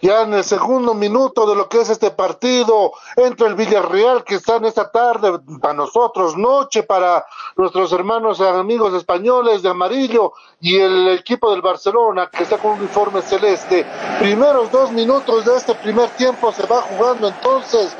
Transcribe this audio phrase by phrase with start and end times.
[0.00, 4.36] Ya en el segundo minuto de lo que es este partido entre el Villarreal que
[4.36, 7.24] está en esta tarde para nosotros, noche para
[7.56, 12.72] nuestros hermanos y amigos españoles de amarillo y el equipo del Barcelona que está con
[12.72, 13.86] un uniforme celeste.
[14.18, 17.96] Primeros dos minutos de este primer tiempo se va jugando entonces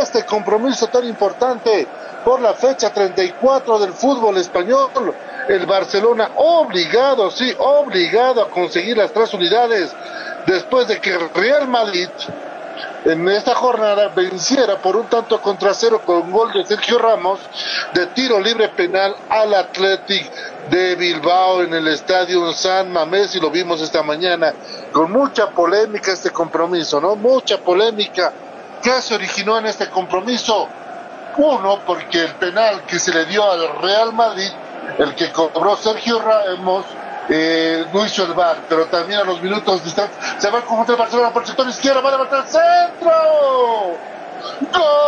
[0.00, 1.86] este compromiso tan importante
[2.24, 4.90] por la fecha 34 del fútbol español.
[5.48, 9.94] El Barcelona obligado, sí, obligado a conseguir las tres unidades
[10.46, 12.08] después de que Real Madrid
[13.04, 17.38] en esta jornada venciera por un tanto contra cero con gol de Sergio Ramos
[17.92, 20.30] de tiro libre penal al Athletic
[20.70, 24.54] de Bilbao en el estadio San Mamés y lo vimos esta mañana
[24.92, 27.14] con mucha polémica este compromiso, ¿no?
[27.16, 28.32] Mucha polémica.
[28.82, 30.68] ¿Qué se originó en este compromiso?
[31.36, 34.50] Uno, porque el penal que se le dio al Real Madrid,
[34.98, 36.84] el que cobró Sergio Ramos,
[37.28, 41.32] eh, el bar, pero también a los minutos distantes se va el conjunto de Barcelona
[41.32, 43.10] por el sector izquierdo, va a levantar centro.
[44.72, 45.04] ¡Gol!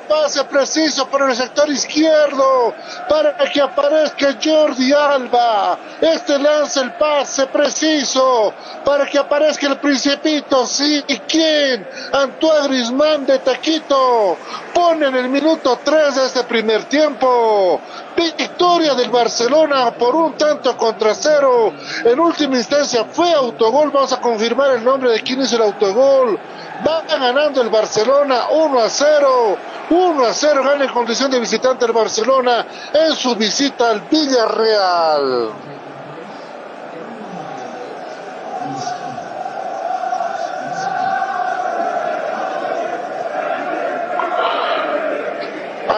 [0.00, 2.74] Pase preciso por el sector izquierdo
[3.08, 5.78] para que aparezca Jordi Alba.
[6.00, 8.52] Este lanza el pase preciso
[8.84, 10.66] para que aparezca el Principito.
[10.66, 11.86] Sí, ¿y quién?
[12.12, 14.36] Antoine Griezmann de Taquito.
[14.74, 17.80] Pone en el minuto 3 de este primer tiempo.
[18.18, 21.72] Victoria del Barcelona por un tanto contra cero.
[22.04, 23.90] En última instancia fue autogol.
[23.92, 26.36] Vamos a confirmar el nombre de quién es el autogol.
[26.86, 29.56] Va ganando el Barcelona 1 a 0.
[29.90, 35.50] 1 a 0 gana en condición de visitante el Barcelona en su visita al Villarreal.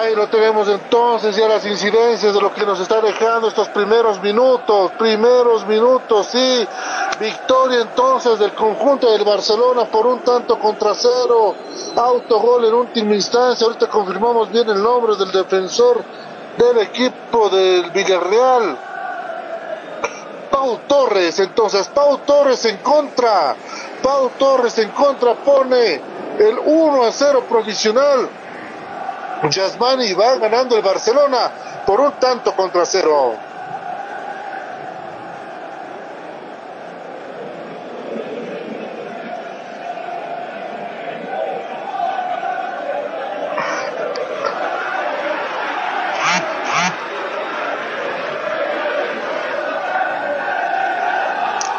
[0.01, 4.19] Ahí lo tenemos entonces ya las incidencias de lo que nos está dejando estos primeros
[4.23, 6.67] minutos, primeros minutos, sí.
[7.21, 11.55] Victoria entonces del conjunto del Barcelona por un tanto contra cero.
[11.97, 13.67] Autogol en última instancia.
[13.67, 16.03] Ahorita confirmamos bien el nombre del defensor
[16.57, 18.79] del equipo del Villarreal.
[20.51, 23.55] Pau Torres, entonces Pau Torres en contra.
[24.03, 26.01] Pau Torres en contra pone
[26.39, 28.40] el 1 a 0 provisional.
[29.49, 31.51] Yasmani va ganando el Barcelona
[31.87, 33.35] por un tanto contra cero.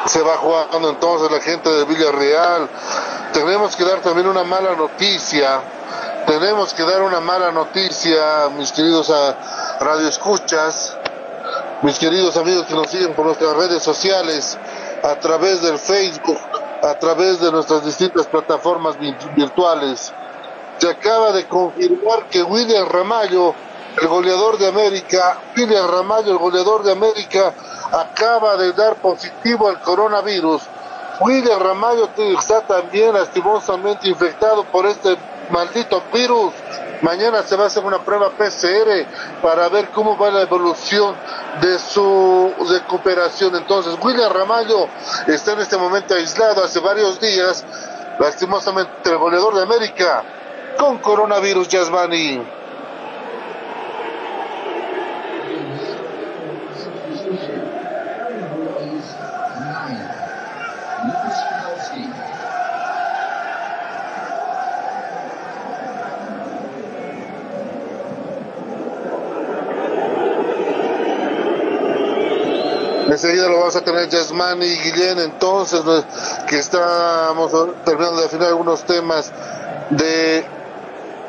[0.08, 2.68] Se va jugando entonces la gente de Villarreal.
[3.34, 5.62] Tenemos que dar también una mala noticia
[6.42, 10.98] tenemos que dar una mala noticia, mis queridos a Radio Escuchas,
[11.84, 14.58] mis queridos amigos que nos siguen por nuestras redes sociales,
[15.04, 16.40] a través del Facebook,
[16.82, 18.98] a través de nuestras distintas plataformas
[19.36, 20.12] virtuales.
[20.80, 23.54] Se acaba de confirmar que William Ramallo,
[24.02, 27.54] el goleador de América, William Ramallo, el goleador de América,
[27.92, 30.64] acaba de dar positivo al coronavirus.
[31.20, 35.16] William Ramallo está también lastimosamente infectado por este
[35.52, 36.54] maldito virus.
[37.02, 41.16] Mañana se va a hacer una prueba PCR para ver cómo va la evolución
[41.60, 43.56] de su recuperación.
[43.56, 44.88] Entonces, William Ramallo
[45.28, 47.66] está en este momento aislado hace varios días,
[48.20, 50.24] lastimosamente el goleador de América,
[50.78, 52.61] con coronavirus, Yasmani.
[73.22, 75.80] Enseguida lo vamos a tener Yasmani y Guillén, entonces,
[76.48, 77.52] que estamos
[77.86, 79.32] terminando de afinar algunos temas
[79.92, 80.44] de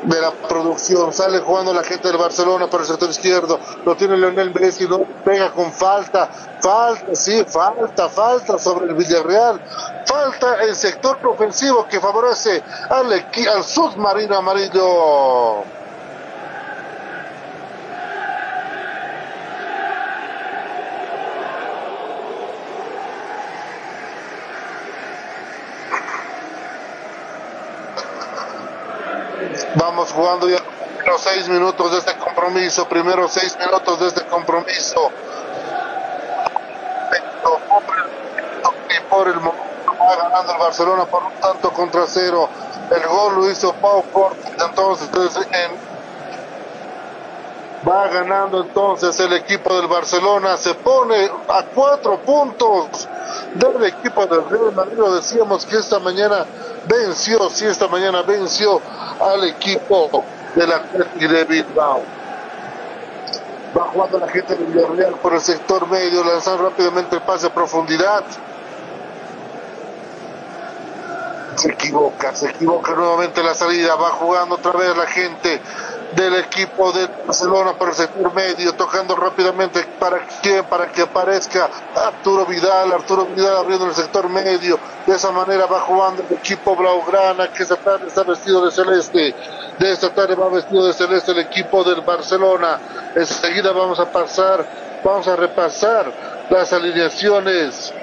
[0.05, 1.13] de la producción.
[1.13, 3.59] Sale jugando la gente del Barcelona por el sector izquierdo.
[3.85, 6.29] Lo tiene Leonel Messi, no pega con falta.
[6.59, 9.61] Falta, sí, falta, falta sobre el Villarreal.
[10.07, 15.63] Falta el sector ofensivo que favorece al, al submarino amarillo.
[29.75, 30.59] Vamos jugando ya
[31.05, 35.11] los seis minutos de este compromiso, primeros seis minutos de este compromiso.
[38.89, 39.63] Y por el momento
[39.99, 42.49] va ganando el Barcelona por un tanto contra cero.
[42.91, 45.09] El gol lo hizo Pau Porto, entonces
[45.51, 45.93] en
[47.87, 53.09] Va ganando entonces el equipo del Barcelona, se pone a cuatro puntos
[53.55, 54.97] del equipo del Real Madrid.
[54.97, 56.45] Lo decíamos que esta mañana
[56.87, 58.81] venció, sí, esta mañana venció
[59.19, 60.23] al equipo
[60.55, 62.01] de la de Bilbao.
[63.75, 67.53] Va jugando la gente de Villarreal por el sector medio, lanzando rápidamente el pase a
[67.53, 68.23] profundidad.
[71.55, 75.61] Se equivoca, se equivoca nuevamente la salida, va jugando otra vez la gente
[76.15, 81.69] del equipo de Barcelona por el sector medio, tocando rápidamente para quién, para que aparezca
[81.95, 86.75] Arturo Vidal, Arturo Vidal abriendo el sector medio, de esa manera va jugando el equipo
[86.75, 89.35] Blaugrana, que esta tarde está vestido de celeste,
[89.79, 92.79] de esta tarde va vestido de celeste el equipo del Barcelona,
[93.15, 94.65] enseguida vamos a pasar,
[95.03, 96.11] vamos a repasar
[96.49, 97.93] las alineaciones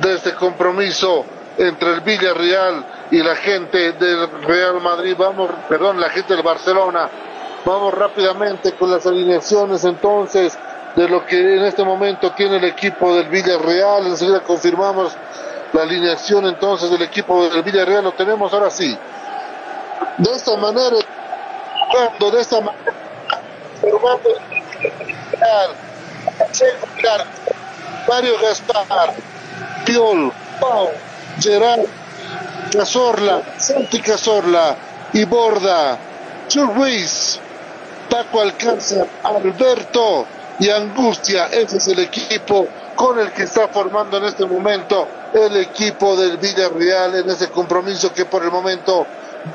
[0.00, 1.24] de este compromiso
[1.56, 7.08] entre el Villarreal y la gente del Real Madrid, vamos, perdón, la gente del Barcelona,
[7.64, 10.58] Vamos rápidamente con las alineaciones entonces
[10.96, 14.06] de lo que en este momento tiene el equipo del Villarreal.
[14.06, 15.12] Enseguida confirmamos
[15.72, 18.04] la alineación entonces del equipo del Villarreal.
[18.04, 18.96] Lo tenemos ahora sí.
[20.18, 20.96] De esta manera,
[21.92, 22.94] cuando de esta manera,
[23.80, 24.30] formando
[28.08, 29.14] Mario Gaspar,
[29.84, 30.90] Piol, Pau,
[31.38, 31.84] Gerard,
[32.72, 34.76] Cazorla, Santi Cazorla
[35.12, 35.98] y Borda,
[38.10, 40.26] Paco Alcázar, Alberto
[40.58, 41.46] y Angustia.
[41.46, 46.36] Ese es el equipo con el que está formando en este momento el equipo del
[46.36, 49.06] Villarreal en ese compromiso que por el momento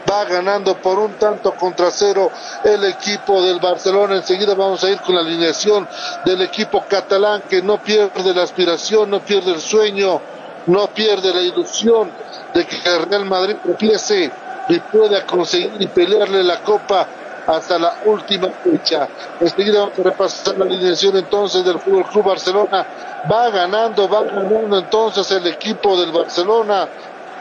[0.09, 2.31] va ganando por un tanto contra cero
[2.63, 4.15] el equipo del Barcelona.
[4.15, 5.87] Enseguida vamos a ir con la alineación
[6.25, 10.21] del equipo catalán que no pierde la aspiración, no pierde el sueño,
[10.67, 12.09] no pierde la ilusión
[12.53, 14.31] de que el Real Madrid empiece
[14.69, 17.07] y pueda conseguir y pelearle la copa
[17.47, 19.07] hasta la última fecha.
[19.39, 22.85] Enseguida vamos a repasar la alineación entonces del Fútbol Club Barcelona.
[23.31, 26.87] Va ganando, va ganando entonces el equipo del Barcelona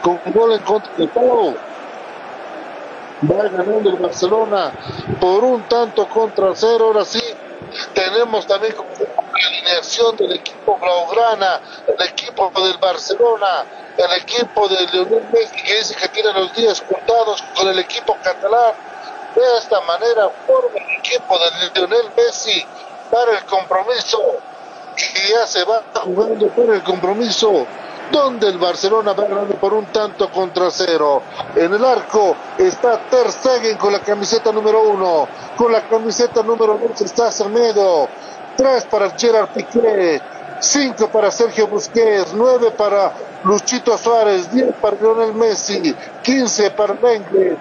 [0.01, 1.55] con gol en contra de Pau.
[3.29, 4.71] Va ganando el Barcelona
[5.19, 6.85] por un tanto contra cero.
[6.85, 7.21] Ahora sí,
[7.93, 13.65] tenemos también como la alineación del equipo Blaugrana, el equipo del Barcelona,
[13.97, 18.17] el equipo de Leonel Messi que dice que tiene los días contados con el equipo
[18.21, 18.73] catalán
[19.35, 22.65] de esta manera forma el equipo de Lionel Messi
[23.11, 24.19] para el compromiso
[24.95, 27.65] que ya se va jugando por el compromiso
[28.11, 31.21] donde el Barcelona va ganando por un tanto contra cero.
[31.55, 36.77] En el arco está Ter Stegen con la camiseta número uno, con la camiseta número
[36.77, 38.07] dos está Semedo,
[38.55, 40.21] tres para Gerard Piqué,
[40.59, 43.11] cinco para Sergio Busquets, nueve para
[43.43, 47.57] Luchito Suárez, diez para Lionel Messi, quince para Lenglet,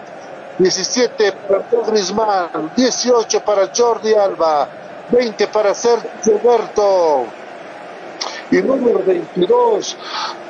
[0.58, 4.68] 17 para Griezmann, 18 para Jordi Alba,
[5.10, 7.26] 20 para Sergio Berto
[8.50, 9.96] y número 22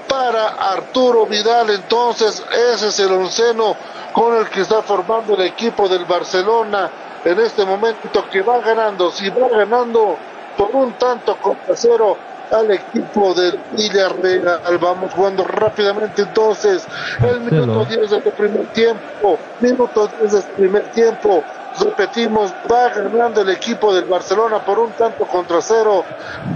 [0.09, 1.71] para Arturo Vidal.
[1.71, 2.43] Entonces,
[2.73, 3.77] ese es el onceno
[4.13, 6.91] con el que está formando el equipo del Barcelona
[7.25, 10.17] en este momento que va ganando, si va ganando
[10.57, 12.17] por un tanto contra cero
[12.51, 14.79] al equipo del Villarreal.
[14.81, 16.87] Vamos jugando rápidamente entonces
[17.23, 19.39] el minuto 10 del primer tiempo.
[19.61, 21.45] Minuto 10 del primer tiempo.
[21.79, 26.05] Repetimos, va ganando el equipo del Barcelona por un tanto contra cero.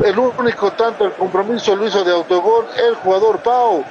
[0.05, 3.85] El único tanto, el compromiso lo hizo de autogol el jugador Pau.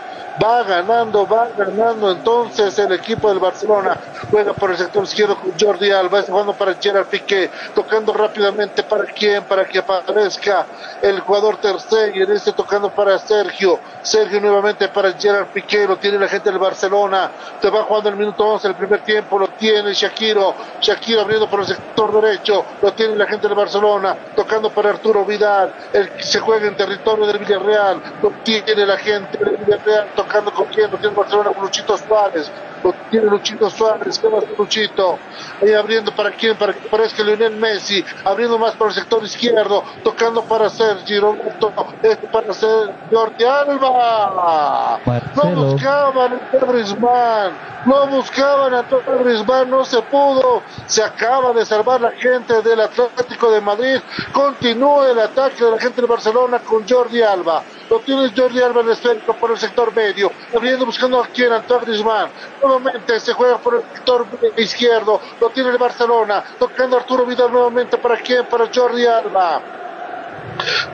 [0.44, 3.98] Va ganando, va ganando entonces el equipo del Barcelona.
[4.30, 9.06] Juega por el sector izquierdo con Jordi Alba, jugando para Gerard Piqué, tocando rápidamente para
[9.06, 10.68] quién, para que aparezca
[11.02, 13.80] el jugador Ter Stegen, este tocando para Sergio.
[14.04, 17.32] Sergio nuevamente para Gerard Piqué, lo tiene la gente del Barcelona.
[17.60, 20.54] Te va jugando el minuto 11 el primer tiempo, lo tiene Shakiro.
[20.80, 25.26] Shakiro abriendo por el sector derecho, lo tiene la gente del Barcelona, tocando para Arturo
[25.26, 25.74] Vidal.
[25.94, 30.10] El se juega en territorio del Villarreal, lo tiene la gente del Villarreal,
[30.54, 32.52] con quién, lo tiene Barcelona con Luchito Suárez.
[32.84, 35.18] Lo tiene Luchito Suárez, ¿qué más Luchito?
[35.62, 39.84] Ahí abriendo para quién, para que parezca Lionel Messi, abriendo más por el sector izquierdo,
[40.04, 45.00] tocando para Sergi Roberto, este para ser Jordi Alba.
[45.36, 47.54] No buscaban a Griezmann,
[47.86, 48.86] no buscaban a
[49.20, 50.62] Griezmann, no se pudo.
[50.86, 54.00] Se acaba de salvar la gente del Atlético de Madrid.
[54.32, 57.64] Continúa el ataque de la gente de Barcelona con Jordi Alba.
[57.90, 61.54] Lo tiene Jordi Alba en el centro por el sector medio, abriendo buscando a quien,
[61.54, 62.30] Antoine Griezmann.
[62.68, 64.26] Nuevamente se juega por el sector
[64.58, 69.62] izquierdo, lo tiene el Barcelona, tocando Arturo Vidal nuevamente para quién, para Jordi Alba.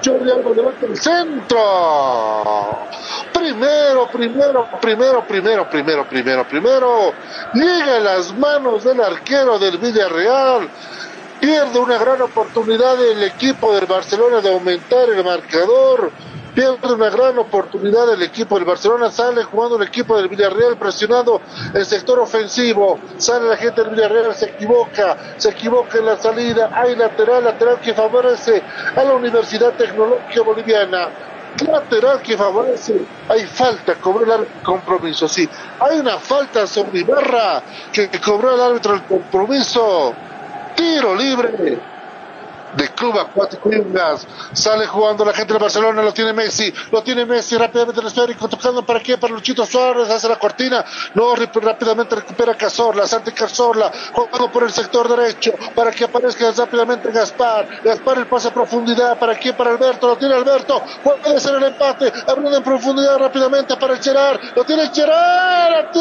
[0.05, 2.77] Jordi Alba levanta el centro.
[3.33, 7.13] Primero, primero, primero, primero, primero, primero, primero.
[7.55, 10.69] Llega a las manos del arquero del Villarreal.
[11.39, 16.11] Pierde una gran oportunidad el equipo del Barcelona de aumentar el marcador
[16.53, 21.41] pierde una gran oportunidad el equipo del Barcelona, sale jugando el equipo del Villarreal presionando
[21.73, 26.69] el sector ofensivo, sale la gente del Villarreal, se equivoca, se equivoca en la salida,
[26.73, 28.61] hay lateral, lateral que favorece
[28.95, 31.09] a la Universidad Tecnológica Boliviana,
[31.67, 35.47] lateral que favorece, hay falta, cobró el compromiso, sí,
[35.79, 40.13] hay una falta sobre Ibarra que cobró el árbitro el compromiso,
[40.75, 41.92] tiro libre,
[42.75, 43.69] de Club Acuático.
[44.53, 48.47] Sale jugando la gente de Barcelona, lo tiene Messi, lo tiene Messi rápidamente el esférico,
[48.47, 53.91] tocando para qué, para Luchito Suárez, hace la cortina, no rápidamente recupera Cazorla, Santi Cazorla,
[54.11, 59.17] jugando por el sector derecho, para que aparezca rápidamente Gaspar, Gaspar el pase a profundidad,
[59.17, 63.75] para qué, para Alberto, lo tiene Alberto, puede ser el empate, abriendo en profundidad rápidamente
[63.77, 65.93] para Gerard, lo tiene Gerard,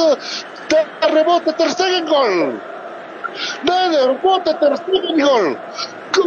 [1.13, 2.61] rebote, Ter Stegen, gol.
[3.63, 5.59] Dale, rebote, Ter Stegen, gol.
[6.15, 6.27] ¡Gol!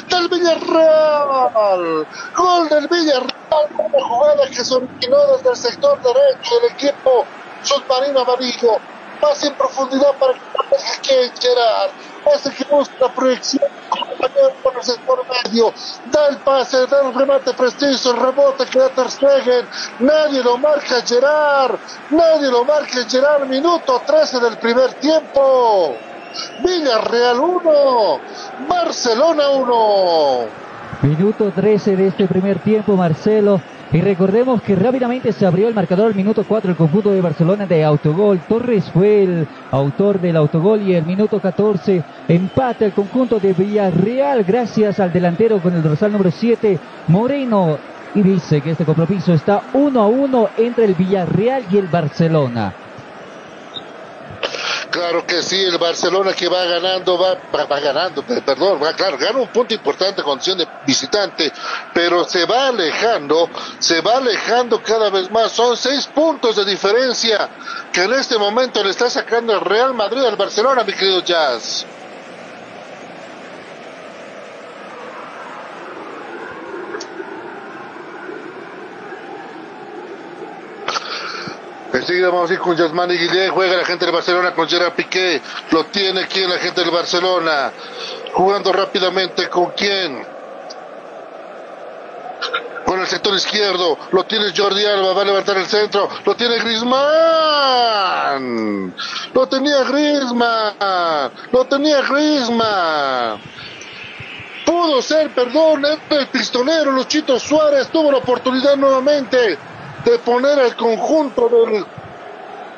[0.09, 2.07] ¡Del Villarreal!
[2.35, 3.29] ¡Gol del Villarreal!
[3.77, 7.27] Una jugada que se originó desde el sector derecho del equipo
[7.61, 8.79] submarino amarillo.
[9.19, 10.33] Pase en profundidad para
[11.03, 11.91] que Gerard
[12.23, 13.63] pase que busca proyección,
[14.63, 15.73] por el sector medio,
[16.11, 19.65] da el pase, da el remate preciso, el rebote que da Ter Stegen,
[19.99, 25.95] nadie lo marca Gerard, nadie lo marca Gerard, minuto 13 del primer tiempo,
[26.63, 28.19] Villarreal 1,
[28.67, 30.45] Barcelona 1.
[31.01, 33.59] Minuto 13 de este primer tiempo, Marcelo.
[33.93, 37.65] Y recordemos que rápidamente se abrió el marcador al minuto 4 el conjunto de Barcelona
[37.65, 38.39] de autogol.
[38.47, 44.45] Torres fue el autor del autogol y el minuto 14 empate el conjunto de Villarreal
[44.45, 47.79] gracias al delantero con el dorsal número 7 Moreno.
[48.15, 52.80] Y dice que este compromiso está uno a uno entre el Villarreal y el Barcelona.
[54.91, 59.39] Claro que sí, el Barcelona que va ganando, va, va, ganando, perdón, va, claro, gana
[59.39, 61.49] un punto importante condición de visitante,
[61.93, 65.53] pero se va alejando, se va alejando cada vez más.
[65.53, 67.49] Son seis puntos de diferencia
[67.93, 71.85] que en este momento le está sacando el Real Madrid al Barcelona, mi querido Jazz.
[81.93, 85.41] Enseguida vamos a ir con Yasmani Guillén, juega la gente del Barcelona con Gerard Piqué,
[85.71, 87.73] lo tiene aquí en la gente del Barcelona,
[88.33, 90.25] jugando rápidamente con quién,
[92.85, 96.59] con el sector izquierdo, lo tiene Jordi Alba, va a levantar el centro, lo tiene
[96.59, 96.95] Griezmann,
[99.33, 103.41] lo tenía Griezmann, lo tenía Griezmann.
[104.65, 109.57] Pudo ser, perdón, el pistolero Luchito Suárez tuvo la oportunidad nuevamente
[110.03, 111.85] de poner el conjunto del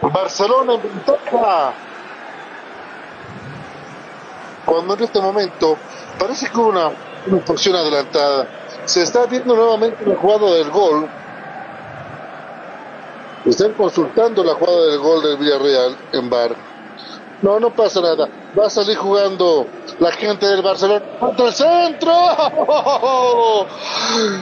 [0.01, 1.73] Barcelona en ventaja.
[4.65, 5.77] Cuando en este momento
[6.19, 6.91] parece que hubo una,
[7.27, 8.47] una adelantada.
[8.85, 11.09] Se está viendo nuevamente la jugada del gol.
[13.45, 16.72] Están consultando la jugada del gol del Villarreal en bar.
[17.43, 18.29] No, no pasa nada.
[18.57, 19.67] Va a salir jugando
[19.99, 22.13] la gente del Barcelona contra el centro.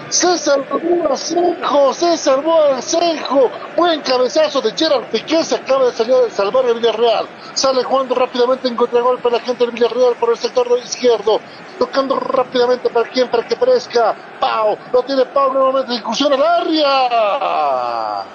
[0.09, 3.49] Se salvó Asenjo, se salvó Asenjo.
[3.75, 7.25] Buen cabezazo de Gerard Piqué, se acaba de salir, salvar el Villarreal.
[7.55, 11.39] Sale jugando rápidamente en contragolpe la gente del Villarreal por el sector izquierdo.
[11.79, 14.15] Tocando rápidamente para quien, para que aparezca.
[14.39, 18.25] Pau, lo tiene Pau nuevamente, incursión al área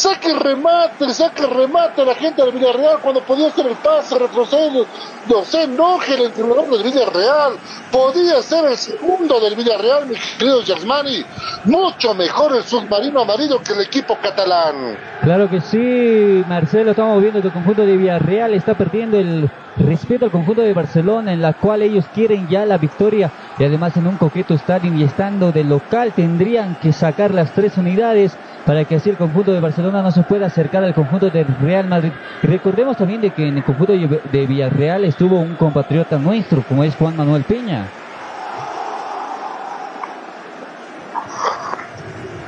[0.00, 4.86] saque remate, saque remate a la gente del Villarreal cuando podía hacer el pase, retroceder,
[5.28, 7.52] no se enoje el entrenador del Villarreal,
[7.92, 11.22] podía ser el segundo del Villarreal, mi querido Yasmani,
[11.64, 14.96] mucho mejor el submarino amarillo que el equipo catalán.
[15.20, 18.54] Claro que sí, Marcelo, estamos viendo que el conjunto de Villarreal.
[18.54, 22.78] Está perdiendo el respeto al conjunto de Barcelona, en la cual ellos quieren ya la
[22.78, 23.30] victoria.
[23.58, 27.76] Y además en un coqueto estadio y estando de local tendrían que sacar las tres
[27.76, 31.44] unidades para que así el conjunto de Barcelona no se pueda acercar al conjunto de
[31.60, 32.12] Real Madrid.
[32.42, 36.94] recordemos también de que en el conjunto de Villarreal estuvo un compatriota nuestro, como es
[36.94, 37.88] Juan Manuel Peña.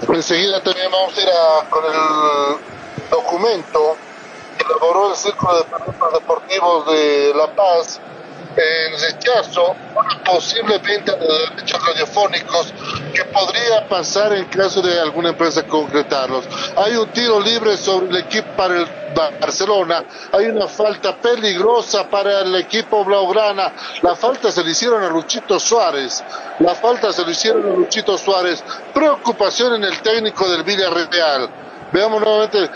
[0.09, 1.29] Enseguida también vamos a ir
[1.71, 3.97] con el documento
[4.57, 8.01] que elaboró el Círculo de Periodistas Deportivos de La Paz
[8.57, 12.75] el rechazo una posible venta de derechos radiofónicos
[13.15, 16.45] que podría pasar en caso de alguna empresa concretarlos.
[16.77, 22.41] Hay un tiro libre sobre el equipo para el Barcelona, hay una falta peligrosa para
[22.41, 23.73] el equipo Blaugrana.
[24.03, 26.25] La falta se le hicieron a Luchito Suárez.
[26.61, 28.65] La falta se le hicieron a Luchito Suárez.
[28.95, 31.51] Preocupación en el técnico del Villarreal.
[31.93, 32.71] Veamos nuevamente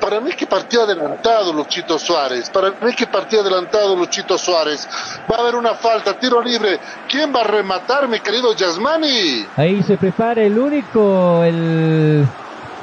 [0.00, 2.48] para mí que partió adelantado Luchito Suárez.
[2.50, 4.88] Para mí que partió adelantado Luchito Suárez.
[5.30, 6.78] Va a haber una falta, tiro libre.
[7.08, 9.46] ¿Quién va a rematar, mi querido Yasmani?
[9.56, 12.26] Ahí se prepara el único, el...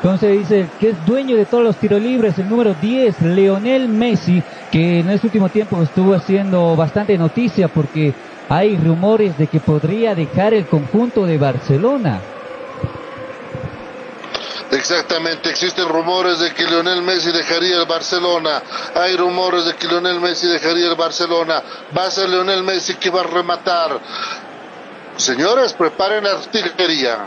[0.02, 0.68] ¿Cómo se dice?
[0.80, 4.42] Que es dueño de todos los tiros libres, el número 10, Leonel Messi,
[4.72, 8.14] que en este último tiempo estuvo haciendo bastante noticia porque
[8.48, 12.22] hay rumores de que podría dejar el conjunto de Barcelona.
[14.72, 18.62] Exactamente, existen rumores de que Lionel Messi dejaría el Barcelona.
[18.94, 21.64] Hay rumores de que Lionel Messi dejaría el Barcelona.
[21.98, 24.00] Va a ser Lionel Messi que va a rematar.
[25.18, 27.18] Señores, preparen artillería.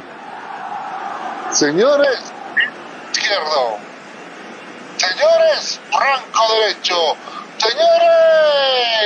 [1.50, 2.20] Señores,
[3.12, 3.78] izquierdo.
[4.96, 7.16] Señores, franco derecho.
[7.58, 9.02] Señores,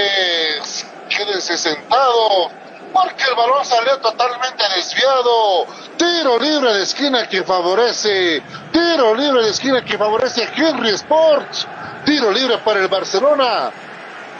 [1.08, 2.52] quédense sentados
[2.96, 5.66] porque el balón salió totalmente desviado.
[5.96, 11.66] Tiro libre de esquina que favorece, tiro libre de esquina que favorece a Henry Sports.
[12.06, 13.70] Tiro libre para el Barcelona.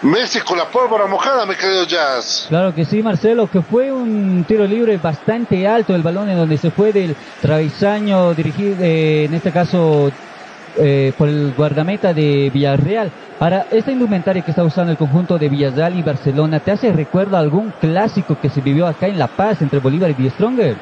[0.02, 2.46] Messi con la pólvora mojada, mi querido Jazz.
[2.48, 6.58] Claro que sí, Marcelo, que fue un tiro libre bastante alto el balón en donde
[6.58, 10.10] se fue del travesaño dirigido, eh, en este caso
[10.76, 13.10] eh, por el guardameta de Villarreal.
[13.38, 17.36] Ahora, esta indumentaria que está usando el conjunto de Villarreal y Barcelona, ¿te hace recuerdo
[17.36, 20.76] a algún clásico que se vivió acá en La Paz entre Bolívar y Die Stronger?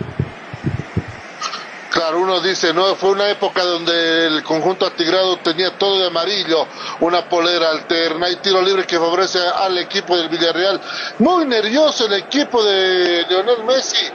[1.91, 6.67] Claro, uno dice, no, fue una época donde el conjunto atigrado tenía todo de amarillo,
[7.01, 10.81] una polera alterna y tiro libre que favorece al equipo del Villarreal.
[11.19, 14.07] Muy nervioso el equipo de Leonel Messi.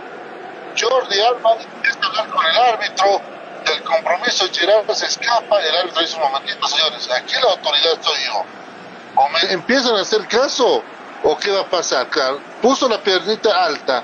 [0.79, 1.57] Jordi Alba
[2.31, 3.21] con el árbitro
[3.69, 8.19] del compromiso Gerard se escapa el árbitro dice un momentito, señores, aquí la autoridad soy
[8.25, 8.45] yo.
[9.49, 10.83] Empiezan a hacer caso,
[11.23, 12.07] o qué va a pasar.
[12.61, 14.03] Puso la piernita alta,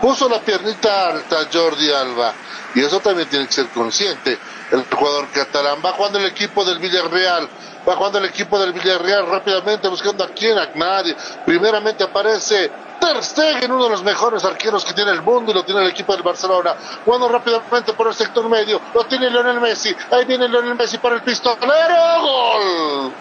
[0.00, 2.32] puso la piernita alta Jordi Alba,
[2.74, 4.38] y eso también tiene que ser consciente.
[4.70, 7.48] El jugador catalán va jugando el equipo del Villarreal,
[7.86, 11.14] va jugando el equipo del Villarreal rápidamente buscando a quién, a nadie.
[11.44, 12.70] Primeramente aparece
[13.02, 15.88] Ter Stegen, uno de los mejores arqueros que tiene el mundo y lo tiene el
[15.88, 16.76] equipo del Barcelona.
[17.04, 19.92] Jugando rápidamente por el sector medio, lo tiene Lionel Messi.
[20.12, 22.22] Ahí viene Lionel Messi para el pistolero.
[22.22, 23.12] ¡Gol!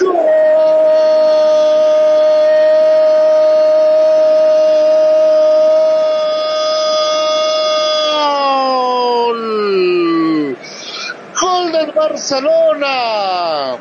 [0.00, 0.93] ¡Gol!
[12.14, 13.76] Barcelona.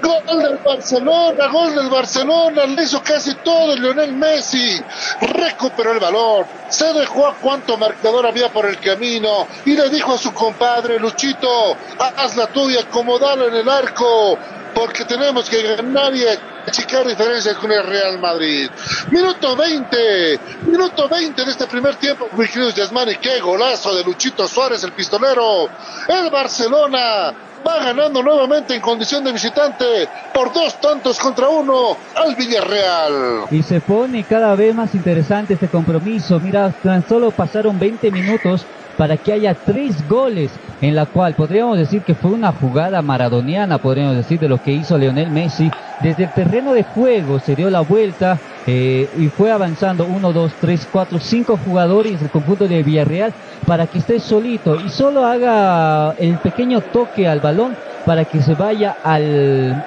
[0.00, 4.80] Gol del Barcelona, gol del Barcelona, le hizo casi todo Lionel Messi.
[5.20, 10.14] Recuperó el balón, se dejó a cuánto marcador había por el camino y le dijo
[10.14, 14.38] a su compadre Luchito, haz la tuya, acomodalo en el arco,
[14.74, 16.24] porque tenemos que ganar y
[16.66, 18.70] achicar diferencias con el Real Madrid.
[19.10, 22.28] Minuto 20, minuto 20 de este primer tiempo,
[22.76, 25.68] Yasmani, qué golazo de Luchito Suárez, el pistolero.
[26.08, 27.34] El Barcelona
[27.66, 33.44] va ganando nuevamente en condición de visitante por dos tantos contra uno al Villarreal.
[33.50, 36.38] Y se pone cada vez más interesante este compromiso.
[36.40, 38.64] Mira, tan solo pasaron 20 minutos
[38.98, 40.50] para que haya tres goles,
[40.82, 44.72] en la cual podríamos decir que fue una jugada maradoniana, podríamos decir, de lo que
[44.72, 45.70] hizo Leonel Messi.
[46.00, 50.52] Desde el terreno de juego se dio la vuelta eh, y fue avanzando uno, dos,
[50.60, 53.32] tres, cuatro, cinco jugadores del conjunto de Villarreal
[53.66, 58.54] para que esté solito y solo haga el pequeño toque al balón para que se
[58.54, 59.84] vaya al,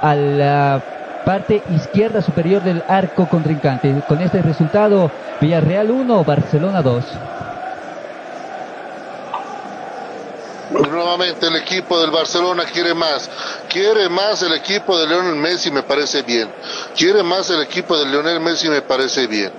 [0.00, 0.82] a la
[1.24, 4.02] parte izquierda superior del arco contrincante.
[4.08, 7.04] Con este resultado, Villarreal 1, Barcelona 2.
[10.72, 13.28] Nuevamente el equipo del Barcelona quiere más.
[13.68, 16.50] Quiere más el equipo de Lionel Messi, me parece bien.
[16.96, 19.52] Quiere más el equipo de Lionel Messi, me parece bien.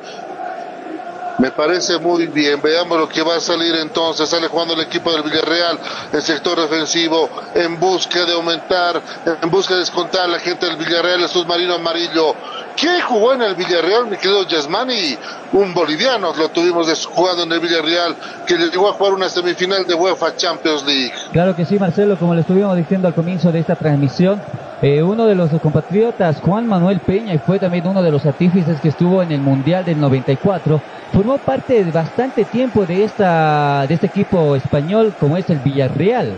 [1.44, 2.62] Me parece muy bien.
[2.62, 4.30] Veamos lo que va a salir entonces.
[4.30, 5.78] Sale jugando el equipo del Villarreal,
[6.14, 9.02] el sector defensivo, en busca de aumentar,
[9.42, 12.34] en busca de descontar la gente del Villarreal, el submarino amarillo.
[12.78, 15.18] ¿Qué jugó en el Villarreal, mi querido Yasmani?
[15.52, 18.16] Un boliviano lo tuvimos jugando en el Villarreal,
[18.48, 21.12] que llegó a jugar una semifinal de UEFA Champions League.
[21.34, 24.42] Claro que sí, Marcelo, como le estuvimos diciendo al comienzo de esta transmisión,
[24.84, 28.82] eh, uno de los compatriotas, Juan Manuel Peña, y fue también uno de los artífices
[28.82, 30.82] que estuvo en el Mundial del 94,
[31.14, 36.38] formó parte de bastante tiempo de, esta, de este equipo español como es el Villarreal,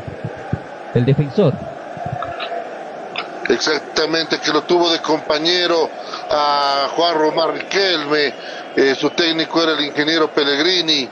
[0.94, 1.56] el defensor.
[3.50, 5.90] Exactamente, que lo tuvo de compañero
[6.30, 8.32] a Juan Román Riquelme,
[8.76, 11.10] eh, su técnico era el ingeniero Pellegrini.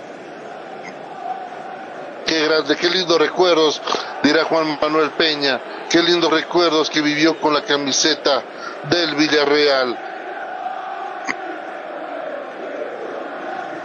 [2.33, 3.79] Qué qué lindos recuerdos,
[4.23, 8.43] dirá Juan Manuel Peña, qué lindos recuerdos que vivió con la camiseta
[8.89, 10.12] del Villarreal.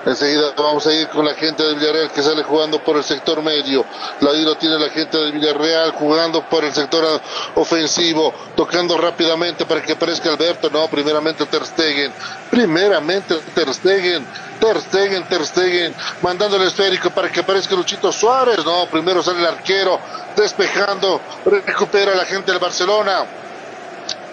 [0.09, 3.43] Enseguida vamos a ir con la gente del Villarreal que sale jugando por el sector
[3.43, 3.85] medio.
[4.21, 7.21] La lo tiene la gente del Villarreal jugando por el sector
[7.57, 10.71] ofensivo, tocando rápidamente para que aparezca Alberto.
[10.71, 12.11] No, primeramente Ter Stegen.
[12.51, 14.27] Primeramente Ter Stegen.
[14.59, 18.65] Ter Stegen, Ter Stegen, mandando el esférico para que aparezca Luchito Suárez.
[18.65, 20.01] No, primero sale el arquero,
[20.35, 23.27] despejando, recupera la gente del Barcelona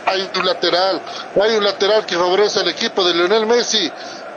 [0.05, 1.01] hay un lateral,
[1.41, 3.91] hay un lateral que favorece al equipo de Lionel Messi,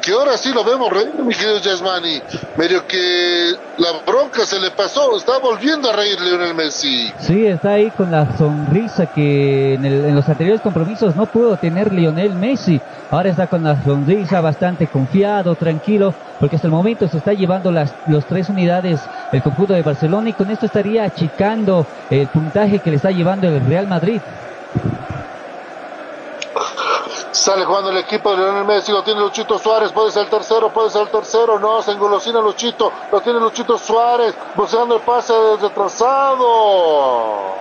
[0.09, 2.23] que ahora sí lo vemos reír, mi querido Yasmani.
[2.57, 7.13] Medio que la bronca se le pasó, está volviendo a reír Lionel Messi.
[7.19, 12.35] Sí, está ahí con la sonrisa que en, los anteriores compromisos no pudo tener Lionel
[12.35, 12.81] Messi.
[13.11, 17.71] Ahora está con la sonrisa bastante confiado, tranquilo, porque hasta el momento se está llevando
[17.71, 22.79] las los tres unidades el conjunto de Barcelona y con esto estaría achicando el puntaje
[22.79, 24.23] que le está llevando el Real Madrid.
[27.39, 30.73] Sale jugando el equipo de Leonel Messi, lo tiene Luchito Suárez, puede ser el tercero,
[30.73, 35.33] puede ser el tercero, no, se engolosina Luchito, lo tiene Luchito Suárez, buscando el pase
[35.61, 37.55] retrasado.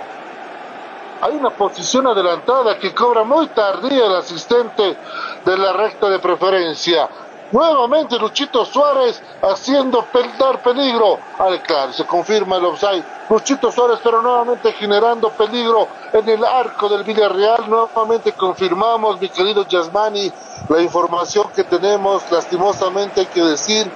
[1.22, 4.98] Hay una posición adelantada que cobra muy tardía el asistente
[5.46, 7.08] de la recta de preferencia.
[7.52, 10.06] Nuevamente Luchito Suárez haciendo
[10.38, 13.04] dar peligro al claro, se confirma el offside.
[13.30, 17.70] Luchito Suárez, pero nuevamente generando peligro en el arco del Villarreal.
[17.70, 20.32] Nuevamente confirmamos, mi querido Yasmani,
[20.68, 22.30] la información que tenemos.
[22.30, 23.90] Lastimosamente hay que decir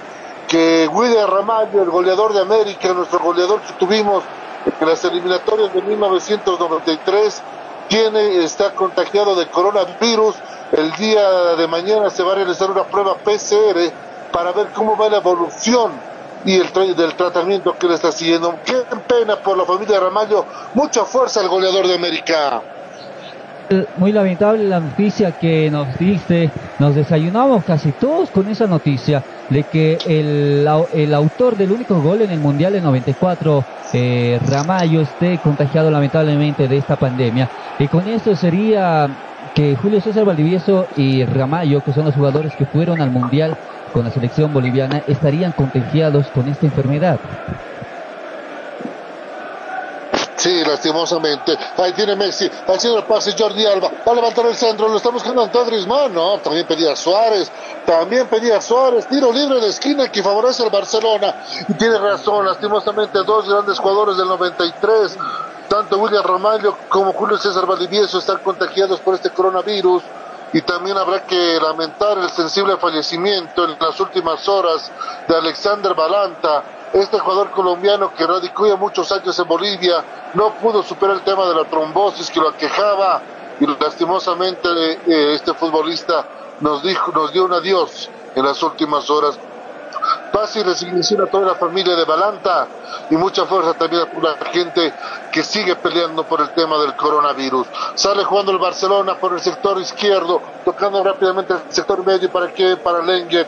[0.48, 4.22] que William Ramallo, el goleador de América, nuestro goleador que tuvimos
[4.64, 7.42] en las eliminatorias de 1993,
[7.88, 10.36] tiene, está contagiado de coronavirus
[10.72, 13.92] el día de mañana se va a realizar una prueba PCR
[14.32, 15.92] para ver cómo va la evolución
[16.44, 18.56] y el del tratamiento que le está siguiendo.
[18.64, 20.44] Qué pena por la familia Ramallo.
[20.74, 22.62] Mucha fuerza al goleador de América.
[23.96, 26.50] Muy lamentable la noticia que nos diste.
[26.78, 32.22] Nos desayunamos casi todos con esa noticia de que el, el autor del único gol
[32.22, 37.48] en el Mundial de 94, eh, Ramallo, esté contagiado lamentablemente de esta pandemia.
[37.78, 39.08] Y con esto sería
[39.54, 43.58] que Julio César Valdivieso y Ramallo, que son los jugadores que fueron al Mundial
[43.90, 47.20] con la selección boliviana, estarían contagiados con esta enfermedad.
[50.42, 51.56] Sí, lastimosamente.
[51.76, 53.88] Ahí tiene Messi, haciendo el pase Jordi Alba.
[54.04, 56.12] Va a levantar el centro, lo está buscando Antoine Griezmann.
[56.12, 57.48] No, también pedía Suárez.
[57.86, 59.06] También pedía Suárez.
[59.06, 61.44] Tiro libre de esquina que favorece al Barcelona.
[61.68, 65.16] Y tiene razón, lastimosamente, dos grandes jugadores del 93
[65.68, 70.02] tanto William Romaglio como Julio César Valdivieso están contagiados por este coronavirus
[70.52, 74.92] y también habrá que lamentar el sensible fallecimiento en las últimas horas
[75.26, 81.16] de Alexander Balanta, este jugador colombiano que radicó muchos años en Bolivia, no pudo superar
[81.16, 83.22] el tema de la trombosis que lo aquejaba
[83.60, 84.68] y lastimosamente
[85.06, 86.26] eh, este futbolista
[86.60, 89.38] nos dijo, nos dio un adiós en las últimas horas.
[90.32, 92.66] Paz y resignación a toda la familia de Balanta
[93.10, 94.92] y mucha fuerza también a la gente
[95.30, 97.66] que sigue peleando por el tema del coronavirus.
[97.94, 102.76] Sale jugando el Barcelona por el sector izquierdo, tocando rápidamente el sector medio para que
[102.76, 103.46] para Lenger.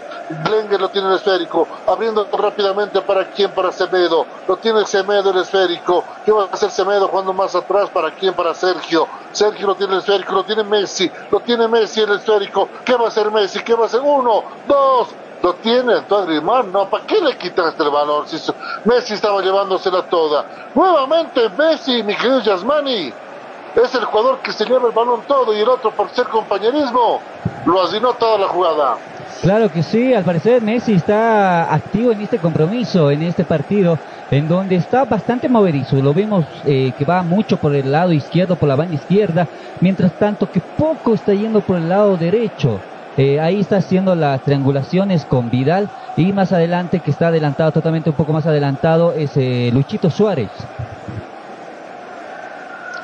[0.51, 4.27] Lenger lo tiene el esférico, abriendo rápidamente para quién, para Semedo.
[4.49, 6.05] Lo tiene Semedo el esférico.
[6.25, 7.91] ¿Qué va a hacer Semedo jugando más atrás?
[7.91, 8.35] ¿Para quién?
[8.35, 9.07] Para Sergio.
[9.33, 12.69] Sergio lo tiene el esférico, lo tiene Messi, lo tiene Messi el esférico.
[12.85, 13.63] ¿Qué va a hacer Messi?
[13.63, 14.01] ¿Qué va a hacer?
[14.01, 15.09] Uno, dos,
[15.45, 18.27] lo tiene entonces Griezmann, no, ¿para qué le este valor?
[18.27, 18.39] Si
[18.87, 20.47] Messi estaba llevándosela toda.
[20.75, 23.13] Nuevamente Messi, mi querido Yasmani,
[23.77, 27.21] es el jugador que se lleva el balón todo y el otro por ser compañerismo
[27.67, 28.97] lo asinó toda la jugada.
[29.43, 33.99] Claro que sí, al parecer Messi está activo en este compromiso, en este partido,
[34.31, 35.97] en donde está bastante moverizo.
[35.97, 39.47] Lo vemos eh, que va mucho por el lado izquierdo, por la banda izquierda,
[39.83, 42.81] mientras tanto que poco está yendo por el lado derecho.
[43.17, 48.11] Eh, ahí está haciendo las triangulaciones con Vidal y más adelante, que está adelantado, totalmente
[48.11, 50.51] un poco más adelantado, es eh, Luchito Suárez.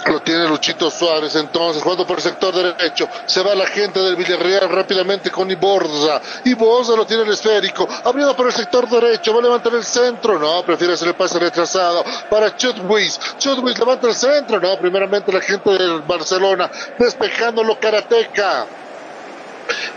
[0.07, 3.09] Lo tiene Luchito Suárez entonces, jugando por el sector derecho.
[3.27, 6.21] Se va la gente del Villarreal rápidamente con Iborza.
[6.47, 7.87] Iborza lo tiene el esférico.
[8.05, 9.33] Abriendo por el sector derecho.
[9.33, 10.39] Va a levantar el centro.
[10.39, 13.21] No, prefiere hacer el pase retrasado para Chutwis.
[13.39, 14.59] Chutwis levanta el centro.
[14.59, 16.69] No, primeramente la gente del Barcelona
[16.99, 18.67] despejándolo Karateca.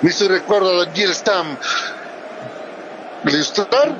[0.01, 1.57] Me hizo recuerdo a Jill Stam
[3.23, 3.95] Lustrar,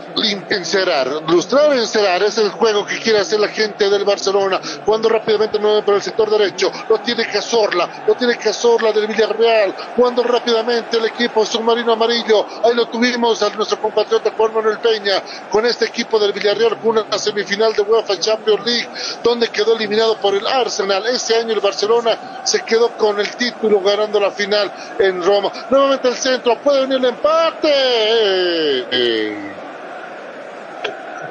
[0.49, 1.07] encerar.
[1.29, 4.59] Lustrar, encerar es el juego que quiere hacer la gente del Barcelona.
[4.86, 6.69] Cuando rápidamente mueve por el sector derecho.
[6.89, 8.03] Lo tiene Cazorla.
[8.05, 9.73] Lo tiene Cazorla del Villarreal.
[9.95, 12.45] Cuando rápidamente el equipo submarino amarillo.
[12.63, 15.23] Ahí lo tuvimos a nuestro compatriota Juan Manuel Peña.
[15.49, 16.77] Con este equipo del Villarreal.
[16.83, 18.89] Una semifinal de UEFA Champions League.
[19.23, 21.07] Donde quedó eliminado por el Arsenal.
[21.07, 25.49] Este año el Barcelona se quedó con el título ganando la final en Roma.
[25.69, 26.57] Nuevamente el centro.
[26.62, 28.83] Puede venir el empate.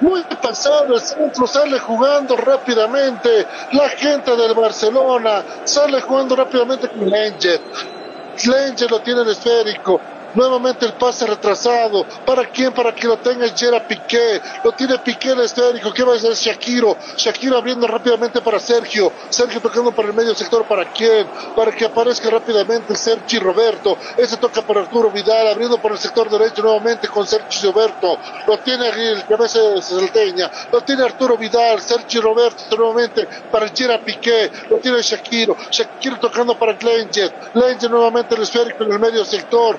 [0.00, 3.46] Muy pasado, el centro sale jugando rápidamente.
[3.72, 7.62] La gente del Barcelona sale jugando rápidamente con Lenget.
[8.44, 10.00] Lenget lo tiene el esférico.
[10.34, 12.06] Nuevamente el pase retrasado.
[12.24, 12.72] ¿Para quién?
[12.72, 14.40] Para que lo tenga Gerard Piqué.
[14.64, 15.92] Lo tiene Piqué el esférico.
[15.92, 16.96] ¿Qué va a hacer Shakiro?
[17.16, 19.12] Shakiro abriendo rápidamente para Sergio.
[19.28, 20.64] Sergio tocando para el medio sector.
[20.64, 21.26] ¿Para quién?
[21.54, 23.96] Para que aparezca rápidamente Sergio Roberto.
[24.16, 25.48] Ese toca para Arturo Vidal.
[25.48, 28.18] Abriendo por el sector derecho nuevamente con Sergio Roberto.
[28.46, 30.50] Lo tiene el cabeza salteña.
[30.72, 31.80] Lo tiene Arturo Vidal.
[31.80, 34.50] Sergio Roberto nuevamente para Gerard Piqué.
[34.70, 35.56] Lo tiene Shakiro.
[35.70, 37.52] Shakiro tocando para Glenjet.
[37.52, 39.78] Glenjet nuevamente el esférico en el medio sector.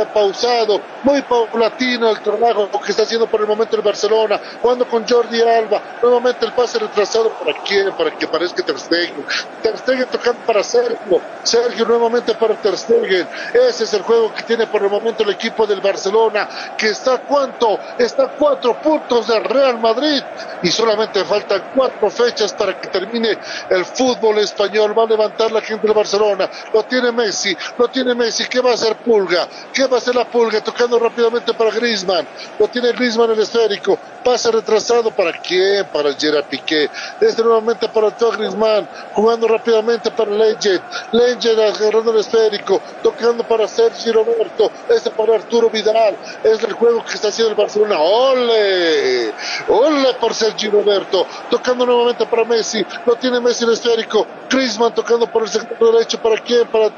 [0.00, 4.86] Ha pausado, muy paulatino el trabajo que está haciendo por el momento el Barcelona, jugando
[4.88, 9.24] con Jordi Alba, nuevamente el pase retrasado para quién, para que parezca Ter Stegen,
[9.62, 14.42] Ter Stegen tocando para Sergio, Sergio nuevamente para Ter Stegen, ese es el juego que
[14.42, 19.44] tiene por el momento el equipo del Barcelona, que está cuánto, está cuatro puntos del
[19.44, 20.22] Real Madrid
[20.62, 23.38] y solamente faltan cuatro fechas para que termine
[23.70, 28.14] el fútbol español, va a levantar la gente del Barcelona, lo tiene Messi, lo tiene
[28.14, 29.46] Messi, ¿qué va a hacer Pulga?
[29.72, 30.60] ¿Qué va a hacer la pulga?
[30.62, 32.26] Tocando rápidamente para Grisman.
[32.58, 33.98] Lo tiene Grisman el esférico.
[34.22, 35.84] Pase retrasado para quién?
[35.86, 36.88] Para Gerard Piqué.
[37.20, 38.88] Desde nuevamente para todo Grisman.
[39.12, 40.80] Jugando rápidamente para Legend.
[41.12, 42.80] Legend agarrando el esférico.
[43.02, 44.70] Tocando para Sergio Roberto.
[44.88, 46.16] Este para Arturo Vidal.
[46.42, 47.98] Es el juego que está haciendo el Barcelona.
[47.98, 49.32] ¡Ole!
[49.68, 51.26] ¡Ole por Sergio Roberto!
[51.50, 52.84] Tocando nuevamente para Messi.
[53.06, 54.26] Lo tiene Messi el esférico.
[54.48, 56.20] Grisman tocando por el sector derecho.
[56.20, 56.66] ¿Para quién?
[56.68, 56.90] Para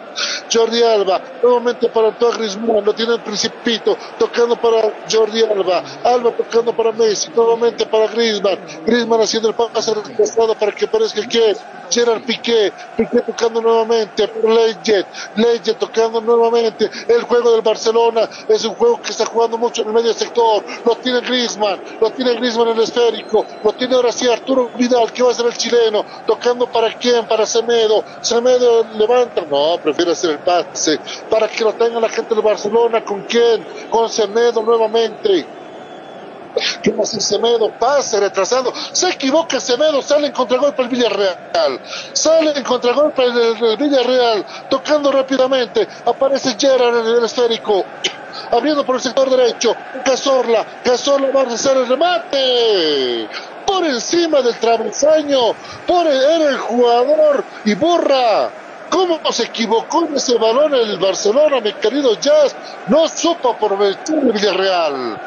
[0.52, 1.20] Jordi Alba.
[1.42, 6.92] Nuevamente para todo Grisman lo tiene el Principito, tocando para Jordi Alba, Alba tocando para
[6.92, 11.56] Messi, nuevamente para Griezmann, Griezmann haciendo el pase retrasado para que parezca que
[11.90, 15.06] Gerard Piqué, Piqué tocando nuevamente por Leggett
[15.78, 18.28] tocando nuevamente, el juego del Barcelona.
[18.48, 22.10] Es un juego que está jugando mucho en el medio sector, lo tiene Griezmann, lo
[22.10, 25.46] tiene Griezmann en el esférico, lo tiene ahora sí Arturo Vidal, que va a ser
[25.46, 30.98] el chileno, tocando para quién, para Semedo, Semedo levanta, no, prefiere hacer el pase,
[31.30, 33.66] para que lo tenga la gente del Barcelona, ¿con quién?
[33.90, 35.44] Con Semedo nuevamente.
[36.80, 37.70] ¿Qué más Semedo?
[37.78, 38.72] Pase retrasado.
[38.92, 41.80] Se equivoca Semedo, sale en contragolpe el Villarreal.
[42.12, 45.86] Sale en contragolpe el, el Villarreal, tocando rápidamente.
[46.06, 47.84] Aparece Gerard en el esférico.
[48.52, 49.74] Abriendo por el sector derecho.
[50.04, 50.64] Cazorla.
[50.84, 53.28] Cazorla va a hacer el remate.
[53.66, 55.52] Por encima del travesaño.
[55.86, 57.44] Por era el jugador.
[57.64, 58.50] Y borra
[58.96, 62.56] ¿Cómo se equivocó en ese balón el Barcelona, mi querido Jazz?
[62.88, 65.18] No supo aprovechar el Villarreal.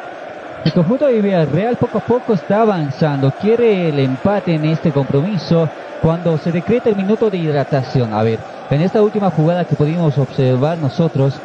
[0.65, 5.69] El conjunto de Villarreal poco a poco está avanzando, quiere el empate en este compromiso
[6.01, 8.11] cuando se decreta el minuto de hidratación.
[8.11, 8.39] A ver,
[8.71, 11.35] en esta última jugada que pudimos observar nosotros,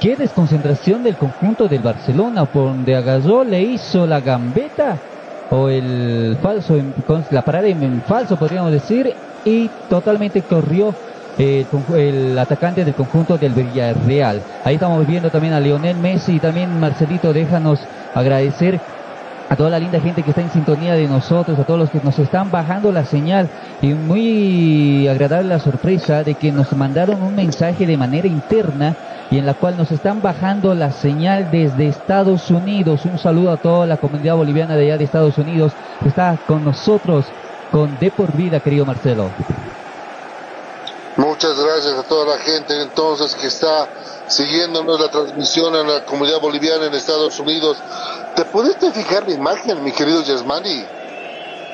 [0.00, 4.98] qué desconcentración del conjunto del Barcelona, por donde agarró, le hizo la gambeta
[5.48, 6.74] o el falso,
[7.30, 9.14] la parada en falso podríamos decir,
[9.44, 10.92] y totalmente corrió
[11.38, 14.42] el, atacante del conjunto del Villarreal.
[14.64, 17.80] Ahí estamos viendo también a Lionel Messi y también Marcelito, déjanos
[18.14, 18.80] agradecer
[19.48, 22.00] a toda la linda gente que está en sintonía de nosotros, a todos los que
[22.02, 23.48] nos están bajando la señal
[23.80, 28.94] y muy agradable la sorpresa de que nos mandaron un mensaje de manera interna
[29.30, 33.04] y en la cual nos están bajando la señal desde Estados Unidos.
[33.06, 35.72] Un saludo a toda la comunidad boliviana de allá de Estados Unidos
[36.02, 37.26] que está con nosotros
[37.70, 39.30] con De por Vida, querido Marcelo.
[41.18, 43.88] Muchas gracias a toda la gente entonces que está
[44.28, 47.76] siguiéndonos la transmisión en la comunidad boliviana en Estados Unidos.
[48.36, 50.84] ¿Te pudiste fijar la imagen, mi querido Yasmani?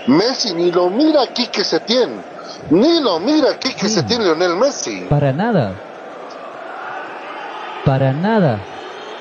[0.06, 2.22] Messi ni lo mira aquí que se tiene.
[2.70, 5.02] Ni lo mira aquí que se tiene Lionel Messi.
[5.10, 5.74] Para nada.
[7.84, 8.58] Para nada.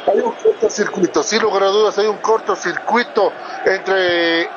[0.07, 3.33] Hay un cortocircuito, sin lugar a dudas, hay un cortocircuito
[3.65, 4.47] entre,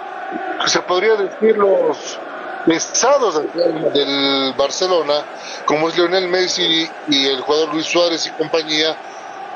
[0.66, 2.20] se podría decir, los
[2.66, 3.40] pesados
[3.94, 5.24] del Barcelona,
[5.64, 8.96] como es Lionel Messi y el jugador Luis Suárez y compañía,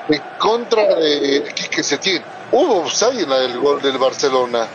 [0.08, 2.22] en contra de Quique Setién.
[2.52, 4.66] Hubo offside en el gol del Barcelona.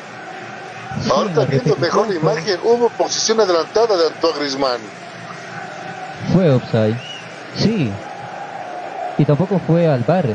[1.09, 4.81] Ahorita viendo mejor la imagen, hubo posición adelantada de Antoine Griezmann.
[6.33, 6.97] Fue offside.
[7.57, 7.91] Sí,
[9.17, 10.25] y tampoco fue al bar.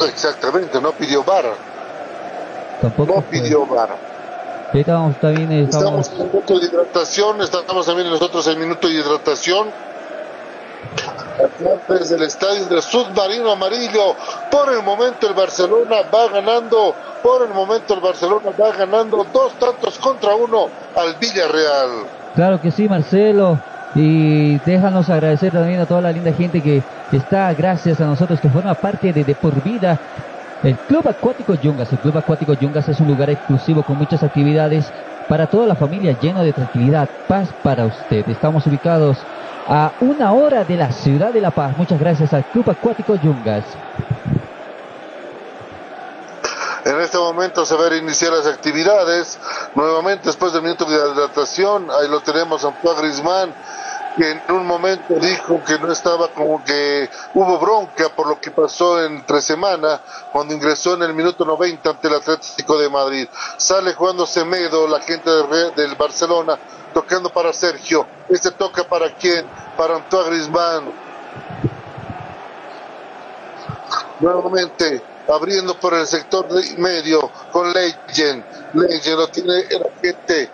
[0.00, 1.54] Exactamente, no pidió bar.
[2.80, 4.09] Tampoco no pidió bar.
[4.72, 6.06] Estamos también estamos...
[6.06, 9.68] estamos en el minuto de hidratación, estamos también nosotros en minuto de hidratación.
[11.88, 14.14] Desde el estadio del submarino amarillo,
[14.50, 19.52] por el momento el Barcelona va ganando, por el momento el Barcelona va ganando dos
[19.54, 22.06] tantos contra uno al Villarreal.
[22.34, 23.58] Claro que sí, Marcelo.
[23.94, 28.48] Y déjanos agradecer también a toda la linda gente que está, gracias a nosotros, que
[28.48, 29.98] forma parte de De Por Vida.
[30.62, 31.90] El Club Acuático Yungas.
[31.90, 34.92] El Club Acuático Yungas es un lugar exclusivo con muchas actividades
[35.26, 38.28] para toda la familia, lleno de tranquilidad, paz para usted.
[38.28, 39.16] Estamos ubicados
[39.66, 41.78] a una hora de la ciudad de La Paz.
[41.78, 43.64] Muchas gracias al Club Acuático Yungas.
[46.84, 49.38] En este momento se van a iniciar las actividades.
[49.74, 53.54] Nuevamente, después del minuto de hidratación, ahí lo tenemos a Antoine Grisman
[54.16, 58.50] que en un momento dijo que no estaba como que hubo bronca por lo que
[58.50, 60.00] pasó entre semana
[60.32, 63.28] cuando ingresó en el minuto 90 ante el Atlético de Madrid.
[63.56, 66.58] Sale jugando Semedo, la gente del Barcelona,
[66.92, 68.06] tocando para Sergio.
[68.28, 69.46] Este toca para quién?
[69.76, 70.92] Para Antoine Griezmann.
[74.20, 76.46] Nuevamente abriendo por el sector
[76.78, 78.44] medio con Legend.
[78.74, 80.50] Legend lo tiene el agente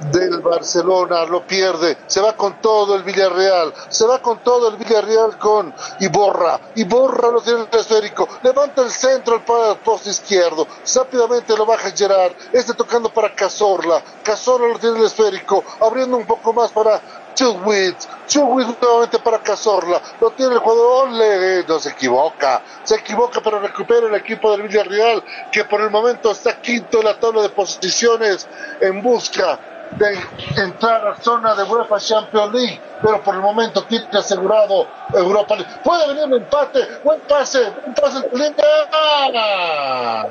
[0.00, 4.76] del Barcelona, lo pierde, se va con todo el Villarreal, se va con todo el
[4.76, 11.56] Villarreal con Iborra, Iborra lo tiene el esférico, levanta el centro al poste izquierdo, rápidamente
[11.56, 16.52] lo baja Gerard, este tocando para Cazorla, Cazorla lo tiene el esférico, abriendo un poco
[16.52, 17.00] más para
[17.34, 23.40] Chubwitz, Chubwitz nuevamente para Cazorla, lo tiene el jugador, Ole, no se equivoca, se equivoca
[23.42, 27.42] pero recupera el equipo del Villarreal que por el momento está quinto en la tabla
[27.42, 28.46] de posiciones
[28.80, 29.58] en busca
[29.96, 30.18] de
[30.56, 35.70] entrar a zona de UEFA Champions League, pero por el momento tiene asegurado Europa League.
[35.84, 40.26] Puede venir un empate, buen pase, buen pase en línea.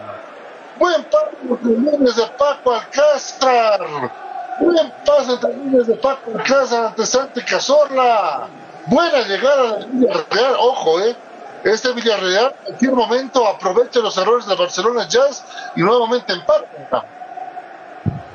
[0.77, 1.29] Buen pase
[1.63, 4.11] líneas de Paco Alcázar.
[4.59, 8.47] Buen pase líneas de Paco Alcázar ante Santi Cazorla.
[8.87, 11.15] Buena llegada del Villarreal, ojo, eh.
[11.63, 15.45] Este Villarreal en cualquier momento aprovecha los errores de Barcelona Jazz
[15.77, 17.05] y nuevamente empata.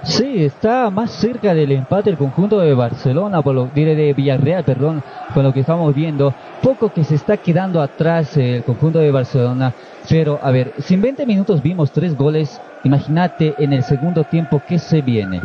[0.09, 4.65] Sí, está más cerca del empate el conjunto de Barcelona, por lo diré de Villarreal,
[4.65, 5.03] perdón,
[5.35, 6.33] con lo que estamos viendo.
[6.63, 9.75] Poco que se está quedando atrás el conjunto de Barcelona.
[10.09, 14.63] Pero, a ver, si en 20 minutos vimos tres goles, imagínate en el segundo tiempo
[14.67, 15.43] qué se viene.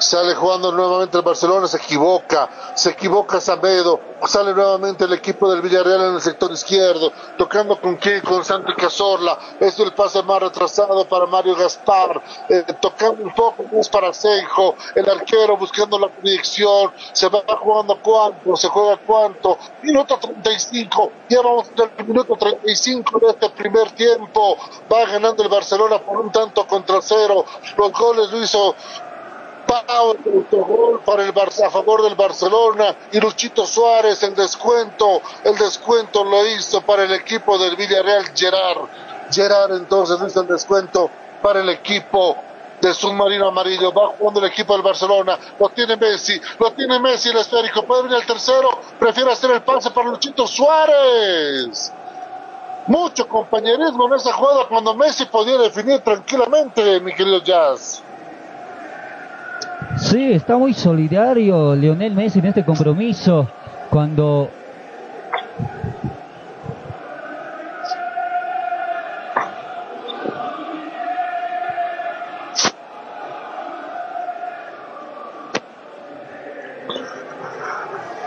[0.00, 5.60] Sale jugando nuevamente el Barcelona, se equivoca, se equivoca Samedo, sale nuevamente el equipo del
[5.60, 10.40] Villarreal en el sector izquierdo, tocando con quién, con Santi Cazorla, es el pase más
[10.40, 16.08] retrasado para Mario Gaspar, eh, tocando un poco más para Seijo, el arquero buscando la
[16.08, 23.18] proyección, se va jugando cuánto, se juega cuánto, minuto 35, ya vamos el minuto 35
[23.18, 24.56] de este primer tiempo,
[24.90, 27.44] va ganando el Barcelona por un tanto contra cero,
[27.76, 28.74] los goles lo hizo
[29.70, 35.56] Pau, autogol para el Barça, a favor del Barcelona y Luchito Suárez el descuento, el
[35.56, 38.88] descuento lo hizo para el equipo del Villarreal Gerard.
[39.30, 41.08] Gerard entonces hizo el descuento
[41.40, 42.36] para el equipo
[42.80, 43.92] de submarino amarillo.
[43.92, 45.38] Va jugando el equipo del Barcelona.
[45.60, 46.40] Lo tiene Messi.
[46.58, 47.84] Lo tiene Messi el esférico.
[47.84, 48.70] Puede venir el tercero.
[48.98, 51.92] Prefiere hacer el pase para Luchito Suárez.
[52.88, 58.02] Mucho compañerismo en esa jugada cuando Messi podía definir tranquilamente, mi querido Jazz.
[59.96, 63.48] Sí, está muy solidario Lionel Messi en este compromiso.
[63.90, 64.48] Cuando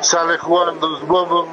[0.04, 1.48] sale jugando,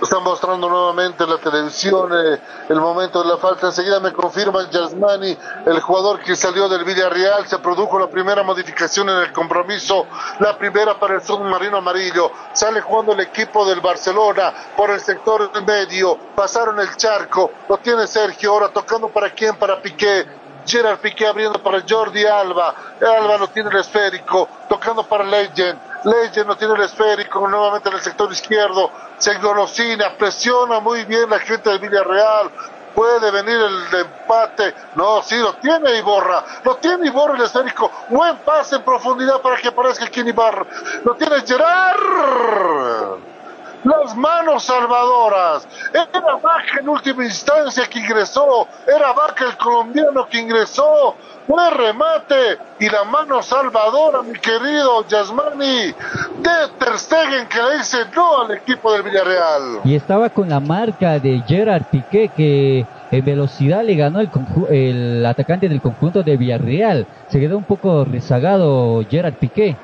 [0.00, 3.66] está mostrando nuevamente la televisión eh, el momento de la falta.
[3.66, 5.36] Enseguida me confirma Yasmani,
[5.66, 10.06] el jugador que salió del Villarreal, se produjo la primera modificación en el compromiso,
[10.38, 12.30] la primera para el submarino amarillo.
[12.52, 18.06] Sale jugando el equipo del Barcelona por el sector medio, pasaron el charco, lo tiene
[18.06, 20.26] Sergio, ahora tocando para quién, para Piqué,
[20.66, 22.74] Gerard Piqué abriendo para Jordi Alba.
[23.00, 25.85] Alba lo tiene el esférico, tocando para Legend.
[26.06, 28.92] Legend no tiene el esférico, nuevamente en el sector izquierdo.
[29.18, 32.50] Se engolosina, presiona muy bien la gente del Villarreal.
[32.94, 34.72] Puede venir el empate.
[34.94, 36.44] No, sí, lo tiene Iborra.
[36.64, 37.90] Lo tiene Iborra el esférico.
[38.08, 40.64] Buen pase en profundidad para que aparezca Ibarra.
[41.04, 43.35] Lo tiene Gerard
[43.86, 45.68] las manos salvadoras.
[45.92, 51.14] Era Vaca en última instancia que ingresó, era Vaca el colombiano que ingresó.
[51.46, 55.94] Fue remate y la mano salvadora, mi querido Yasmani,
[56.38, 59.80] de Ter Stegen que le dice no al equipo del Villarreal.
[59.84, 64.28] Y estaba con la marca de Gerard Piqué que en velocidad le ganó el,
[64.70, 67.06] el atacante del conjunto de Villarreal.
[67.28, 69.76] Se quedó un poco rezagado Gerard Piqué.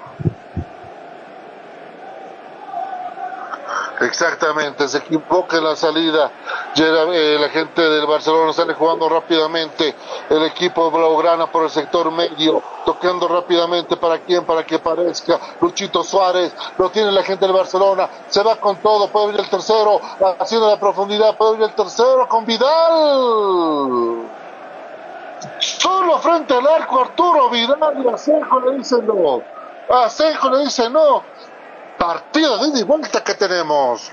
[4.02, 6.32] Exactamente, se equivoca en la salida.
[6.74, 9.94] Eh, la gente del Barcelona sale jugando rápidamente.
[10.28, 15.38] El equipo Blaugrana por el sector medio, tocando rápidamente para quién, para que parezca.
[15.60, 18.08] Luchito Suárez, lo tiene la gente del Barcelona.
[18.28, 20.00] Se va con todo, puede venir el tercero,
[20.38, 24.28] haciendo la profundidad, puede venir el tercero con Vidal.
[25.60, 29.42] Solo frente al arco Arturo Vidal y a le dice no.
[29.90, 30.08] A
[30.50, 31.22] le dice no
[31.98, 34.12] partido de ida y vuelta que tenemos.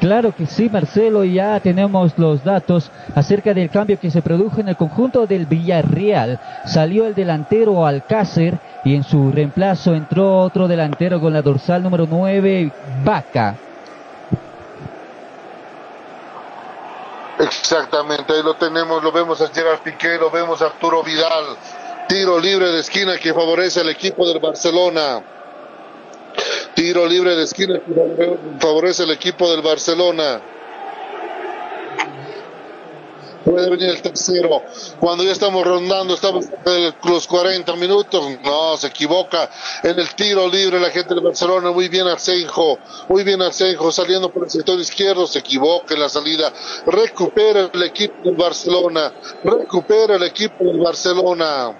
[0.00, 4.68] Claro que sí, Marcelo, ya tenemos los datos acerca del cambio que se produjo en
[4.68, 6.38] el conjunto del Villarreal.
[6.66, 12.06] Salió el delantero Alcácer y en su reemplazo entró otro delantero con la dorsal número
[12.08, 12.70] 9,
[13.04, 13.56] Vaca.
[17.38, 21.56] Exactamente, ahí lo tenemos, lo vemos a Gerard Piqué, lo vemos a Arturo Vidal.
[22.06, 25.35] Tiro libre de esquina que favorece al equipo del Barcelona.
[26.74, 27.80] Tiro libre de esquina
[28.60, 30.42] favorece el equipo del Barcelona.
[33.46, 34.60] Puede venir el tercero.
[34.98, 38.24] Cuando ya estamos rondando, estamos en los 40 minutos.
[38.42, 39.48] No, se equivoca.
[39.84, 41.70] En el tiro libre la gente del Barcelona.
[41.70, 42.80] Muy bien Arsenjo.
[43.08, 45.28] Muy bien Arsenjo saliendo por el sector izquierdo.
[45.28, 46.52] Se equivoca en la salida.
[46.86, 49.12] Recupera el equipo del Barcelona.
[49.44, 51.72] Recupera el equipo del Barcelona.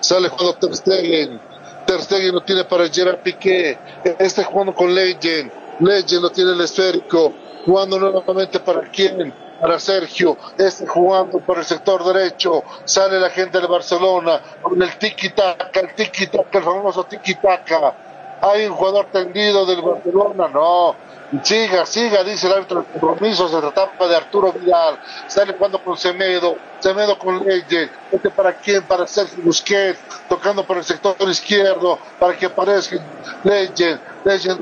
[0.00, 1.51] Sale cuando Ter Stegen
[1.92, 3.76] Ter Stegen tiene para Gerard Piqué.
[4.18, 5.52] Está jugando con Legend.
[5.80, 7.34] Legend lo tiene el esférico.
[7.66, 9.30] Jugando nuevamente para quién?
[9.60, 10.38] Para Sergio.
[10.56, 12.64] Este jugando por el sector derecho.
[12.86, 18.38] Sale la gente de Barcelona con el tiki-taka, el tiki-taka, el famoso tiki-taka.
[18.40, 20.48] Hay un jugador tendido del Barcelona.
[20.48, 20.96] No
[21.40, 25.96] Siga, siga, dice el árbitro del compromiso, se trataba de Arturo Vidal, sale jugando con
[25.96, 31.98] Semedo, Semedo con Leye, este para quién, para Sergio Busquets, tocando por el sector izquierdo,
[32.18, 32.96] para que aparezca
[33.44, 34.56] Leye, Leye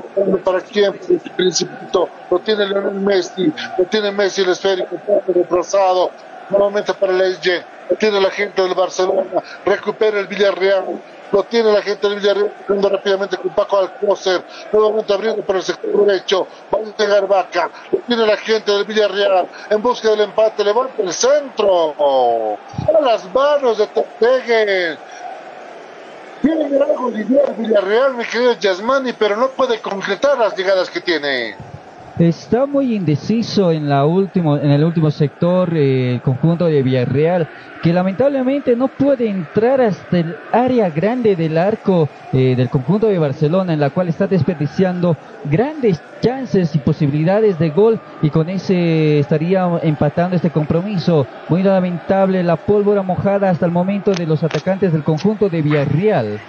[0.45, 4.97] para quién, el principito, lo tiene Leonel Messi, lo tiene Messi el esférico,
[5.27, 6.11] retrasado,
[6.49, 10.85] nuevamente para Leye, lo tiene la gente del Barcelona, recupera el Villarreal,
[11.31, 16.05] lo tiene la gente del Villarreal, rápidamente con Paco Alcócer, nuevamente abriendo por el sector
[16.05, 20.63] derecho, va a llegar Vaca, lo tiene la gente del Villarreal, en busca del empate,
[20.63, 22.57] levanta el centro,
[22.87, 24.97] a las manos de Tepeguen.
[26.41, 30.99] Tiene algo de idea Villarreal, mi querido Yasmani, pero no puede concretar las llegadas que
[30.99, 31.55] tiene.
[32.21, 37.49] Está muy indeciso en, la último, en el último sector eh, el conjunto de Villarreal,
[37.81, 43.17] que lamentablemente no puede entrar hasta el área grande del arco eh, del conjunto de
[43.17, 49.17] Barcelona, en la cual está desperdiciando grandes chances y posibilidades de gol y con ese
[49.17, 51.25] estaría empatando este compromiso.
[51.49, 56.39] Muy lamentable la pólvora mojada hasta el momento de los atacantes del conjunto de Villarreal.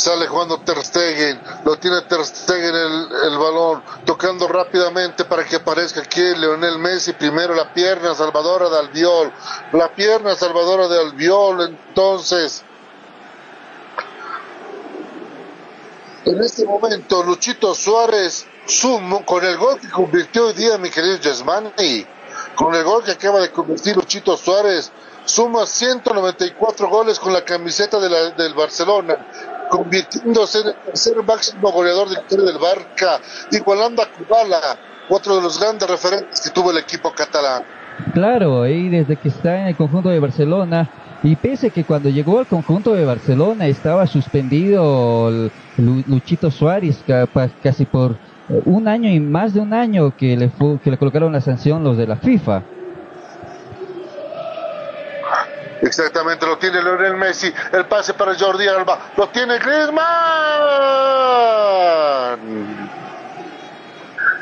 [0.00, 5.56] Sale jugando Ter Stegen, lo tiene Ter Stegen el, el balón, tocando rápidamente para que
[5.56, 9.32] aparezca aquí Leonel Messi, primero la pierna salvadora de Albiol,
[9.72, 12.64] la pierna salvadora de Albiol, entonces.
[16.24, 21.16] En este momento Luchito Suárez sumo con el gol que convirtió hoy día mi querido
[21.16, 22.06] Yasmani,
[22.54, 24.92] con el gol que acaba de convertir Luchito Suárez,
[25.24, 29.26] suma 194 goles con la camiseta de la, del Barcelona,
[29.70, 33.20] convirtiéndose en el tercer máximo goleador de historia del Barca,
[33.52, 34.60] igualando a Kubala,
[35.08, 37.62] otro de los grandes referentes que tuvo el equipo catalán.
[38.12, 40.88] Claro, y desde que está en el conjunto de Barcelona,
[41.22, 47.04] y pese que cuando llegó al conjunto de Barcelona estaba suspendido Luchito Suárez
[47.62, 48.16] casi por
[48.64, 50.50] un año y más de un año que le,
[50.82, 52.62] que le colocaron la sanción los de la FIFA.
[55.82, 60.00] Exactamente, lo tiene Lionel Messi, el pase para Jordi Alba, lo tiene Griezmann.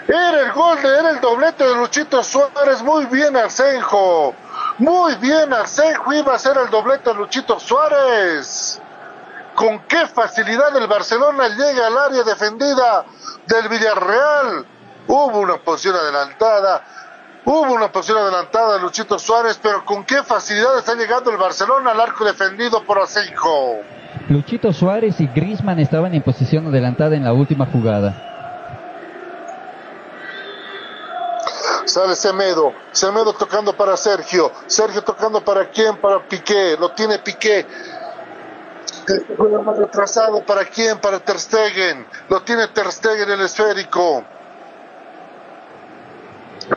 [0.09, 4.34] Era el gol, de, era el doblete de Luchito Suárez, muy bien Arsenjo,
[4.78, 8.80] muy bien Arsenjo, iba a ser el doblete de Luchito Suárez.
[9.55, 13.05] Con qué facilidad el Barcelona llega al área defendida
[13.47, 14.66] del Villarreal.
[15.07, 16.82] Hubo una posición adelantada,
[17.45, 21.93] Hubo una posición adelantada de Luchito Suárez, pero con qué facilidad está llegando el Barcelona
[21.93, 23.80] al arco defendido por Asenjo.
[24.28, 28.14] Luchito Suárez y Grisman estaban en posición adelantada en la última jugada.
[31.86, 37.64] Sale Semedo, Semedo tocando para Sergio, Sergio tocando para quién, para Piqué, lo tiene Piqué,
[39.39, 44.22] juega más retrasado para quién, para Ter Stegen, lo tiene Ter Stegen el esférico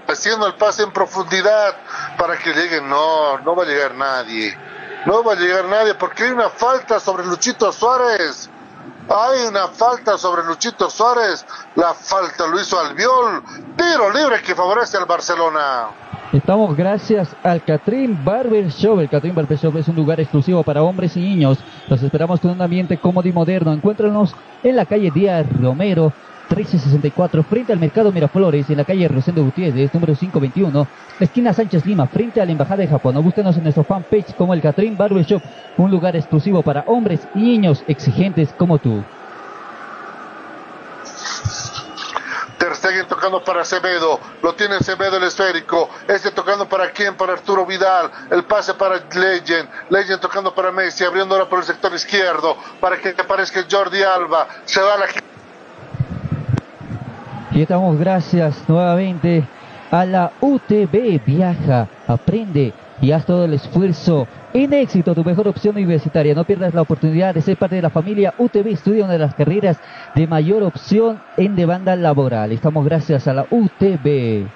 [0.08, 1.76] haciendo el pase en profundidad
[2.18, 2.90] para que lleguen.
[2.90, 4.58] No, no va a llegar nadie.
[5.06, 8.50] No va a llegar nadie porque hay una falta sobre Luchito Suárez.
[9.10, 11.46] Hay una falta sobre Luchito Suárez.
[11.76, 13.44] La falta lo hizo Albiol.
[13.76, 15.88] Tiro libre que favorece al Barcelona.
[16.32, 19.00] Estamos gracias al Catrín Barber Shop.
[19.02, 21.58] El Catrín Barber Shop es un lugar exclusivo para hombres y niños.
[21.90, 23.74] Los esperamos con un ambiente cómodo y moderno.
[23.74, 24.34] Encuéntranos
[24.64, 26.14] en la calle Díaz Romero,
[26.56, 30.88] 1364 frente al Mercado Miraflores en la calle Rosendo Gutiérrez, número 521,
[31.20, 33.16] esquina Sánchez Lima, frente a la Embajada de Japón.
[33.18, 35.42] O búsquenos en nuestro fanpage como el Catrín Barbershop,
[35.78, 39.04] un lugar exclusivo para hombres y niños exigentes como tú.
[42.82, 47.64] Stegen tocando para Acevedo, lo tiene Acevedo el esférico, este tocando para quién, para Arturo
[47.66, 52.58] Vidal, el pase para Legend, Legend tocando para Messi, abriendo ahora por el sector izquierdo,
[52.80, 55.06] para que aparezca Jordi Alba, se va la
[57.54, 59.44] y estamos gracias nuevamente
[59.90, 61.22] a la UTB.
[61.26, 66.34] Viaja, aprende y haz todo el esfuerzo en éxito, tu mejor opción universitaria.
[66.34, 68.68] No pierdas la oportunidad de ser parte de la familia UTB.
[68.68, 69.78] Estudia una de las carreras
[70.16, 72.52] de mayor opción en demanda laboral.
[72.52, 74.48] Estamos gracias a la UTB.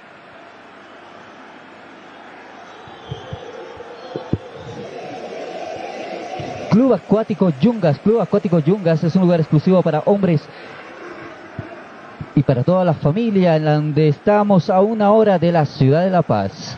[6.71, 7.99] Club Acuático Yungas.
[7.99, 10.41] Club Acuático Yungas es un lugar exclusivo para hombres
[12.36, 16.11] y para toda la familia en donde estamos a una hora de la ciudad de
[16.11, 16.77] La Paz.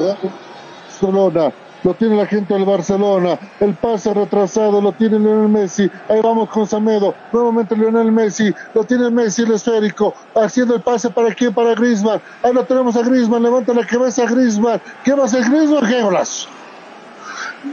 [0.00, 6.20] Barcelona, lo tiene la gente del Barcelona, el pase retrasado lo tiene Lionel Messi, ahí
[6.22, 11.34] vamos con Samedo, nuevamente Lionel Messi, lo tiene Messi el esférico, haciendo el pase para
[11.34, 15.22] quién, para Griezmann, ahí lo tenemos a Griezmann, levanta la cabeza a Griezmann, ¿qué va
[15.22, 15.86] a hacer Griezmann?
[15.86, 16.02] ¡Qué!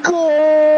[0.03, 0.76] ¡Gol!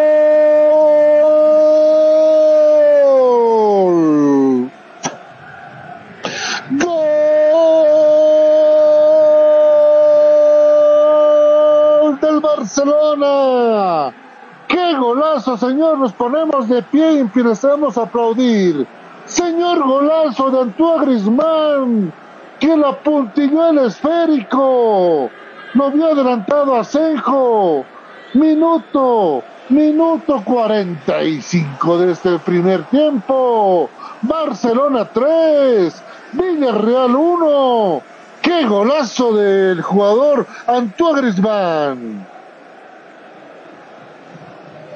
[15.57, 15.97] Señor!
[15.97, 18.85] Nos ponemos de pie y empezamos a aplaudir.
[19.25, 22.13] Señor golazo de Antoine Grisman,
[22.59, 25.29] que la puntilló el esférico.
[25.73, 27.85] Lo había adelantado a Senjo.
[28.33, 33.89] Minuto, minuto 45 de este primer tiempo.
[34.21, 38.01] Barcelona 3, Villarreal 1.
[38.41, 42.38] ¡Qué golazo del jugador Antoine Griezmann!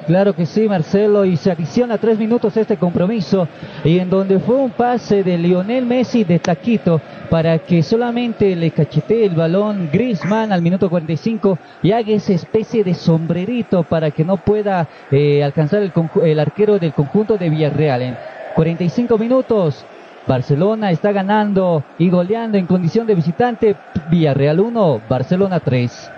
[0.05, 3.47] Claro que sí, Marcelo, y se adiciona tres minutos este compromiso,
[3.85, 6.99] y en donde fue un pase de Lionel Messi de taquito
[7.29, 12.83] para que solamente le cachetee el balón Griezmann al minuto 45 y haga esa especie
[12.83, 15.93] de sombrerito para que no pueda eh, alcanzar el,
[16.23, 18.01] el arquero del conjunto de Villarreal.
[18.01, 18.17] En
[18.55, 19.85] 45 minutos,
[20.27, 23.75] Barcelona está ganando y goleando en condición de visitante.
[24.09, 26.11] Villarreal 1, Barcelona 3.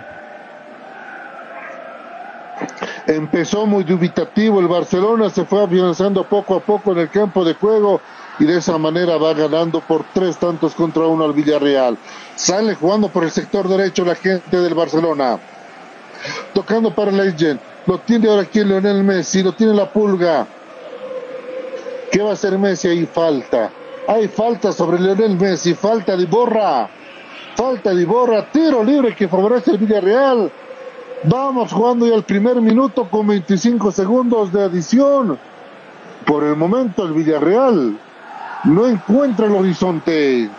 [3.06, 7.54] Empezó muy dubitativo el Barcelona, se fue avanzando poco a poco en el campo de
[7.54, 8.00] juego
[8.38, 11.96] y de esa manera va ganando por tres tantos contra uno al Villarreal.
[12.34, 15.38] Sale jugando por el sector derecho la gente del Barcelona.
[16.52, 17.60] Tocando para Legend.
[17.86, 20.46] Lo tiene ahora aquí Leonel Messi, lo tiene la pulga.
[22.10, 22.88] ¿Qué va a hacer Messi?
[22.88, 23.70] Hay falta.
[24.08, 26.88] Hay falta sobre Leonel Messi, falta de borra.
[27.54, 30.50] Falta de borra, tiro libre que favorece el Villarreal.
[31.24, 35.38] Vamos jugando ya el primer minuto con 25 segundos de adición.
[36.26, 37.98] Por el momento el Villarreal
[38.64, 40.50] no encuentra el horizonte.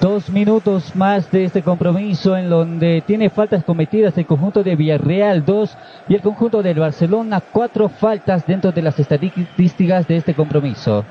[0.00, 5.44] Dos minutos más de este compromiso en donde tiene faltas cometidas el conjunto de Villarreal,
[5.44, 5.76] dos,
[6.08, 11.04] y el conjunto del Barcelona, cuatro faltas dentro de las estadísticas de este compromiso.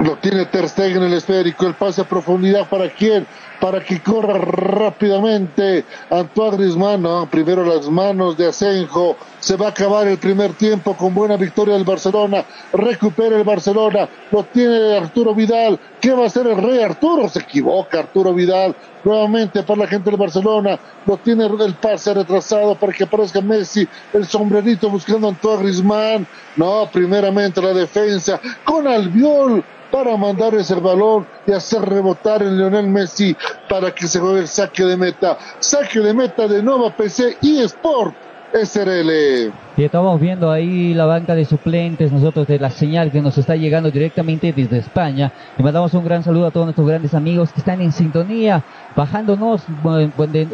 [0.00, 3.26] Lo tiene Ter Stegen en el esférico, el pase a profundidad para quién?
[3.60, 5.84] Para que corra rápidamente.
[6.10, 11.12] Antoine Griezmann, primero las manos de Asenjo, se va a acabar el primer tiempo con
[11.12, 16.46] buena victoria del Barcelona, recupera el Barcelona, lo tiene Arturo Vidal, ¿qué va a hacer
[16.46, 17.28] el rey Arturo?
[17.28, 18.74] Se equivoca Arturo Vidal,
[19.04, 23.86] nuevamente para la gente del Barcelona, lo tiene el pase retrasado para que aparezca Messi,
[24.14, 26.26] el sombrerito buscando a Antoine Griezmann,
[26.56, 29.62] no, primeramente la defensa, con Albiol,
[29.94, 33.36] para mandar ese balón y hacer rebotar en Lionel Messi
[33.68, 35.38] para que se juegue el saque de meta.
[35.58, 38.14] Saque de meta de Nova PC y Sport
[38.54, 39.52] SRL.
[39.76, 43.56] Y estamos viendo ahí la banca de suplentes, nosotros de la señal que nos está
[43.56, 45.32] llegando directamente desde España.
[45.58, 48.62] Y mandamos un gran saludo a todos nuestros grandes amigos que están en sintonía,
[48.94, 49.62] bajándonos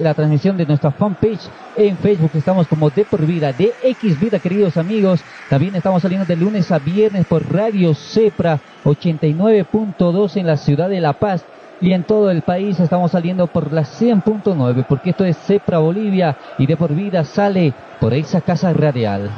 [0.00, 2.30] la transmisión de nuestra fanpage en Facebook.
[2.32, 5.20] Estamos como de por vida, de X vida, queridos amigos.
[5.50, 11.02] También estamos saliendo de lunes a viernes por Radio Cepra 89.2 en la ciudad de
[11.02, 11.44] La Paz
[11.80, 16.36] y en todo el país estamos saliendo por la 100.9 porque esto es Cepra Bolivia
[16.58, 19.30] y de por vida sale por esa casa radial.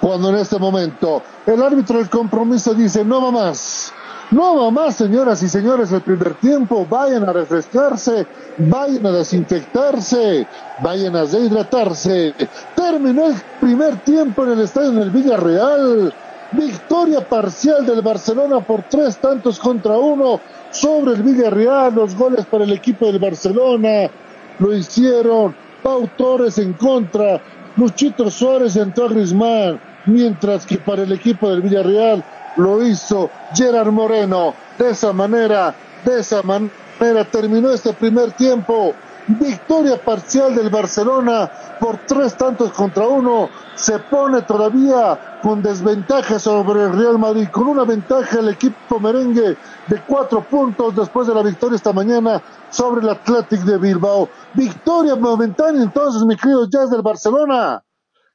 [0.00, 3.92] Cuando en este momento el árbitro del compromiso dice no va más,
[4.30, 8.26] no más señoras y señores el primer tiempo, vayan a refrescarse,
[8.58, 10.46] vayan a desinfectarse,
[10.82, 12.34] vayan a deshidratarse.
[12.74, 16.12] Terminó el primer tiempo en el estadio del Villarreal.
[16.56, 20.40] Victoria parcial del Barcelona por tres tantos contra uno
[20.70, 21.94] sobre el Villarreal.
[21.94, 24.10] Los goles para el equipo del Barcelona
[24.58, 27.40] lo hicieron Pau Torres en contra,
[27.76, 32.24] Luchito Suárez entró a Griezmann, mientras que para el equipo del Villarreal
[32.56, 34.54] lo hizo Gerard Moreno.
[34.78, 35.74] De esa manera,
[36.04, 38.94] de esa manera terminó este primer tiempo.
[39.26, 41.50] Victoria parcial del Barcelona
[41.80, 43.48] por tres tantos contra uno.
[43.74, 49.56] Se pone todavía con desventaja sobre el Real Madrid, con una ventaja el equipo merengue
[49.88, 54.28] de cuatro puntos después de la victoria esta mañana sobre el Athletic de Bilbao.
[54.52, 57.82] Victoria momentánea entonces, mi querido Jazz del Barcelona,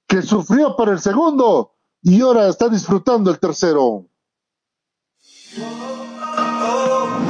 [0.07, 4.08] que sufrió para el segundo y ahora está disfrutando el tercero.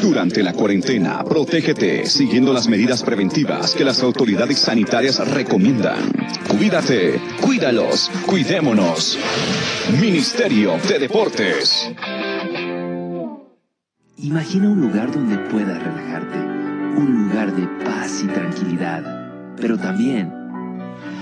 [0.01, 6.13] Durante la cuarentena, protégete siguiendo las medidas preventivas que las autoridades sanitarias recomiendan.
[6.49, 9.19] Cuídate, cuídalos, cuidémonos.
[10.01, 11.91] Ministerio de Deportes.
[14.17, 20.40] Imagina un lugar donde puedas relajarte, un lugar de paz y tranquilidad, pero también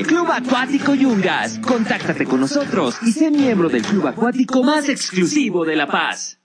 [0.00, 1.58] Club Acuático Yungas.
[1.58, 6.38] Contáctate con nosotros y sé miembro del club acuático más exclusivo de La Paz.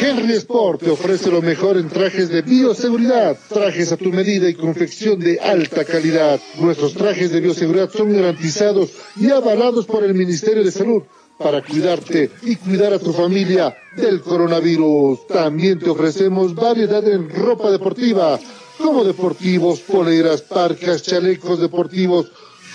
[0.00, 4.54] Henry Sport te ofrece lo mejor en trajes de bioseguridad, trajes a tu medida y
[4.54, 6.40] confección de alta calidad.
[6.58, 11.02] Nuestros trajes de bioseguridad son garantizados y avalados por el Ministerio de Salud
[11.38, 15.26] para cuidarte y cuidar a tu familia del coronavirus.
[15.26, 18.38] También te ofrecemos variedad en ropa deportiva
[18.78, 22.30] como deportivos, poleras, parcas, chalecos deportivos,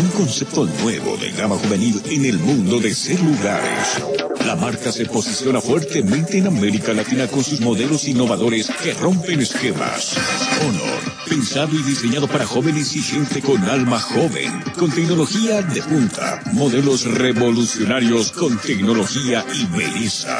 [0.00, 4.02] un concepto nuevo de gama juvenil en el mundo de celulares.
[4.44, 10.16] La marca se posiciona fuertemente en América Latina con sus modelos innovadores que rompen esquemas.
[10.62, 16.40] Honor, pensado y diseñado para jóvenes y gente con alma joven, con tecnología de punta,
[16.52, 20.38] modelos revolucionarios con tecnología y belleza.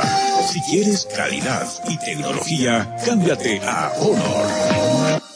[0.53, 5.36] Si quieres calidad y tecnología, cámbiate a Honor.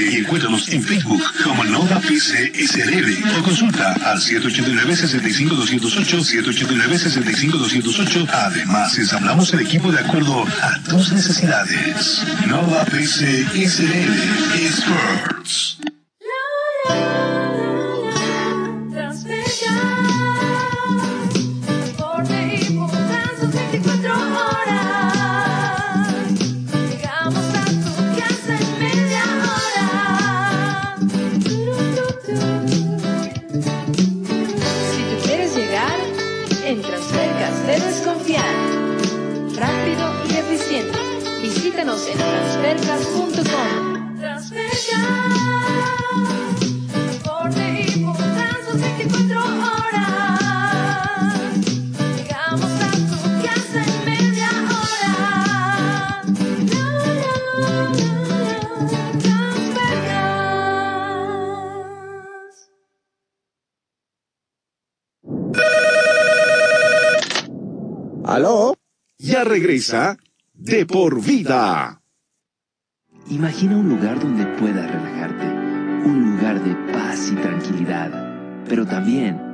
[0.00, 8.28] y encuéntranos en Facebook como Nova PC SRL o consulta al 789-65208, 789-65208.
[8.32, 12.24] Además, ensamblamos el equipo de acuerdo a tus necesidades.
[12.46, 15.78] Nova PC SRL Experts.
[69.42, 70.16] Regresa
[70.52, 72.00] de por vida.
[73.28, 75.46] Imagina un lugar donde puedas relajarte,
[76.06, 79.53] un lugar de paz y tranquilidad, pero también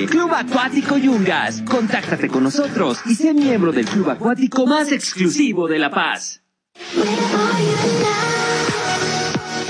[0.07, 1.61] Club Acuático Yungas.
[1.61, 6.41] Contáctate con nosotros y sé miembro del club acuático más exclusivo de La Paz.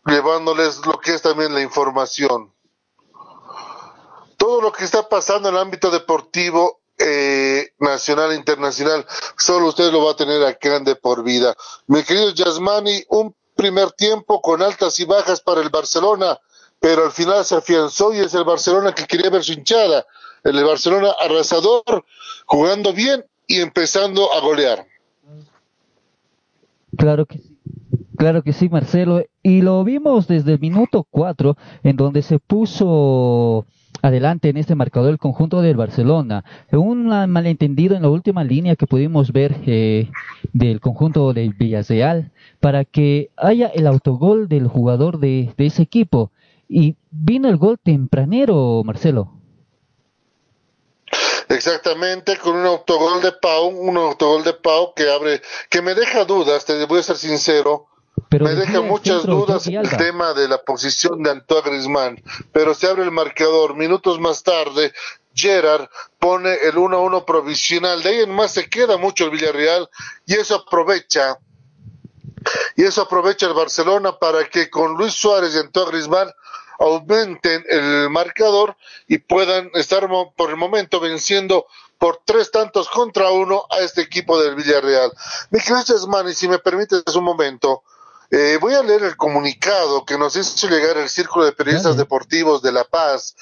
[0.07, 2.53] llevándoles lo que es también la información.
[4.37, 9.91] Todo lo que está pasando en el ámbito deportivo eh, nacional e internacional, solo usted
[9.91, 11.57] lo va a tener aquí grande por vida.
[11.87, 16.39] Mi querido Yasmani, un primer tiempo con altas y bajas para el Barcelona,
[16.81, 20.07] pero al final se afianzó y es el Barcelona que quería ver su hinchada.
[20.43, 22.05] El Barcelona arrasador,
[22.45, 24.87] jugando bien y empezando a golear.
[26.97, 27.54] Claro que sí.
[28.17, 29.25] Claro que sí, Marcelo.
[29.43, 33.67] Y lo vimos desde el minuto 4, en donde se puso
[34.03, 36.45] adelante en este marcador el conjunto del Barcelona.
[36.71, 40.11] Un malentendido en la última línea que pudimos ver eh,
[40.53, 46.31] del conjunto del Villarreal para que haya el autogol del jugador de, de ese equipo.
[46.69, 49.33] Y vino el gol tempranero, Marcelo.
[51.49, 56.25] Exactamente, con un autogol de Pau, un autogol de Pau que abre, que me deja
[56.25, 57.87] dudas, te voy a ser sincero,
[58.35, 62.21] Pero me deja muchas centro dudas el tema de la posición de Antoine Griezmann,
[62.53, 63.77] pero se abre el marcador.
[63.77, 64.93] Minutos más tarde,
[65.33, 68.03] Gerard pone el 1-1 provisional.
[68.03, 69.89] De ahí en más se queda mucho el Villarreal
[70.27, 71.39] y eso aprovecha.
[72.75, 76.33] Y eso aprovecha el Barcelona para que con Luis Suárez y Antoine Griezmann
[76.81, 78.77] aumenten el marcador
[79.07, 81.67] y puedan estar por el momento venciendo
[81.99, 85.13] por tres tantos contra uno a este equipo del Villarreal.
[85.51, 87.85] Mi querido Yasmani, si me permites un momento,
[88.37, 92.63] eh, voy a leer el comunicado que nos hizo llegar el Círculo de Periodistas Deportivos
[92.63, 93.37] de La Paz.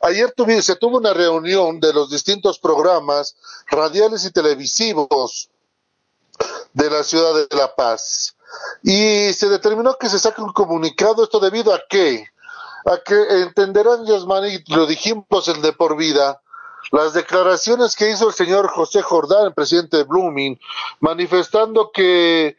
[0.00, 0.32] Ayer
[0.62, 3.36] se tuvo una reunión de los distintos programas
[3.66, 5.50] radiales y televisivos
[6.72, 8.36] de la ciudad de La Paz.
[8.82, 12.24] Y se determinó que se saque un comunicado, esto debido a qué?
[12.86, 16.40] A que entenderán, Yasmani, lo dijimos en De Por Vida,
[16.90, 20.58] las declaraciones que hizo el señor José Jordán, el presidente de Blooming,
[21.00, 22.56] manifestando que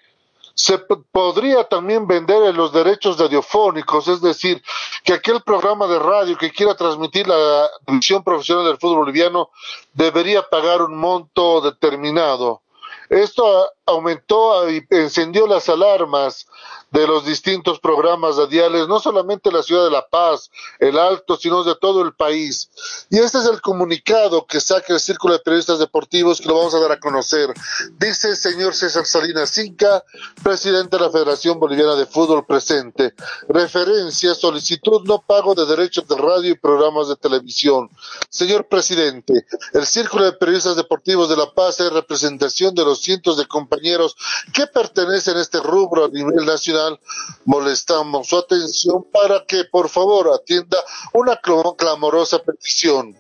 [0.59, 4.61] se podría también vender los derechos radiofónicos, es decir,
[5.05, 9.51] que aquel programa de radio que quiera transmitir la división profesional del fútbol boliviano
[9.93, 12.61] debería pagar un monto determinado.
[13.07, 16.45] Esto aumentó y encendió las alarmas
[16.91, 21.63] de los distintos programas radiales, no solamente la ciudad de La Paz, el Alto, sino
[21.63, 22.69] de todo el país.
[23.09, 26.73] Y este es el comunicado que saca el Círculo de Periodistas Deportivos que lo vamos
[26.73, 27.53] a dar a conocer.
[27.99, 30.03] Dice el señor César Salinas Cinca,
[30.41, 33.13] presidente de la Federación Boliviana de Fútbol presente.
[33.47, 37.89] Referencia, solicitud no pago de derechos de radio y programas de televisión.
[38.29, 43.37] Señor presidente, el Círculo de Periodistas Deportivos de La Paz es representación de los cientos
[43.37, 44.15] de compañeros
[44.53, 46.78] que pertenecen a este rubro a nivel nacional.
[47.45, 50.77] Molestamos su atención para que por favor atienda
[51.13, 53.17] una clam- clamorosa petición.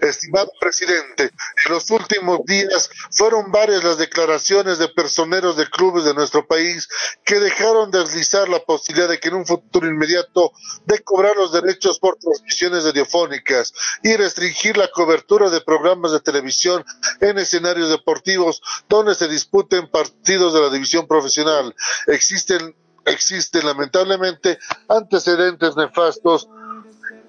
[0.00, 6.14] Estimado presidente, en los últimos días fueron varias las declaraciones de personeros de clubes de
[6.14, 6.88] nuestro país
[7.24, 10.52] que dejaron deslizar la posibilidad de que en un futuro inmediato
[10.86, 16.84] de cobrar los derechos por transmisiones radiofónicas y restringir la cobertura de programas de televisión
[17.20, 21.74] en escenarios deportivos donde se disputen partidos de la división profesional.
[22.06, 22.74] Existen
[23.06, 24.58] existen lamentablemente
[24.88, 26.48] antecedentes nefastos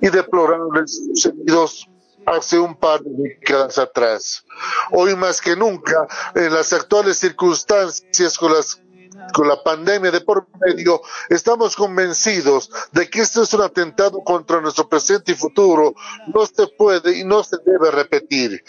[0.01, 1.87] y deplorables sucedidos
[2.25, 4.43] hace un par de décadas atrás.
[4.91, 11.75] Hoy más que nunca, en las actuales circunstancias con la pandemia de por medio, estamos
[11.75, 15.93] convencidos de que esto es un atentado contra nuestro presente y futuro.
[16.33, 18.63] No se puede y no se debe repetir.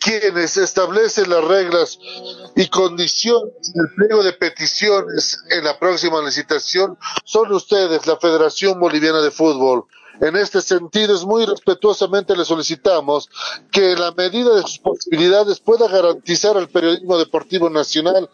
[0.00, 1.98] Quienes establecen las reglas
[2.54, 9.20] y condiciones del pliego de peticiones en la próxima licitación son ustedes, la Federación Boliviana
[9.20, 9.86] de Fútbol.
[10.20, 13.28] En este sentido, es muy respetuosamente le solicitamos
[13.70, 18.28] que en la medida de sus posibilidades pueda garantizar al periodismo deportivo nacional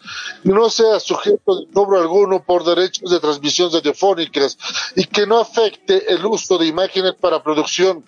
[0.44, 4.56] no sea sujeto de cobro alguno por derechos de transmisión radiofónicas
[4.96, 8.04] y que no afecte el uso de imágenes para producción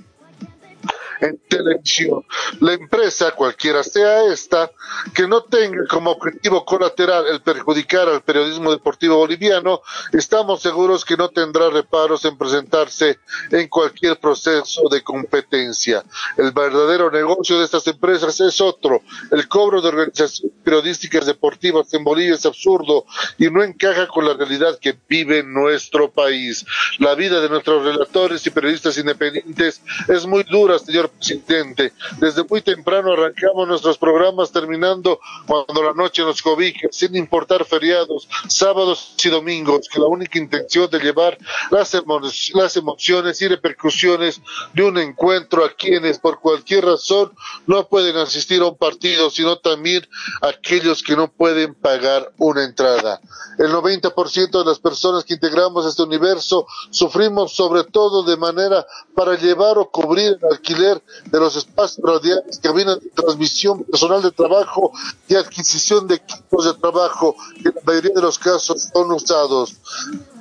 [1.21, 2.25] en televisión.
[2.61, 4.71] La empresa, cualquiera sea esta,
[5.15, 9.81] que no tenga como objetivo colateral el perjudicar al periodismo deportivo boliviano,
[10.13, 13.19] estamos seguros que no tendrá reparos en presentarse
[13.51, 16.05] en cualquier proceso de competencia.
[16.37, 19.03] El verdadero negocio de estas empresas es otro.
[19.31, 23.05] El cobro de organizaciones periodísticas deportivas en Bolivia es absurdo
[23.39, 26.65] y no encaja con la realidad que vive nuestro país.
[26.99, 31.93] La vida de nuestros relatores y periodistas independientes es muy dura, señor presidente.
[32.19, 38.29] Desde muy temprano arrancamos nuestros programas terminando cuando la noche nos cobija, sin importar feriados,
[38.49, 41.39] sábados y domingos, que la única intención de llevar
[41.71, 42.21] las, emo-
[42.55, 44.41] las emociones y repercusiones
[44.75, 47.33] de un encuentro a quienes por cualquier razón
[47.67, 50.07] no pueden asistir a un partido, sino también
[50.43, 53.21] a aquellos que no pueden pagar una entrada.
[53.59, 59.37] El 90% de las personas que integramos este universo sufrimos sobre todo de manera para
[59.37, 64.93] llevar o cubrir el alquiler de los espacios radiales, cabinas de transmisión, personal de trabajo
[65.29, 69.77] y adquisición de equipos de trabajo, que en la mayoría de los casos son usados.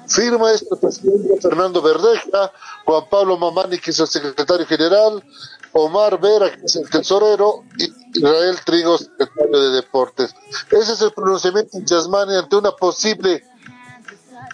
[0.08, 2.52] Firma este presidente Fernando Verdeja,
[2.86, 5.24] Juan Pablo Mamani, que es el secretario general,
[5.72, 10.36] Omar Vera, que es el tesorero, y Israel Trigo, secretario de Deportes.
[10.72, 13.44] Ese es el pronunciamiento de Yasmani ante una posible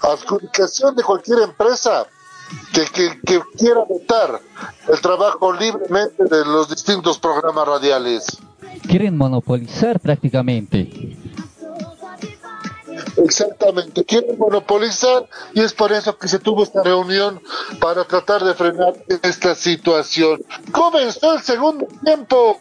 [0.02, 2.08] adjudicación de cualquier empresa
[2.74, 4.40] que, que, que quiera votar
[4.88, 8.38] el trabajo libremente de los distintos programas radiales.
[8.88, 11.18] Quieren monopolizar prácticamente.
[13.18, 17.42] Exactamente, quieren monopolizar y es por eso que se tuvo esta reunión
[17.80, 20.42] para tratar de frenar esta situación.
[20.72, 22.60] Comenzó el segundo tiempo,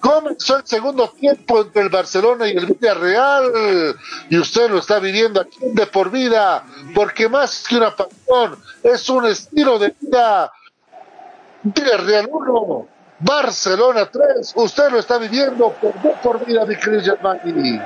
[0.00, 3.96] comenzó el segundo tiempo entre el Barcelona y el Villarreal
[4.28, 6.64] y usted lo está viviendo aquí de por vida,
[6.94, 10.52] porque más que una pasión es un estilo de vida.
[11.62, 12.88] Villarreal 1,
[13.20, 17.80] Barcelona 3, usted lo está viviendo de por vida, mi querido Germani.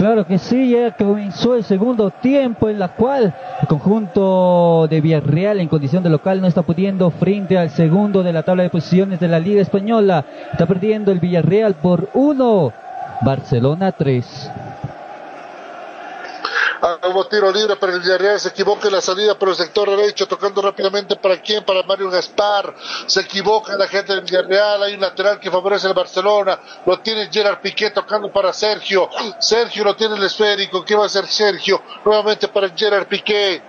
[0.00, 5.60] Claro que sí, ya comenzó el segundo tiempo en la cual el conjunto de Villarreal
[5.60, 9.20] en condición de local no está pudiendo frente al segundo de la tabla de posiciones
[9.20, 10.24] de la Liga Española.
[10.52, 12.72] Está perdiendo el Villarreal por uno.
[13.20, 14.50] Barcelona 3.
[16.80, 20.26] Hubo tiro libre para el Villarreal, se equivoca en la salida por el sector derecho,
[20.26, 22.74] tocando rápidamente para quién, para Mario Gaspar,
[23.06, 27.28] se equivoca la gente del Villarreal, hay un lateral que favorece al Barcelona, lo tiene
[27.30, 31.82] Gerard Piqué tocando para Sergio, Sergio lo tiene el esférico, ¿qué va a hacer Sergio?
[32.04, 33.62] Nuevamente para Gerard Piqué,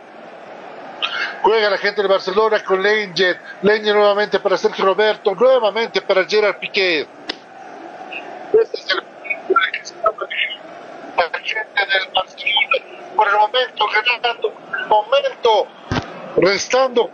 [1.42, 6.60] Juega la gente del Barcelona con Lenger, Lenger nuevamente para Sergio Roberto, nuevamente para Gerard
[6.60, 7.08] Piqué.
[8.54, 9.04] Este es el
[11.18, 14.54] la gente del Barcelona por el momento ganando,
[14.88, 15.68] momento
[16.38, 17.10] restando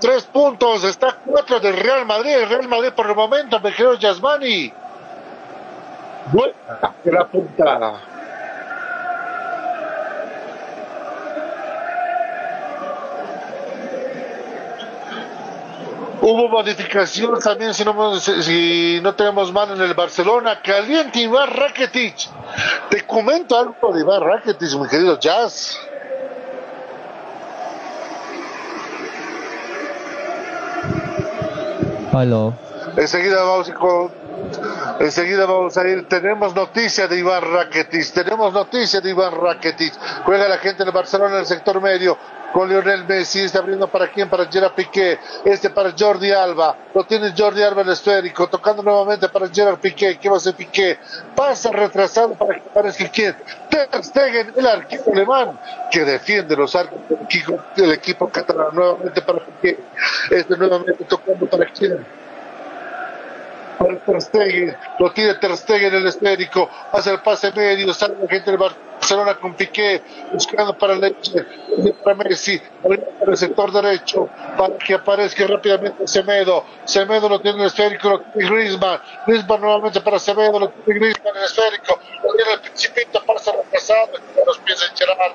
[0.00, 3.94] tres puntos, está cuatro del Real Madrid, el Real Madrid por el momento, me creo
[3.94, 4.72] Yasmani.
[6.32, 8.09] Buena de la puntada.
[16.22, 20.60] Hubo modificación también si no, si no tenemos mal en el Barcelona.
[20.62, 22.14] Caliente Iván Rakitic.
[22.90, 25.78] Te comento algo de Iván Rakitic, mi querido Jazz.
[32.12, 32.54] Aló.
[32.96, 34.10] Enseguida vamos a ir con-
[34.98, 36.08] enseguida vamos a ir.
[36.08, 38.12] Tenemos noticia de Iván Rakitic.
[38.12, 39.94] Tenemos noticia de Iván Rakitic.
[40.24, 42.18] Juega la gente de Barcelona en el sector medio.
[42.52, 47.04] Con Lionel Messi, está abriendo para quién, para Gerard Piqué, este para Jordi Alba, lo
[47.04, 50.98] tiene Jordi Alba el esférico, tocando nuevamente para Gerard Piqué, ¿qué va a hacer Piqué?
[51.36, 53.36] Pasa retrasado para que parezca quién,
[53.68, 55.60] Ter Stegen, el arquero alemán,
[55.92, 56.98] que defiende los arcos
[57.76, 59.78] del equipo catalán, nuevamente para Piqué,
[60.30, 62.04] este nuevamente tocando para quién,
[63.80, 68.14] para Ter Stegen, lo tiene Ter Stegen en el esférico, hace el pase medio, sale
[68.20, 70.02] la gente del Barcelona con Piqué,
[70.32, 71.46] buscando para Leche,
[72.04, 74.28] para Messi, para el sector derecho,
[74.58, 79.62] para que aparezca rápidamente Semedo, Semedo lo tiene en el esférico, lo tiene Griezmann, Griezmann
[79.62, 84.10] nuevamente para Semedo, lo tiene Griezmann en el esférico, lo tiene el Principito, pasa retrasado,
[84.46, 85.32] los pies de Gerard,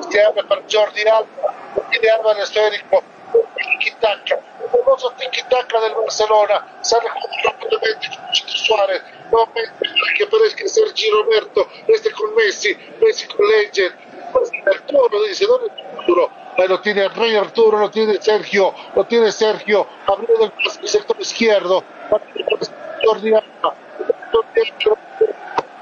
[0.00, 3.02] este abre para Jordi Alba, lo tiene Alba en el esférico,
[3.32, 8.00] tiki-taka, el famoso tiki-taka del Barcelona, sale jugando con
[8.32, 13.94] Chito Suárez, nuevamente para que aparezca Sergi Roberto, este con Messi, Messi con Legend,
[14.32, 16.30] pues Arturo dice, ¿dónde está Arturo?
[16.58, 21.84] Ahí lo tiene Rey Arturo, lo tiene Sergio, lo tiene Sergio, abriendo el sector izquierdo,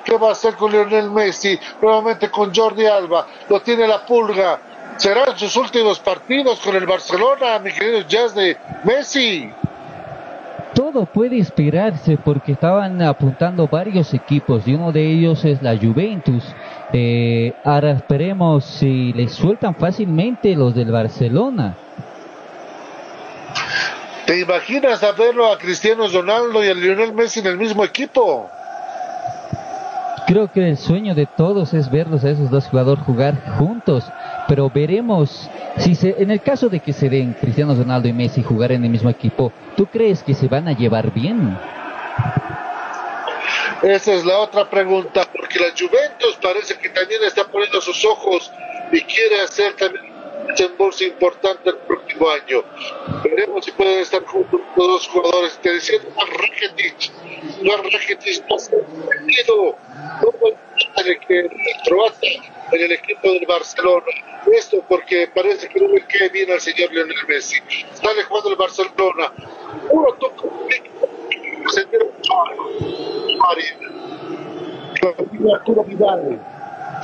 [0.04, 1.58] ¿Qué va a hacer con Lionel Messi?
[1.80, 3.26] Nuevamente con Jordi Alba.
[3.48, 4.60] Lo tiene la pulga.
[4.96, 9.50] Serán sus últimos partidos con el Barcelona, mi querido Jazz de Messi.
[10.74, 16.44] Todo puede esperarse porque estaban apuntando varios equipos y uno de ellos es la Juventus.
[16.92, 21.76] Eh, ahora esperemos si les sueltan fácilmente los del Barcelona.
[24.26, 28.50] ¿Te imaginas a verlo a Cristiano Ronaldo y a Lionel Messi en el mismo equipo?
[30.26, 34.10] Creo que el sueño de todos es verlos a esos dos jugadores jugar juntos,
[34.56, 38.42] pero veremos si se, en el caso de que se den Cristiano Ronaldo y Messi
[38.42, 41.58] jugar en el mismo equipo, ¿tú crees que se van a llevar bien?
[43.82, 48.50] Esa es la otra pregunta, porque la Juventus parece que también está poniendo sus ojos
[48.90, 50.06] y quiere hacer también
[50.40, 52.64] un desembolso importante el próximo año.
[53.24, 55.58] Veremos si pueden estar juntos los dos jugadores.
[55.60, 57.12] Te decía Iván Rakitic,
[57.60, 59.76] Iván Rakitic no se ha metido
[60.22, 60.32] no
[61.28, 61.50] que el
[61.84, 64.06] croata en el equipo del Barcelona.
[64.52, 67.60] Esto porque parece que no le cae bien al señor Lionel Messi.
[67.92, 69.32] Sale jugando el Barcelona.
[69.90, 70.16] Uno
[71.62, 72.06] un señor
[75.54, 76.40] Arturo Vidal.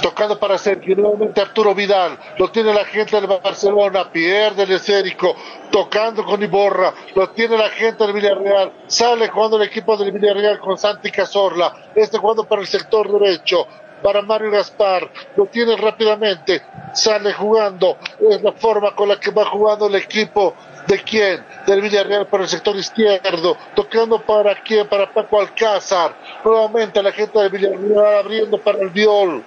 [0.00, 5.36] Tocando para Sergio, nuevamente Arturo Vidal, lo tiene la gente del Barcelona, pierde el esférico,
[5.70, 10.58] tocando con Iborra, lo tiene la gente del Villarreal, sale jugando el equipo del Villarreal
[10.58, 13.66] con Santi Cazorla, este jugando para el sector derecho,
[14.02, 17.96] para Mario Gaspar, lo tiene rápidamente, sale jugando,
[18.28, 20.54] es la forma con la que va jugando el equipo.
[20.86, 26.12] De quién, del Villarreal por el sector izquierdo, tocando para quién, para Paco Alcázar,
[26.44, 29.44] nuevamente la gente del Villarreal abriendo para el Viol.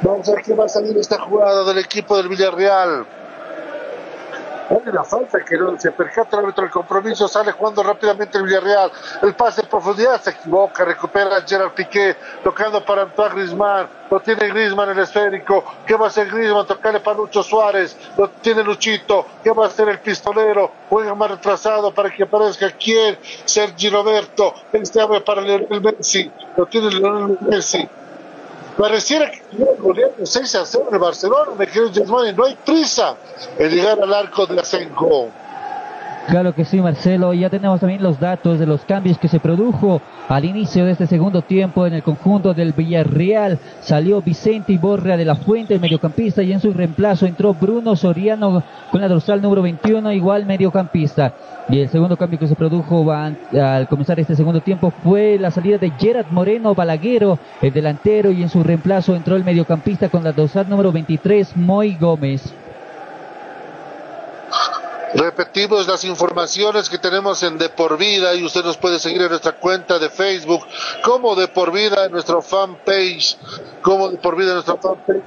[0.00, 3.06] Vamos a ver qué va a salir esta jugada del equipo del Villarreal.
[4.70, 8.44] Hay una falta que no se percata el árbitro del compromiso, sale jugando rápidamente el
[8.44, 8.92] Villarreal.
[9.22, 13.88] El pase en profundidad se equivoca, recupera Gerard Piqué, tocando para Antoine Griezmann.
[14.10, 15.64] Lo tiene Griezmann en el esférico.
[15.86, 16.66] ¿Qué va a hacer Griezmann?
[16.66, 17.96] Tocarle para Lucho Suárez.
[18.18, 19.24] Lo tiene Luchito.
[19.42, 20.70] ¿Qué va a hacer el pistolero?
[20.90, 23.18] Juega más retrasado para que aparezca quién.
[23.46, 24.52] Sergi Roberto.
[24.72, 26.30] Este abre para Lionel Messi.
[26.56, 27.88] Lo tiene Lionel Messi.
[28.78, 29.42] Pareciera que
[29.80, 33.16] goleando 6 a 0 en Barcelona, me querido Germán, y no hay prisa
[33.58, 35.30] en llegar al arco de Asenjo.
[36.28, 37.32] Claro que sí, Marcelo.
[37.32, 41.06] Ya tenemos también los datos de los cambios que se produjo al inicio de este
[41.06, 43.58] segundo tiempo en el conjunto del Villarreal.
[43.80, 48.62] Salió Vicente Iborra de la Fuente, el mediocampista, y en su reemplazo entró Bruno Soriano
[48.92, 51.32] con la dorsal número 21, igual mediocampista.
[51.70, 55.78] Y el segundo cambio que se produjo al comenzar este segundo tiempo fue la salida
[55.78, 60.32] de Gerard Moreno Balaguero, el delantero, y en su reemplazo entró el mediocampista con la
[60.32, 62.52] dorsal número 23, Moy Gómez.
[65.14, 69.30] Repetimos las informaciones que tenemos en De Por Vida y usted nos puede seguir en
[69.30, 70.66] nuestra cuenta de Facebook
[71.02, 73.36] como De Por Vida en nuestro fanpage,
[73.82, 75.18] como De Por Vida en nuestra fanpage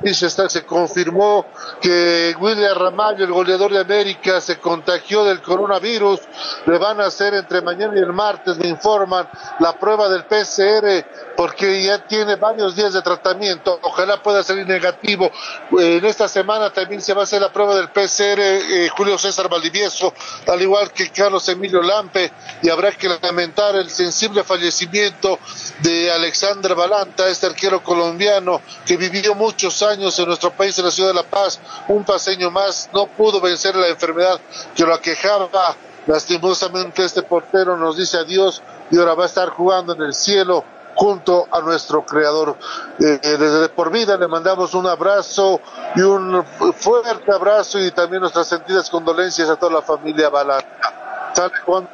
[0.50, 1.46] se confirmó
[1.82, 6.20] que William Ramallo, el goleador de América, se contagió del coronavirus.
[6.66, 9.28] Le van a hacer entre mañana y el martes, me informan,
[9.60, 11.06] la prueba del PCR
[11.36, 13.80] porque ya tiene varios días de tratamiento.
[13.82, 15.32] Ojalá pueda salir negativo.
[15.72, 19.50] En esta semana también se va a hacer la prueba del PCR eh, Julio César
[19.72, 20.14] Valdivieso,
[20.48, 22.32] al igual que Carlos Emilio Lampe,
[22.62, 25.40] y habrá que lamentar el sensible fallecimiento
[25.80, 30.92] de Alexander Balanta, este arquero colombiano que vivió muchos años en nuestro país, en la
[30.92, 34.42] ciudad de La Paz, un paseño más, no pudo vencer la enfermedad
[34.76, 35.78] que lo aquejaba.
[36.08, 40.66] Lastimosamente este portero nos dice adiós y ahora va a estar jugando en el cielo
[41.02, 42.56] junto a nuestro creador.
[43.00, 45.60] Eh, eh, desde por vida le mandamos un abrazo
[45.96, 51.32] y un fuerte abrazo y también nuestras sentidas condolencias a toda la familia Balanta.
[51.34, 51.90] ¿Sale Juan?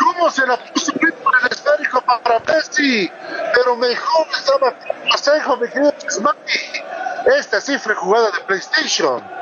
[0.00, 3.08] ¿Cómo se la puso el esférico para Messi?
[3.54, 4.74] Pero mejor estaba
[5.08, 5.94] Pasejo, mi querido.
[7.38, 9.41] Esta cifra jugada de PlayStation.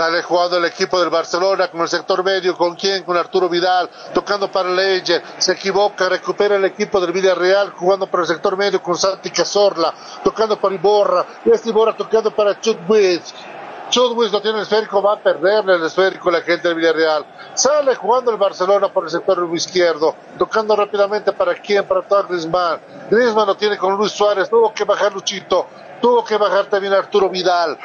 [0.00, 3.02] Sale jugando el equipo del Barcelona con el sector medio, ¿con quién?
[3.02, 8.22] Con Arturo Vidal, tocando para Leche, se equivoca, recupera el equipo del Villarreal, jugando para
[8.22, 9.92] el sector medio con Santi Cazorla,
[10.24, 13.34] tocando para Iborra, y este Iborra tocando para Chutwitz.
[13.90, 17.26] Chutwitz no tiene el esférico, va a perderle el esférico la gente del Villarreal.
[17.52, 22.80] Sale jugando el Barcelona por el sector izquierdo, tocando rápidamente para quién, para todo Griezmann.
[23.10, 25.66] Griezmann lo tiene con Luis Suárez, tuvo que bajar Luchito,
[26.00, 27.76] tuvo que bajar también Arturo Vidal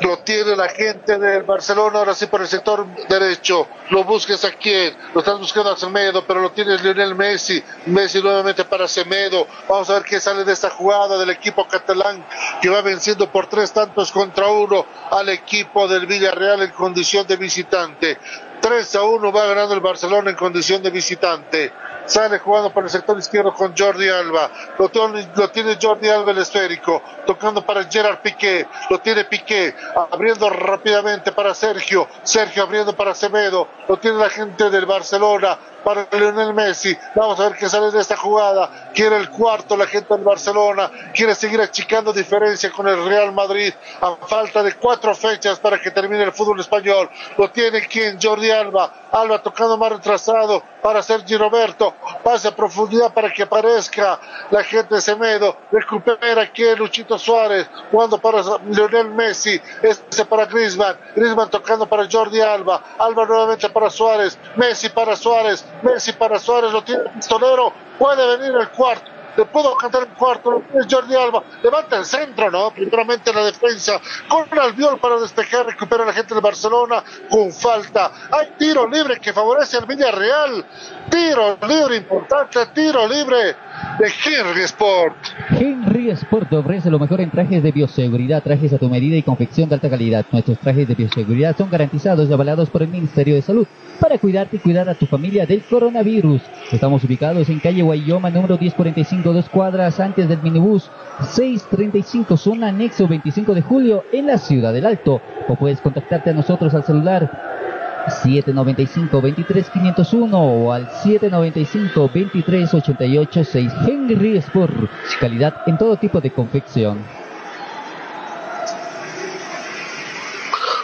[0.00, 4.52] lo tiene la gente del Barcelona, ahora sí por el sector derecho, lo busques a
[4.52, 9.46] quién, lo estás buscando a Semedo, pero lo tiene Lionel Messi, Messi nuevamente para Semedo,
[9.68, 12.24] vamos a ver qué sale de esta jugada del equipo catalán
[12.60, 17.36] que va venciendo por tres tantos contra uno al equipo del Villarreal en condición de
[17.36, 18.18] visitante.
[18.60, 21.72] 3 a 1 va ganando el Barcelona en condición de visitante.
[22.06, 24.50] Sale jugando por el sector izquierdo con Jordi Alba.
[24.78, 27.02] Lo, tiene, lo tiene Jordi Alba el esférico.
[27.26, 28.66] Tocando para Gerard Piqué.
[28.88, 29.74] Lo tiene Piqué.
[30.10, 32.08] Abriendo rápidamente para Sergio.
[32.22, 33.68] Sergio abriendo para Acevedo.
[33.88, 36.96] Lo tiene la gente del Barcelona para Lionel Messi.
[37.14, 38.90] Vamos a ver qué sale de esta jugada.
[38.94, 40.90] Quiere el cuarto la gente del Barcelona.
[41.14, 45.90] Quiere seguir achicando diferencia con el Real Madrid a falta de cuatro fechas para que
[45.90, 47.10] termine el fútbol español.
[47.36, 49.08] Lo tiene quien Jordi Alba.
[49.12, 51.94] Alba tocando más retrasado para Sergio Roberto.
[52.22, 54.20] Pase a profundidad para que aparezca
[54.50, 55.56] la gente de Semedo.
[55.70, 57.68] Recupera aquí Luchito Suárez.
[57.90, 59.60] Jugando para Lionel Messi.
[59.82, 60.96] Este para Griezmann.
[61.14, 62.82] Griezmann tocando para Jordi Alba.
[62.98, 64.38] Alba nuevamente para Suárez.
[64.56, 65.64] Messi para Suárez.
[65.82, 66.72] Messi para Suárez.
[66.72, 67.72] Lo tiene el pistolero.
[67.98, 69.10] Puede venir el cuarto.
[69.36, 72.72] Le puedo cantar el cuarto, lo tiene Jordi Alba, levanta el centro, ¿no?
[72.72, 78.10] Primeramente la defensa, con Albiol para despejar, recupera la gente de Barcelona con falta.
[78.32, 80.66] Hay tiro libre que favorece al Villarreal.
[81.10, 83.56] Tiro libre importante, tiro libre
[83.98, 85.16] de Henry Sport.
[85.50, 89.68] Henry Sport ofrece lo mejor en trajes de bioseguridad, trajes a tu medida y confección
[89.68, 90.24] de alta calidad.
[90.30, 93.66] Nuestros trajes de bioseguridad son garantizados y avalados por el Ministerio de Salud
[93.98, 96.42] para cuidarte y cuidar a tu familia del coronavirus.
[96.72, 100.90] Estamos ubicados en calle Guayoma, número 1045, dos cuadras antes del minibús
[101.22, 105.20] 635, zona anexo 25 de julio, en la ciudad del Alto.
[105.48, 107.59] O puedes contactarte a nosotros al celular
[108.06, 114.74] 795-23-501 o al 795-23-88-6 Henry Sport.
[115.18, 117.04] Calidad en todo tipo de confección.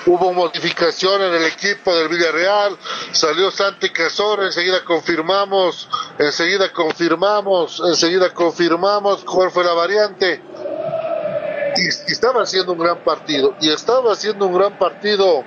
[0.07, 2.79] Hubo modificación en el equipo del Villarreal,
[3.11, 10.41] salió Santi Cazorla, enseguida confirmamos, enseguida confirmamos, enseguida confirmamos cuál fue la variante.
[11.77, 15.43] Y estaba haciendo un gran partido, y estaba haciendo un gran partido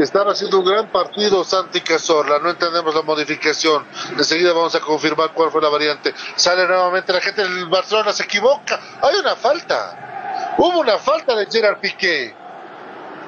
[0.00, 3.84] están haciendo un gran partido Santi Cazorla, no entendemos la modificación.
[4.16, 6.14] Enseguida vamos a confirmar cuál fue la variante.
[6.36, 8.80] Sale nuevamente la gente del Barcelona, se equivoca.
[9.02, 10.54] Hay una falta.
[10.58, 12.34] Hubo una falta de Gerard Piqué.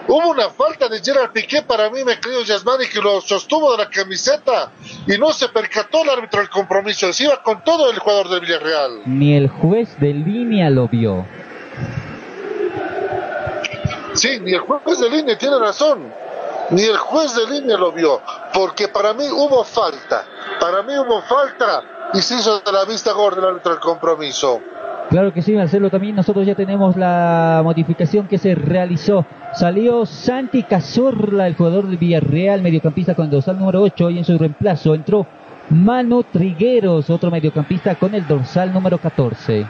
[0.07, 3.85] Hubo una falta de Gerard Piqué para mí, me creo Yasmani, que lo sostuvo de
[3.85, 4.71] la camiseta
[5.07, 7.13] y no se percató el árbitro del compromiso.
[7.13, 9.03] Se iba con todo el jugador del Villarreal.
[9.07, 11.27] Ni el juez de línea lo vio.
[14.13, 16.24] Sí, ni el juez de línea tiene razón.
[16.71, 18.21] Ni el juez de línea lo vio.
[18.53, 20.25] Porque para mí hubo falta.
[20.61, 21.83] Para mí hubo falta.
[22.15, 24.61] Y se hizo de la vista gorda el árbitro del compromiso.
[25.11, 25.91] Claro que sí, Marcelo.
[25.91, 29.27] También nosotros ya tenemos la modificación que se realizó.
[29.53, 34.11] Salió Santi Cazorla, el jugador del Villarreal, mediocampista con el dorsal número 8.
[34.11, 35.27] Y en su reemplazo entró
[35.71, 39.67] Manu Trigueros, otro mediocampista con el dorsal número 14.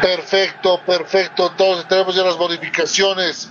[0.00, 1.48] Perfecto, perfecto.
[1.50, 3.50] Entonces tenemos ya las modificaciones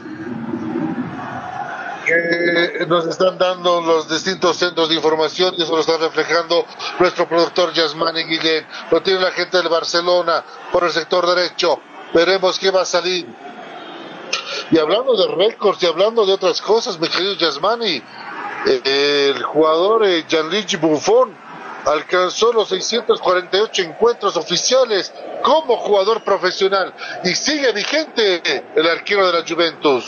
[2.05, 6.65] que nos están dando los distintos centros de información y eso lo está reflejando
[6.99, 8.65] nuestro productor Yasmani Guillén.
[8.91, 11.79] Lo tiene la gente del Barcelona por el sector derecho.
[12.13, 13.27] Veremos qué va a salir.
[14.71, 18.01] Y hablando de récords y hablando de otras cosas, mi querido Yasmani,
[18.65, 21.35] eh, el jugador eh, Gianluigi Buffon
[21.85, 25.13] alcanzó los 648 encuentros oficiales
[25.43, 26.93] como jugador profesional
[27.23, 28.41] y sigue vigente
[28.75, 30.05] el arquero de la Juventus.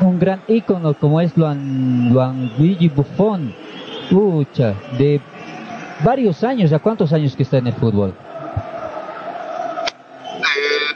[0.00, 2.12] Un gran ícono como es Luan,
[2.58, 3.54] Luigi Buffon.
[4.10, 5.20] Pucha, de
[6.04, 8.14] varios años, ¿ya cuántos años que está en el fútbol?
[10.40, 10.94] Eh,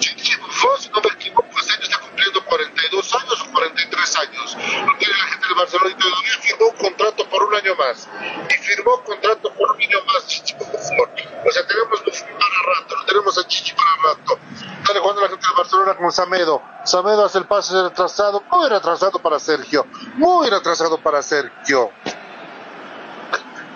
[0.00, 4.56] Gigi Buffon, si no me equivoco, este año está cumpliendo 42 años o 43 años.
[4.98, 8.08] Tiene la gente del Barcelona y todavía firmó un contrato por un año más.
[8.50, 11.08] Y firmó contrato por un año más Gigi Buffon.
[11.46, 14.38] O sea, tenemos Buffon para rato, lo tenemos a Gigi para rato.
[14.80, 16.62] Está jugando la gente del Barcelona con Samedo.
[16.84, 19.86] Samedo hace el pase retrasado, muy retrasado para Sergio.
[20.14, 21.92] Muy retrasado para Sergio.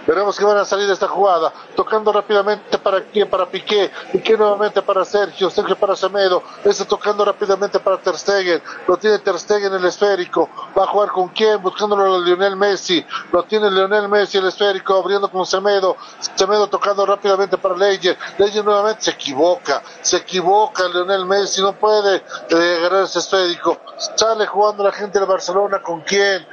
[0.07, 4.37] Veremos que van a salir de esta jugada, tocando rápidamente para quién, para Piqué, Piqué
[4.37, 9.39] nuevamente para Sergio, Sergio para Semedo, este tocando rápidamente para Ter Stegen, lo tiene Ter
[9.39, 14.09] Stegen el esférico, va a jugar con quién, buscándolo a Lionel Messi, lo tiene Lionel
[14.09, 15.97] Messi el esférico, abriendo con Semedo,
[16.37, 22.23] Semedo tocando rápidamente para Leyer, Leyer nuevamente se equivoca, se equivoca Lionel Messi, no puede
[22.51, 23.79] eh, agarrar ese esférico,
[24.17, 25.83] sale jugando la gente de Barcelona.
[25.83, 26.47] Con quién,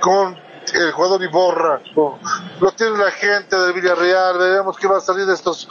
[0.00, 2.18] con el jugador Iborra, no,
[2.60, 5.68] lo tiene la gente del Villarreal, veremos qué va a salir de estos.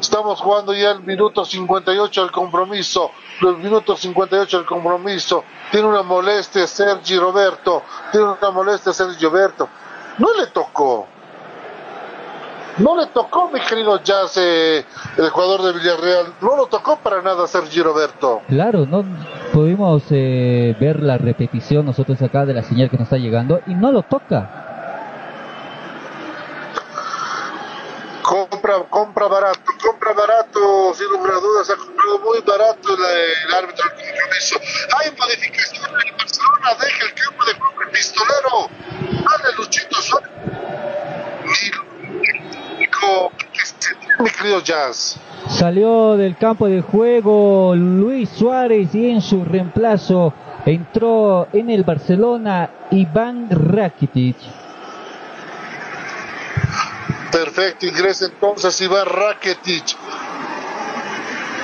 [0.00, 3.10] Estamos jugando ya el minuto 58 del compromiso,
[3.40, 5.44] los minutos 58 del compromiso.
[5.70, 9.68] Tiene una molestia Sergi Roberto, tiene una molestia Sergi Roberto.
[10.18, 11.06] No le tocó.
[12.80, 14.86] No le tocó, mi querido Jazz, eh,
[15.18, 16.32] el jugador de Villarreal.
[16.40, 18.40] No lo tocó para nada Sergi Roberto.
[18.48, 19.04] Claro, no
[19.52, 23.74] pudimos eh, ver la repetición nosotros acá de la señal que nos está llegando y
[23.74, 24.66] no lo toca.
[28.22, 33.54] Compra, compra barato, compra barato, sin lugar a dudas, ha comprado muy barato el, el
[33.54, 34.56] árbitro del compromiso.
[34.98, 38.70] Hay modificación en Barcelona, deja el campo de pistolero.
[39.28, 40.30] Dale, Luchito Suárez.
[42.80, 45.18] Mi, mi querido Jazz.
[45.48, 50.32] Salió del campo de juego Luis Suárez y en su reemplazo
[50.64, 54.36] entró en el Barcelona Iván Rakitic.
[57.32, 59.96] Perfecto, ingresa entonces Iván Rakitic.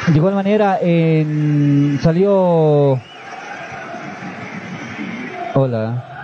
[0.08, 3.00] De igual manera, en- salió.
[5.54, 6.15] Hola.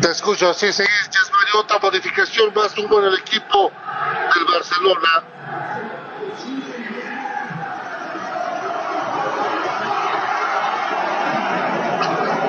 [0.00, 3.72] Te escucho, sí, sí, Jazz Mario, otra modificación más hubo en el equipo
[4.34, 5.24] del Barcelona.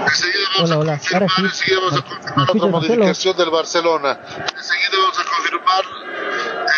[0.05, 0.91] Enseguida vamos Hola, a hola.
[0.97, 1.41] confirmar, sí.
[1.41, 4.19] enseguida vamos a ¿Me confirmar otra modificación del Barcelona.
[4.57, 5.83] Enseguida vamos a confirmar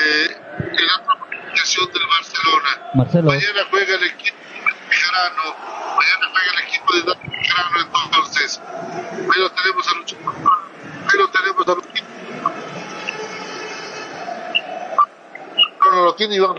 [0.06, 2.70] eh, la otra modificación del Barcelona.
[2.94, 3.24] Marcelo.
[3.32, 4.38] Mañana juega el equipo
[4.90, 5.44] Bejarano.
[5.98, 7.32] Mañana juega el equipo de Dani
[8.06, 8.62] entonces.
[9.34, 10.16] Pero tenemos a Lucho.
[11.12, 11.76] Pero tenemos a
[15.96, 16.56] lo tiene Iván.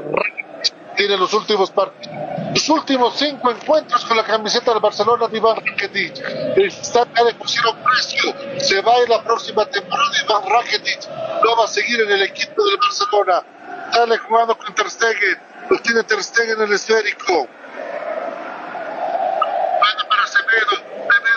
[0.97, 2.15] Tiene los últimos partidos.
[2.55, 6.19] Los últimos cinco encuentros con la camiseta del Barcelona de Iván Rakitic.
[6.57, 8.35] Está ya le pusieron precio.
[8.59, 11.09] Se va en la próxima temporada Iván Rakitic.
[11.43, 13.43] No va a seguir en el equipo del Barcelona.
[13.93, 15.39] Sale jugando con Ter Stegen.
[15.71, 17.49] Lo tiene Ter Stegen en el esférico.
[19.81, 20.82] Manda para Semedo.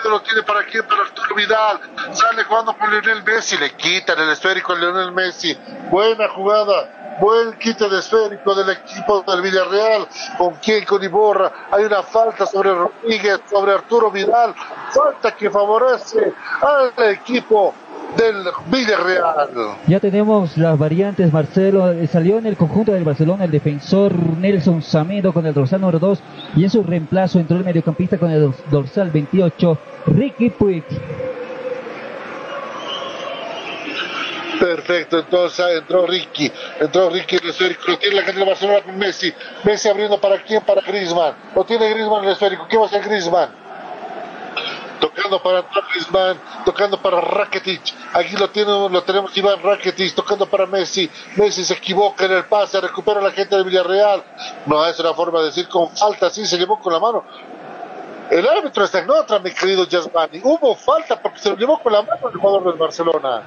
[0.08, 0.84] Lo tiene para quién?
[0.86, 1.80] Para Arturo Vidal.
[2.12, 3.56] Sale jugando con Lionel Messi.
[3.56, 5.56] Le quitan el esférico a Lionel Messi.
[5.90, 7.16] Buena jugada.
[7.20, 10.06] Buen quite de esférico del equipo del Villarreal.
[10.38, 10.84] ¿Con quién?
[10.84, 11.50] Con Iborra.
[11.72, 14.54] Hay una falta sobre Rodríguez, sobre Arturo Vidal.
[14.90, 17.74] Falta que favorece al equipo
[18.16, 19.48] del Villarreal.
[19.86, 21.90] Ya tenemos las variantes, Marcelo.
[21.92, 25.98] eh, Salió en el conjunto del Barcelona el defensor Nelson Samedo con el dorsal número
[25.98, 26.18] 2
[26.56, 30.84] y en su reemplazo entró el mediocampista con el dors- dorsal 28, Ricky Puig.
[34.58, 38.80] Perfecto, entonces ah, entró Ricky, entró Ricky el esférico, lo tiene la gente de Barcelona
[38.82, 39.30] con Messi,
[39.64, 43.02] Messi abriendo para quién, para Griezmann, lo tiene Griezmann el esférico, ¿qué va a hacer
[43.04, 43.50] Griezmann?
[45.00, 50.66] Tocando para Griezmann, tocando para Rakitic, aquí lo tiene, lo tenemos Iván Rakitic, tocando para
[50.66, 54.22] Messi, Messi se equivoca en el pase, recupera la gente de Villarreal,
[54.66, 57.24] no es una forma de decir con falta, sí se llevó con la mano,
[58.30, 60.40] el árbitro está en otra, mi querido Yasmani.
[60.42, 63.42] Hubo falta porque se lo llevó con la mano el jugador del Barcelona.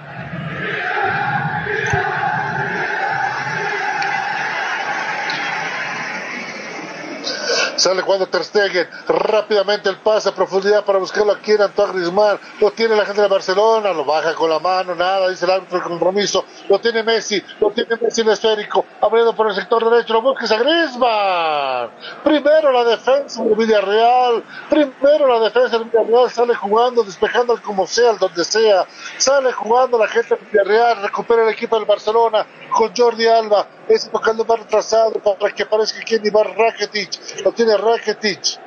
[7.80, 12.38] Sale cuando Ter Stegen, rápidamente el pase a profundidad para buscarlo aquí en Antoine Griezmann,
[12.60, 15.78] lo tiene la gente de Barcelona, lo baja con la mano, nada, dice el árbitro
[15.78, 20.12] el compromiso, lo tiene Messi, lo tiene Messi el esférico, abriendo por el sector derecho,
[20.12, 21.92] lo busca Griezmann,
[22.22, 27.88] primero la defensa de Villarreal, primero la defensa de Villarreal, sale jugando, despejando al como
[27.88, 28.86] sea, al donde sea,
[29.18, 32.46] sale jugando la gente de Villarreal, recupera el equipo del Barcelona
[32.76, 37.76] con Jordi Alba, ese tocando más retrasado para que aparezca quien Iván Rakitic, lo tiene
[37.76, 38.60] Rakitic,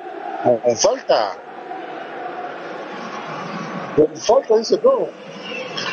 [0.43, 1.36] con falta.
[3.97, 5.09] Con falta, dice no.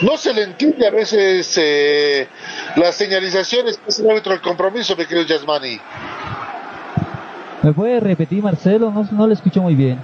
[0.01, 2.27] No se le entiende a veces eh,
[2.75, 5.79] las señalizaciones que es el árbitro del compromiso, mi querido Yasmani.
[7.61, 8.91] ¿Me puede repetir, Marcelo?
[8.91, 10.01] No, no le escucho muy bien.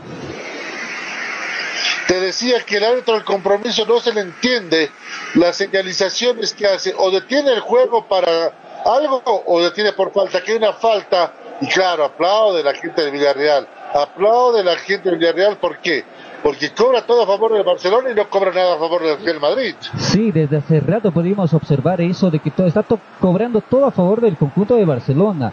[2.08, 4.92] Te decía que el árbitro del compromiso no se le entiende
[5.34, 8.54] las señalizaciones que hace, o detiene el juego para
[8.86, 13.12] algo o detiene por falta, que hay una falta, y claro, aplaude la gente de
[13.12, 16.04] Villarreal, aplaude la gente de Villarreal, ¿por qué?
[16.44, 19.40] Porque cobra todo a favor del Barcelona y no cobra nada a favor del Real
[19.40, 19.76] Madrid.
[19.98, 23.92] Sí, desde hace rato pudimos observar eso de que todo está to- cobrando todo a
[23.92, 25.52] favor del conjunto de Barcelona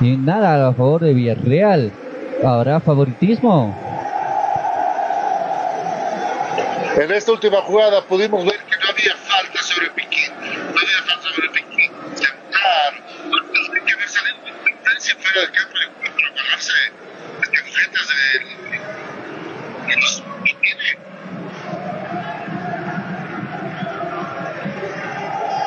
[0.00, 1.92] y nada a favor de Villarreal.
[2.44, 3.72] ¿Habrá favoritismo?
[6.96, 11.28] En esta última jugada pudimos ver que no había falta sobre Piquín, no había falta
[11.34, 11.92] sobre Piquín.
[12.54, 16.72] Hay que salido con tendencia fuera del campo de juego para bajarse
[17.40, 18.22] las camisetas de,
[19.88, 20.22] de los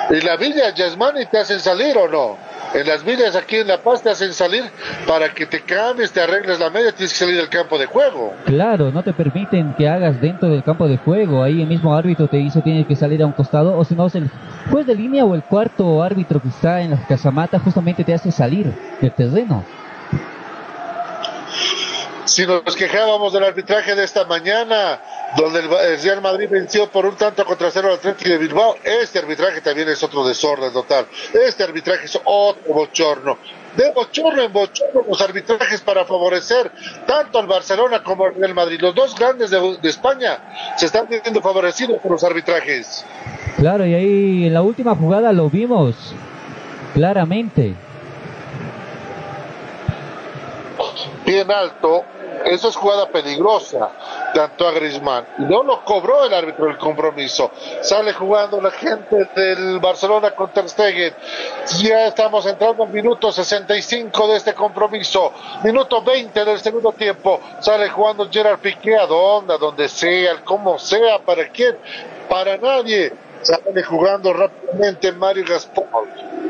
[0.07, 2.37] ¿Y la villa Yasmani te hacen salir o no?
[2.73, 4.63] En las villas aquí en La Paz te hacen salir
[5.07, 8.33] para que te cambies, te arregles la media, tienes que salir del campo de juego.
[8.45, 11.43] Claro, no te permiten que hagas dentro del campo de juego.
[11.43, 14.07] Ahí el mismo árbitro te dice tienes que salir a un costado, o si no,
[14.07, 14.29] es el
[14.71, 18.31] juez de línea o el cuarto árbitro que está en la casamata justamente te hace
[18.31, 19.63] salir del terreno.
[22.26, 24.99] Si nos quejábamos del arbitraje de esta mañana,
[25.38, 29.19] donde el, Real Madrid venció por un tanto contra cero al Atlético de Bilbao, este
[29.19, 31.06] arbitraje también es otro desorden total.
[31.34, 33.38] Este arbitraje es otro bochorno.
[33.77, 36.72] De bochorno en bochorno los arbitrajes para favorecer
[37.06, 38.80] tanto al Barcelona como al Real Madrid.
[38.81, 43.06] Los dos grandes de, de España se están viendo favorecidos por los arbitrajes.
[43.57, 45.95] Claro, y ahí en la última jugada lo vimos
[46.95, 47.76] claramente.
[51.26, 52.03] Bien alto,
[52.45, 53.89] eso es jugada peligrosa
[54.34, 55.26] de Antoine Griezmann.
[55.39, 57.52] No lo cobró el árbitro del compromiso.
[57.81, 61.14] Sale jugando la gente del Barcelona con Ter Stegen.
[61.80, 65.31] Ya estamos entrando en minuto 65 de este compromiso.
[65.64, 67.39] Minuto 20 del segundo tiempo.
[67.60, 71.77] Sale jugando Gerard Piqué a donde, a donde sea, como sea, para quién,
[72.30, 73.24] para nadie.
[73.45, 75.85] Sale jugando rápidamente Mario Gaspar.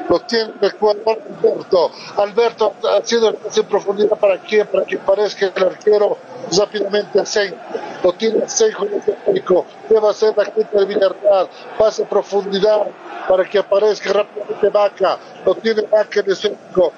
[0.08, 1.92] Lo tiene el jugador Alberto.
[2.16, 6.18] Alberto haciendo el pase en profundidad para quién, para que parezca el arquero
[6.58, 7.58] rápidamente a Senjo.
[8.02, 9.66] Lo tiene a Senjo en el técnico.
[9.90, 11.50] Debe hacer la gente del Villarreal.
[11.78, 12.88] Pase profundidad
[13.28, 15.18] para que aparezca rápidamente Vaca.
[15.46, 16.94] Lo tiene Vaca en el centro.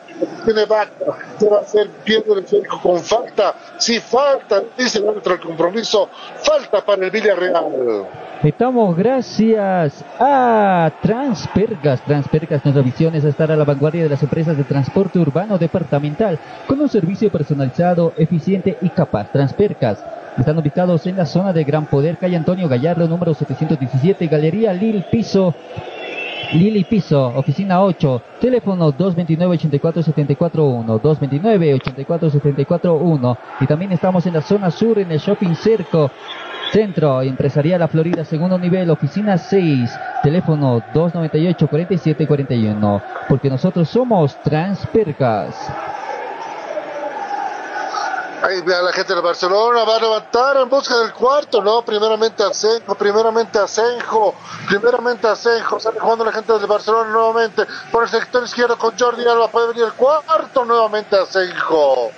[0.45, 0.91] Tiene Vaca.
[1.39, 3.53] Debe hacer pierde el centro con falta.
[3.77, 6.10] Si falta, dice el árbitro del compromiso,
[6.41, 8.07] falta para el Villarreal.
[8.44, 12.02] Estamos gracias a Transpergas.
[12.06, 16.39] Transpergas, nuestra visión es estar a la vanguardia de las empresas de transporte urbano departamental
[16.68, 19.31] con un servicio personalizado, eficiente y capaz.
[19.31, 20.03] Transpergas.
[20.38, 25.03] Están ubicados en la zona de Gran Poder, calle Antonio Gallardo, número 717, Galería Lil
[25.11, 25.56] Piso.
[26.53, 35.11] Lili Piso, oficina 8, teléfono 229-8474-1, 229-8474-1 y también estamos en la zona sur en
[35.11, 36.10] el Shopping Cerco,
[36.72, 45.97] Centro Empresarial La Florida, segundo nivel, oficina 6, teléfono 298-4741, porque nosotros somos Transpercas.
[48.43, 51.84] Ahí la gente de Barcelona, va a levantar en busca del cuarto, ¿no?
[51.84, 54.35] Primeramente Asenjo, primeramente Asenjo,
[54.68, 59.27] primeramente Asenjo, sale jugando la gente del Barcelona nuevamente por el sector izquierdo con Jordi
[59.27, 62.11] Alba, puede venir el cuarto nuevamente Asenjo.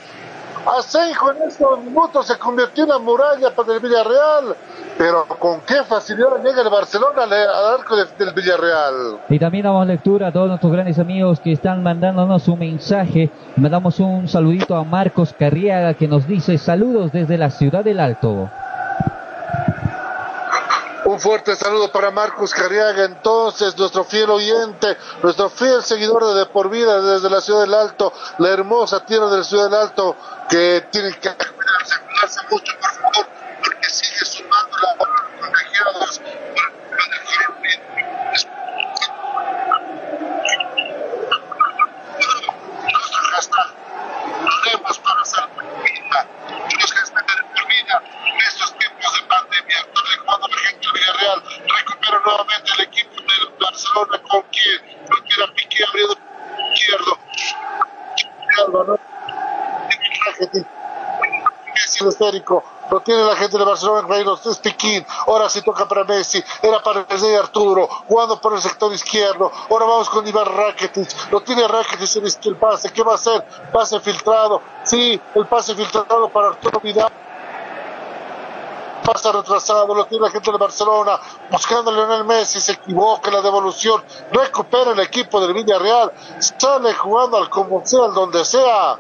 [0.77, 4.55] Asenjo en estos minutos se convirtió en una muralla para el Villarreal.
[4.97, 7.33] pero con qué facilidad llega el Barcelona al,
[7.79, 9.19] arco de- del Villarreal.
[9.29, 13.29] Y también damos lectura a todos nuestros grandes amigos que están mandándonos un mensaje.
[13.55, 18.49] Mandamos un saludito a Marcos Carriaga que nos dice saludos desde la ciudad del Alto.
[21.10, 26.69] Un fuerte saludo para Marcos Carriaga, entonces, nuestro fiel oyente, nuestro fiel seguidor de Por
[26.69, 30.15] Vida desde la Ciudad del Alto, la hermosa tierra de la Ciudad del Alto,
[30.48, 33.27] que tienen que cuidarse, mucho, por favor,
[33.64, 36.22] porque sigue sumando la contagiados.
[62.10, 66.44] Messi esférico, lo tiene la gente de Barcelona, es Piquín, ahora sí toca para Messi,
[66.61, 71.41] era para de Arturo, jugando por el sector izquierdo, ahora vamos con Iván Rakitic, lo
[71.41, 73.45] tiene Rakitic el pase, ¿qué va a hacer?
[73.72, 77.11] Pase filtrado, sí, el pase filtrado para Arturo Vidal,
[79.06, 81.19] pasa retrasado, lo tiene la gente de Barcelona,
[81.52, 87.38] buscando a Lionel Messi, se equivoca la devolución, recupera el equipo del Villarreal, sale jugando
[87.38, 88.99] al como sea, al donde sea.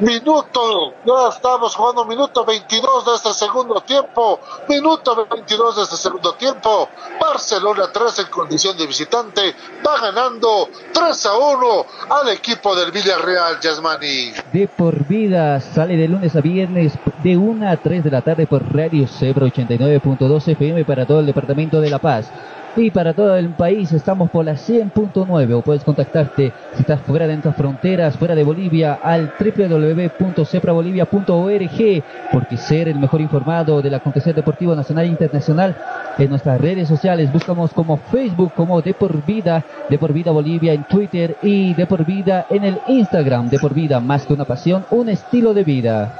[0.00, 6.32] Minuto, ya estamos jugando minuto 22 de este segundo tiempo, minuto 22 de este segundo
[6.36, 6.88] tiempo,
[7.20, 9.54] Barcelona 3 en condición de visitante,
[9.86, 14.32] va ganando 3 a 1 al equipo del Villarreal, Yasmani.
[14.50, 18.46] De por vida sale de lunes a viernes de 1 a 3 de la tarde
[18.46, 22.30] por Radio Cebra 89.2 FM para todo el departamento de La Paz.
[22.76, 27.26] Y para todo el país estamos por la 100.9 o puedes contactarte si estás fuera
[27.26, 32.02] de nuestras fronteras, fuera de Bolivia, al www.ceprabolivia.org
[32.32, 35.76] porque ser el mejor informado del acontecer deportivo nacional e internacional
[36.16, 37.32] en nuestras redes sociales.
[37.32, 41.86] Buscamos como Facebook como De Por Vida, De Por Vida Bolivia en Twitter y De
[41.86, 43.50] Por Vida en el Instagram.
[43.50, 46.14] De Por Vida, más que una pasión, un estilo de vida.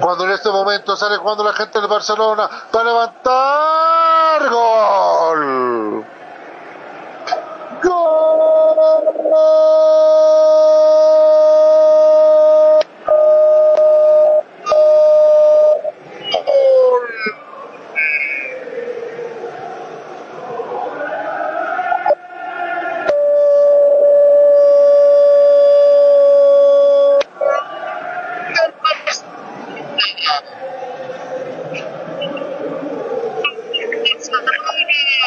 [0.00, 6.04] Cuando en este momento sale jugando la gente del Barcelona para levantar gol.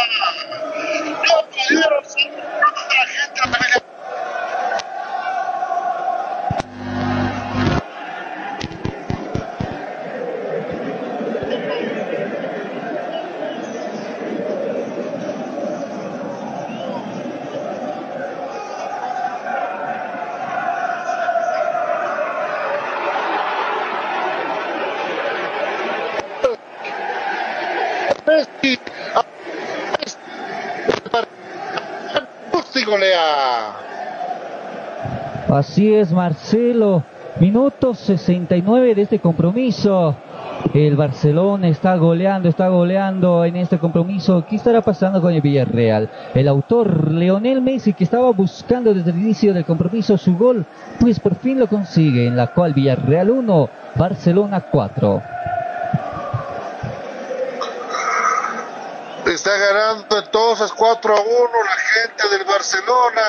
[0.10, 4.90] No pudieron salvar a la gente de Villarreal.
[28.26, 28.80] Messi,
[29.16, 29.26] a-
[32.54, 33.74] Messi golea.
[35.60, 37.03] Así es, Marcelo.
[37.41, 40.15] Minuto 69 de este compromiso.
[40.73, 44.45] El Barcelona está goleando, está goleando en este compromiso.
[44.49, 46.10] ¿Qué estará pasando con el Villarreal?
[46.34, 50.65] El autor, Leonel Messi, que estaba buscando desde el inicio del compromiso su gol,
[50.98, 55.22] pues por fin lo consigue, en la cual Villarreal 1, Barcelona 4.
[59.50, 61.28] Está ganando entonces 4 a 1
[61.66, 63.22] la gente del Barcelona.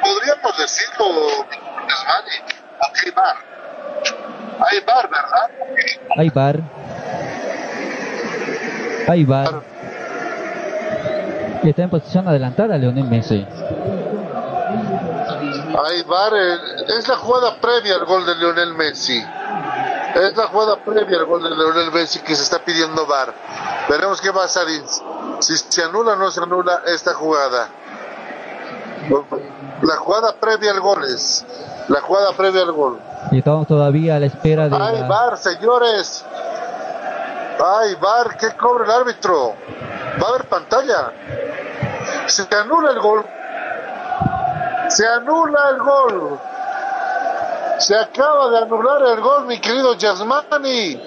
[0.00, 1.04] podríamos decirlo,
[2.80, 3.36] aunque hay bar.
[4.70, 5.50] Hay bar, ¿verdad?
[6.16, 6.60] Hay bar.
[9.06, 9.62] Hay bar.
[11.62, 13.46] Y está en posición adelantada Leonel Messi.
[15.84, 16.32] Hay bar.
[16.36, 16.56] eh,
[16.98, 19.22] Es la jugada previa al gol de Lionel Messi.
[20.14, 23.32] Es la jugada previa al gol de Lionel Messi que se está pidiendo bar.
[23.88, 24.82] Veremos qué va a salir.
[25.40, 27.68] Si se anula o no se anula esta jugada.
[29.82, 31.44] La jugada previa al gol es.
[31.88, 32.98] La jugada previa al gol.
[33.30, 36.24] Y estamos todavía a la espera de ¡Ay, la- bar, señores!
[37.64, 38.36] ¡Ay, bar!
[38.36, 39.54] ¿Qué cobra el árbitro?
[40.22, 41.12] Va a haber pantalla.
[42.26, 43.24] Se anula el gol.
[44.88, 46.38] Se anula el gol.
[47.80, 51.00] Se acaba de anular el gol, mi querido Yasmani.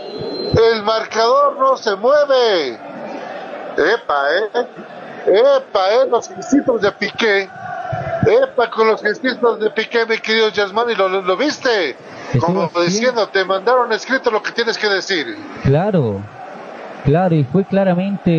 [0.53, 2.79] El marcador no se mueve.
[3.77, 4.67] Epa, eh.
[5.27, 6.07] Epa, eh.
[6.09, 7.47] Los gestitos de Piqué.
[8.25, 10.95] Epa, con los gestitos de Piqué, mi querido Yasmani.
[10.95, 11.95] ¿Lo, lo, lo viste?
[12.39, 15.37] Como diciendo, te mandaron escrito lo que tienes que decir.
[15.61, 16.21] Claro,
[17.05, 18.31] claro, y fue claramente,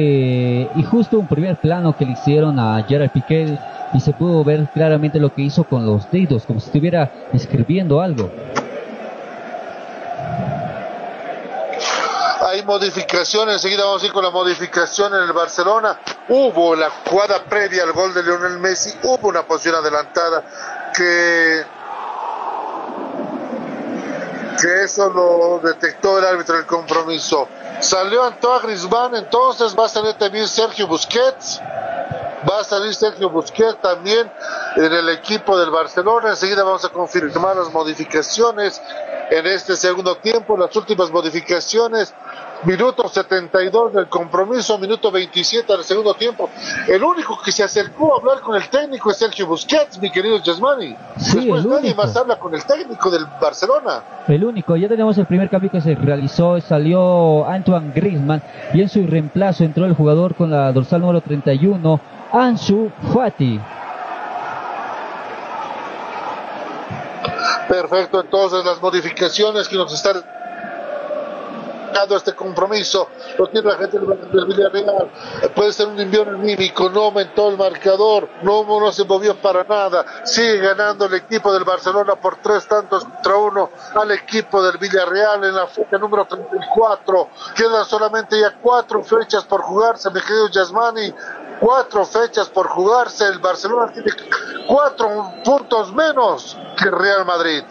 [0.74, 3.56] y justo un primer plano que le hicieron a Gerard Piqué,
[3.95, 8.01] y se pudo ver claramente lo que hizo con los dedos, como si estuviera escribiendo
[8.01, 8.31] algo.
[12.41, 15.99] Hay modificaciones, enseguida vamos a ir con la modificación en el Barcelona.
[16.29, 20.45] Hubo la jugada previa al gol de Lionel Messi, hubo una posición adelantada
[20.95, 21.65] que
[24.61, 27.49] que eso lo detectó el árbitro del compromiso.
[27.81, 31.61] Salió Antoine Griezmann, entonces va a salir también Sergio Busquets.
[32.49, 34.31] Va a salir Sergio Busquets también
[34.77, 36.31] en el equipo del Barcelona.
[36.31, 38.81] Enseguida vamos a confirmar las modificaciones
[39.31, 42.12] en este segundo tiempo, las últimas modificaciones.
[42.65, 46.49] Minuto 72 del compromiso, minuto 27 del segundo tiempo.
[46.89, 50.39] El único que se acercó a hablar con el técnico es Sergio Busquets, mi querido
[50.39, 50.97] Yasmani.
[51.19, 52.03] Sí, Después el nadie único.
[52.03, 54.03] más habla con el técnico del Barcelona.
[54.29, 58.43] El único, ya tenemos el primer cambio que se realizó, salió Antoine Griezmann
[58.73, 62.01] y en su reemplazo entró el jugador con la dorsal número 31,
[62.35, 63.61] Ansu Fati.
[67.69, 70.24] Perfecto, entonces las modificaciones que nos están
[71.94, 73.09] dando este compromiso
[73.39, 75.11] lo tiene la gente del Villarreal.
[75.55, 80.05] Puede ser un envío anímico, no aumentó el marcador, no, no se movió para nada.
[80.24, 85.44] Sigue ganando el equipo del Barcelona por tres tantos contra uno al equipo del Villarreal
[85.44, 87.28] en la fecha número 34.
[87.55, 91.15] Quedan solamente ya cuatro fechas por jugarse, mi querido Yasmani.
[91.65, 93.27] Cuatro fechas por jugarse.
[93.27, 94.12] El Barcelona tiene
[94.69, 97.65] cuatro puntos menos que Real Madrid.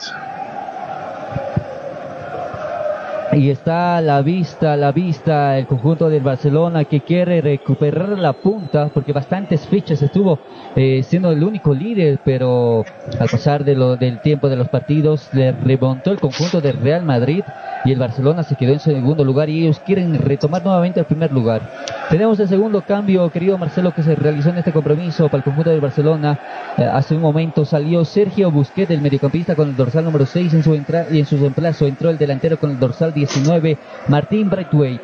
[3.36, 8.34] Y está a la vista, la vista el conjunto del Barcelona que quiere recuperar la
[8.34, 10.38] punta porque bastantes fechas estuvo
[10.76, 12.86] eh, siendo el único líder, pero
[13.20, 17.04] al pasar de lo, del tiempo de los partidos le remontó el conjunto del Real
[17.06, 17.44] Madrid
[17.86, 21.32] y el Barcelona se quedó en segundo lugar y ellos quieren retomar nuevamente el primer
[21.32, 21.62] lugar.
[22.10, 25.70] Tenemos el segundo cambio, querido Marcelo, que se realizó en este compromiso para el conjunto
[25.70, 26.40] del Barcelona.
[26.78, 30.64] Eh, hace un momento salió Sergio Busquets, el mediocampista con el dorsal número 6 en
[30.64, 33.78] su entra y en su reemplazo entró el delantero con el dorsal 19,
[34.08, 35.02] Martín Braithwaite.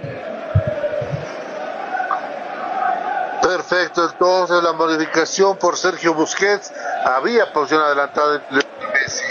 [3.41, 6.73] Perfecto, entonces la modificación por Sergio Busquets
[7.05, 8.41] había posición adelantada de
[8.93, 9.23] Messi.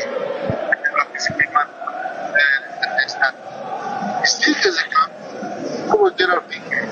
[4.24, 6.88] Sigue de campo como Piqué.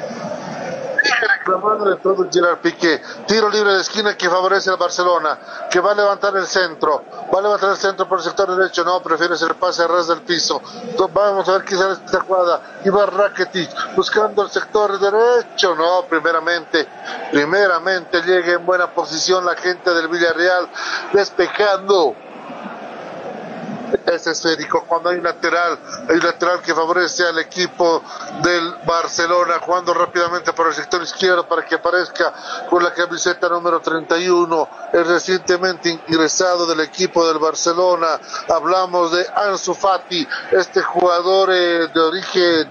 [1.20, 3.00] Reclamando de todo Gerard Piqué.
[3.26, 5.38] Tiro libre de esquina que favorece al Barcelona,
[5.70, 7.04] que va a levantar el centro.
[7.32, 8.84] Va a levantar el centro por el sector derecho.
[8.84, 10.60] No, prefiere hacer el pase a ras del piso.
[11.12, 12.60] Vamos a ver qué sale esta jugada.
[12.86, 15.74] Va Rakitic buscando el sector derecho.
[15.74, 16.88] No, primeramente,
[17.30, 20.68] primeramente llega en buena posición la gente del Villarreal,
[21.12, 22.14] despejando
[24.06, 24.84] es esférico.
[24.86, 28.02] Cuando hay un lateral, hay lateral que favorece al equipo
[28.42, 32.32] del Barcelona, jugando rápidamente por el sector izquierdo para que aparezca
[32.68, 38.20] con la camiseta número 31, el recientemente ingresado del equipo del Barcelona.
[38.48, 42.68] Hablamos de Ansu Fati, este jugador eh, de origen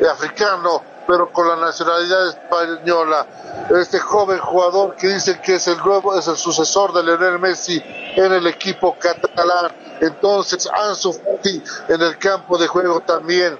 [0.00, 3.26] eh, africano pero con la nacionalidad española.
[3.80, 7.82] Este joven jugador que dicen que es el nuevo, es el sucesor de Lionel Messi
[8.16, 9.72] en el equipo catalán.
[10.00, 13.58] Entonces, Ansu Fati en el campo de juego también.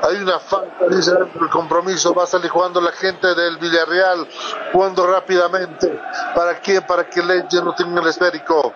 [0.00, 4.28] Hay una falta, dice del compromiso, va a salir jugando la gente del Villarreal,
[4.72, 6.00] jugando rápidamente.
[6.36, 6.82] ¿Para quién?
[6.86, 8.72] Para que Leche no tenga el esférico.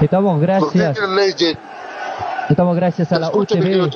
[0.00, 0.98] Estamos ¿Por qué gracias?
[2.48, 3.90] Estamos gracias a la UTV.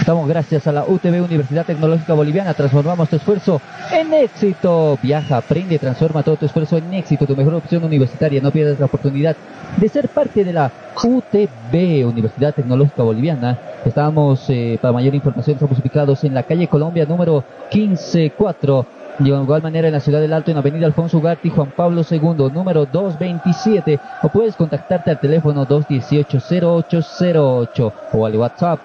[0.00, 2.54] Estamos gracias a la UTV Universidad Tecnológica Boliviana.
[2.54, 3.60] Transformamos tu esfuerzo
[3.92, 4.98] en éxito.
[5.02, 7.26] Viaja, aprende, transforma todo tu esfuerzo en éxito.
[7.26, 8.40] Tu mejor opción universitaria.
[8.40, 9.36] No pierdas la oportunidad
[9.76, 10.72] de ser parte de la
[11.04, 13.58] UTB Universidad Tecnológica Boliviana.
[13.84, 18.97] Estamos, eh, para mayor información, estamos ubicados en la calle Colombia número 154.
[19.18, 22.20] De igual manera en la ciudad del Alto, en Avenida Alfonso Ugarte Juan Pablo II,
[22.52, 23.98] número 227.
[24.22, 28.78] O puedes contactarte al teléfono 218-0808 o al WhatsApp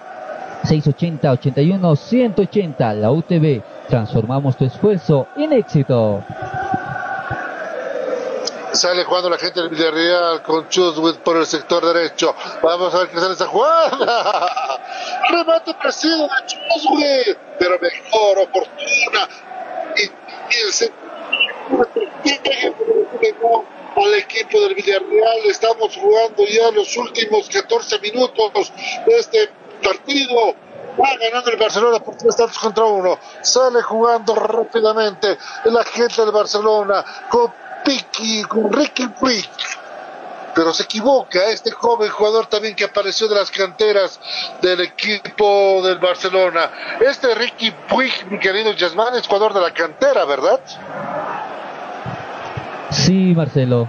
[0.64, 3.62] 680-81-180, la UTV.
[3.88, 6.24] Transformamos tu esfuerzo en éxito.
[8.72, 12.34] Sale jugando la gente del Villarreal con Chuswit por el sector derecho.
[12.60, 13.96] Vamos a ver qué sale esa jugada.
[15.30, 19.28] Remate preciso de Chuswit, pero mejor oportuna.
[19.96, 21.04] Y, y el centro
[23.96, 25.38] al equipo del Villarreal.
[25.46, 28.72] Estamos jugando ya los últimos 14 minutos
[29.06, 29.50] de este
[29.82, 30.54] partido.
[31.00, 33.18] Va ganando el Barcelona por tres tantos contra uno.
[33.42, 37.52] Sale jugando rápidamente el agente del Barcelona con
[37.84, 39.48] Piqui, con Ricky Puig.
[40.54, 44.20] Pero se equivoca este joven jugador también que apareció de las canteras
[44.62, 46.70] del equipo del Barcelona.
[47.00, 50.60] Este Ricky Puig, mi querido Yasmán, es jugador de la cantera, ¿verdad?
[52.90, 53.88] Sí, Marcelo.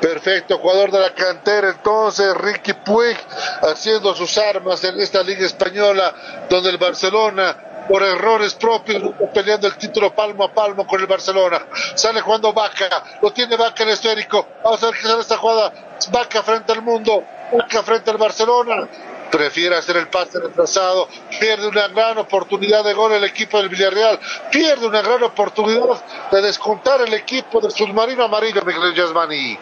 [0.00, 3.16] Perfecto, jugador de la cantera entonces, Ricky Puig
[3.62, 6.14] haciendo sus armas en esta liga española,
[6.48, 7.56] donde el Barcelona,
[7.90, 9.02] por errores propios,
[9.34, 11.66] peleando el título palmo a palmo con el Barcelona.
[11.96, 12.88] Sale jugando Vaca,
[13.20, 14.46] lo tiene Vaca en esférico.
[14.62, 15.72] Vamos a ver qué sale esta jugada.
[16.12, 18.88] Vaca frente al mundo, Vaca frente al Barcelona.
[19.32, 21.08] Prefiere hacer el pase retrasado,
[21.40, 24.20] pierde una gran oportunidad de gol el equipo del Villarreal,
[24.52, 26.00] pierde una gran oportunidad
[26.30, 29.58] de descontar el equipo del submarino amarillo, Miguel Yasmani.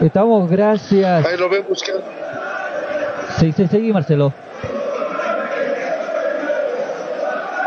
[0.00, 1.26] Estamos, gracias.
[1.26, 2.21] Ahí lo ven buscando.
[3.38, 4.32] Sí, sí, sí, Marcelo.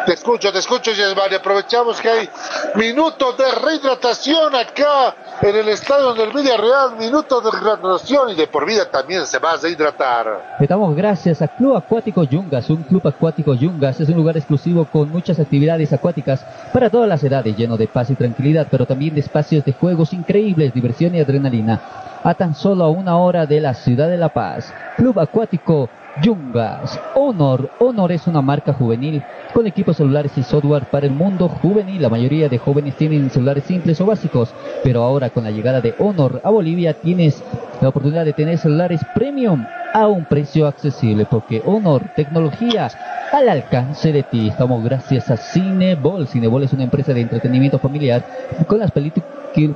[0.06, 1.36] Te escucho, te escucho, Yasmani.
[1.36, 2.30] Aprovechamos que hay
[2.76, 6.95] minutos de rehidratación acá en el estadio del Villarreal.
[6.99, 10.57] Minutos de rehidratación y de por vida también se va a rehidratar.
[10.60, 12.69] Estamos gracias a Club Acuático Yungas.
[12.69, 17.23] Un club acuático Yungas es un lugar exclusivo con muchas actividades acuáticas para todas las
[17.23, 21.19] edades, lleno de paz y tranquilidad, pero también de espacios de juegos increíbles, diversión y
[21.19, 21.82] adrenalina.
[22.23, 24.72] A tan solo una hora de la ciudad de La Paz.
[24.98, 25.90] Club Acuático
[26.21, 26.99] Yungas.
[27.15, 27.69] Honor.
[27.79, 29.21] Honor es una marca juvenil
[29.53, 32.01] con equipos celulares y software para el mundo juvenil.
[32.01, 35.93] La mayoría de jóvenes tienen celulares simples o básicos, pero ahora con la llegada de
[35.99, 37.43] Honor a Bolivia tienes
[37.81, 42.89] la oportunidad de tener celulares premium a un precio accesible, porque Honor, tecnología
[43.31, 44.47] al alcance de ti.
[44.47, 46.27] Estamos gracias a Cinebol.
[46.27, 48.23] Cinebol es una empresa de entretenimiento familiar
[48.67, 49.25] con las películas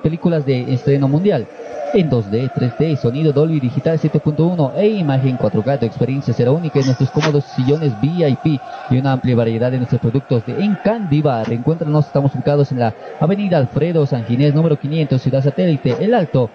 [0.02, 1.48] películas de estreno mundial
[1.94, 5.80] en 2D, 3D, sonido Dolby Digital 7.1 e imagen 4K.
[5.80, 8.60] Tu experiencia será única en nuestros cómodos sillones VIP
[8.90, 11.52] y una amplia variedad de nuestros productos de Encandibar.
[11.52, 16.50] Encuéntranos, estamos ubicados en la Avenida Alfredo San Ginés, número 500, Ciudad Satélite, El Alto.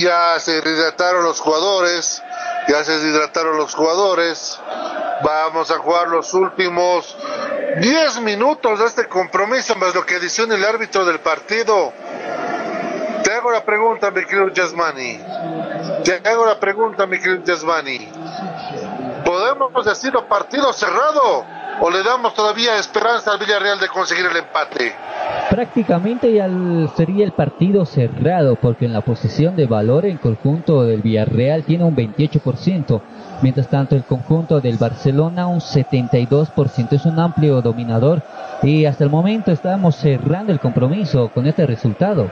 [0.00, 2.22] Ya se deshidrataron los jugadores,
[2.68, 4.58] ya se deshidrataron los jugadores.
[5.22, 7.16] Vamos a jugar los últimos
[7.80, 11.92] 10 minutos de este compromiso, más lo que adiciona el árbitro del partido.
[13.22, 15.18] Te hago la pregunta, mi querido Yasmani.
[16.04, 18.08] Te hago la pregunta, mi querido Yasmani.
[19.24, 21.44] ¿Podemos decirlo partido cerrado?
[21.80, 24.94] ¿O le damos todavía esperanza al Villarreal de conseguir el empate?
[25.50, 26.48] Prácticamente ya
[26.96, 31.84] sería el partido cerrado porque en la posición de valor el conjunto del Villarreal tiene
[31.84, 33.00] un 28%,
[33.42, 38.22] mientras tanto el conjunto del Barcelona un 72%, es un amplio dominador
[38.62, 42.30] y hasta el momento estamos cerrando el compromiso con este resultado.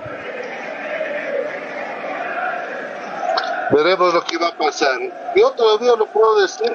[3.71, 4.99] Veremos lo que va a pasar.
[5.35, 6.73] Yo todavía lo puedo decir.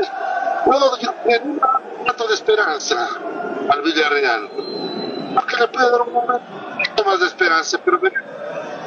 [0.66, 1.10] Puedo decir
[1.44, 1.62] un
[2.06, 3.08] rato de esperanza
[3.70, 4.49] al Villarreal.
[5.38, 7.99] Porque le puede dar un momento más de esperanza, pero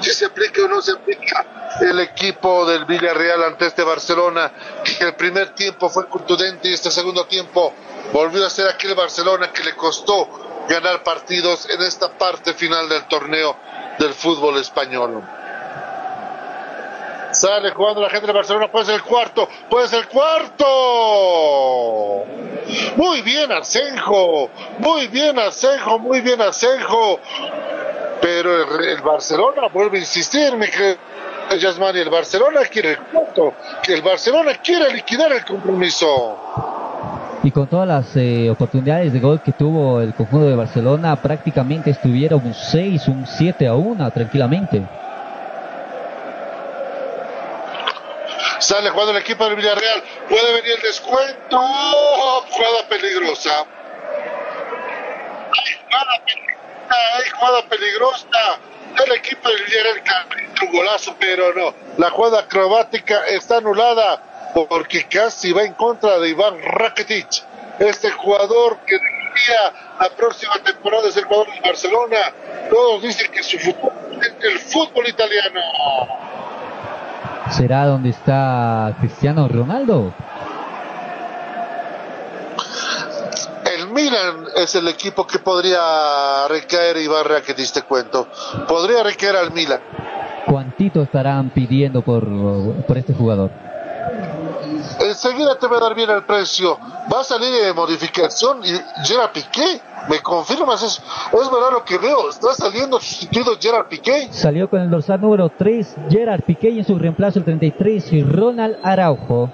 [0.01, 1.47] si se aplica o no se aplica
[1.81, 4.51] el equipo del Villarreal ante este Barcelona,
[4.83, 7.73] que el primer tiempo fue contundente y este segundo tiempo
[8.13, 10.29] volvió a ser aquel Barcelona que le costó
[10.69, 13.57] ganar partidos en esta parte final del torneo
[14.01, 15.23] del fútbol español.
[17.33, 20.67] Sale jugando la gente de Barcelona, puede ser el cuarto, puede ser el cuarto.
[22.97, 27.21] Muy bien Asenjo, muy bien Asenjo, muy bien Asenjo.
[28.21, 30.67] Pero el, el Barcelona vuelve a insistir, mi
[31.59, 36.37] Yasmani, el Barcelona quiere el cuarto, que el Barcelona quiere liquidar el compromiso.
[37.43, 41.91] Y con todas las eh, oportunidades de gol que tuvo el conjunto de Barcelona, prácticamente
[41.91, 44.83] estuvieron un 6, un 7 a 1 tranquilamente.
[48.61, 50.03] Sale jugando el equipo del Villarreal.
[50.29, 51.59] Puede venir el descuento.
[51.59, 53.65] Jugada peligrosa.
[55.53, 57.17] Hay jugada peligrosa.
[57.17, 58.59] Hay jugada peligrosa.
[59.05, 60.03] el equipo del Villarreal
[60.63, 61.75] un golazo, pero no.
[61.97, 67.29] La jugada acrobática está anulada porque casi va en contra de Iván Rakitic,
[67.79, 68.99] este jugador que
[69.99, 72.35] la próxima temporada es el jugador de Barcelona.
[72.69, 75.61] Todos dicen que su futuro es el fútbol italiano.
[77.51, 80.13] ¿Será donde está Cristiano Ronaldo?
[83.65, 88.29] El Milan es el equipo que podría recaer Iván Rakitic, te cuento.
[88.69, 89.81] Podría recaer al Milan.
[90.47, 92.25] ¿Cuántito estarán pidiendo por,
[92.87, 93.51] por este jugador?
[95.23, 96.79] Enseguida te va a dar bien el precio.
[97.13, 98.71] Va a salir de modificación y
[99.05, 99.83] Gerard Piqué.
[100.09, 100.83] ¿Me confirmas?
[100.83, 102.31] Es, es verdad lo que veo.
[102.31, 104.29] Está saliendo sustituido Gerard Piqué.
[104.31, 108.23] Salió con el dorsal número 3 Gerard Piqué y en su reemplazo el 33 y
[108.23, 109.51] Ronald Araujo.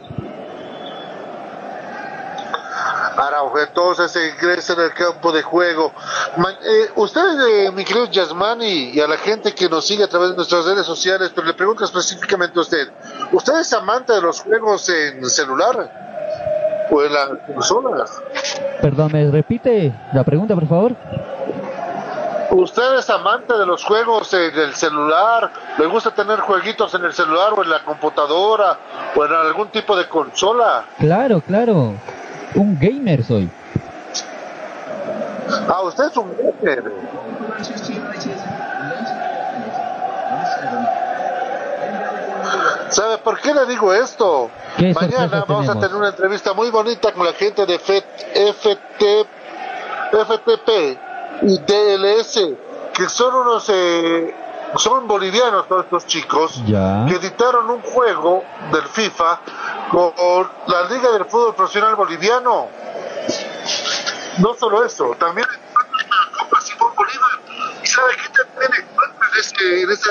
[3.17, 5.93] Araujo, entonces se ingresa en el campo de juego.
[6.37, 10.09] Ma- eh, ustedes, eh, mi querido Yasmani, y a la gente que nos sigue a
[10.09, 12.89] través de nuestras redes sociales, pero le pregunto específicamente a usted,
[13.33, 15.91] ¿usted es amante de los juegos en celular
[16.91, 18.23] o en las consolas?
[18.81, 20.93] Perdón, ¿me repite la pregunta, por favor?
[22.51, 25.51] ¿Usted es amante de los juegos en el celular?
[25.79, 28.79] ¿Le gusta tener jueguitos en el celular o en la computadora
[29.15, 30.85] o en algún tipo de consola?
[30.99, 31.95] Claro, claro.
[32.57, 33.51] Un gamer soy.
[35.69, 36.93] Ah, usted es un gamer.
[42.91, 44.51] ¿Sabe por qué le digo esto?
[44.77, 48.05] ¿Qué Mañana vamos a tener una entrevista muy bonita con la gente de FET,
[48.35, 49.27] FT,
[50.13, 50.99] FTP
[51.43, 52.41] y DLS,
[52.95, 54.35] que son unos, eh,
[54.77, 57.05] son bolivianos todos estos chicos, Ya.
[57.09, 59.41] que editaron un juego del FIFA
[59.91, 62.69] con la Liga del Fútbol Profesional Boliviano.
[64.39, 67.31] No solo eso, también la Copa Simón Bolívar.
[67.83, 70.11] ¿Y sabe qué también encuentra en, ese- en esa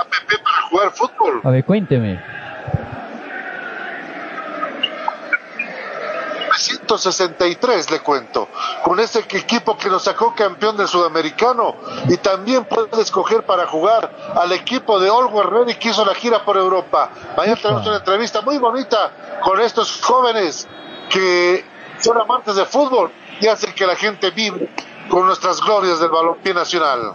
[0.00, 0.08] app
[0.42, 1.40] para jugar fútbol?
[1.44, 2.20] A ver, cuénteme.
[7.00, 8.48] 363 le cuento,
[8.84, 11.76] con ese equipo que nos sacó campeón del sudamericano
[12.08, 16.44] y también puede escoger para jugar al equipo de Always Ready que hizo la gira
[16.44, 17.10] por Europa.
[17.36, 20.68] Mañana tenemos una entrevista muy bonita con estos jóvenes
[21.08, 21.64] que
[22.00, 23.10] son amantes de fútbol
[23.40, 24.68] y hacen que la gente vive
[25.12, 27.12] con nuestras glorias del balompié nacional.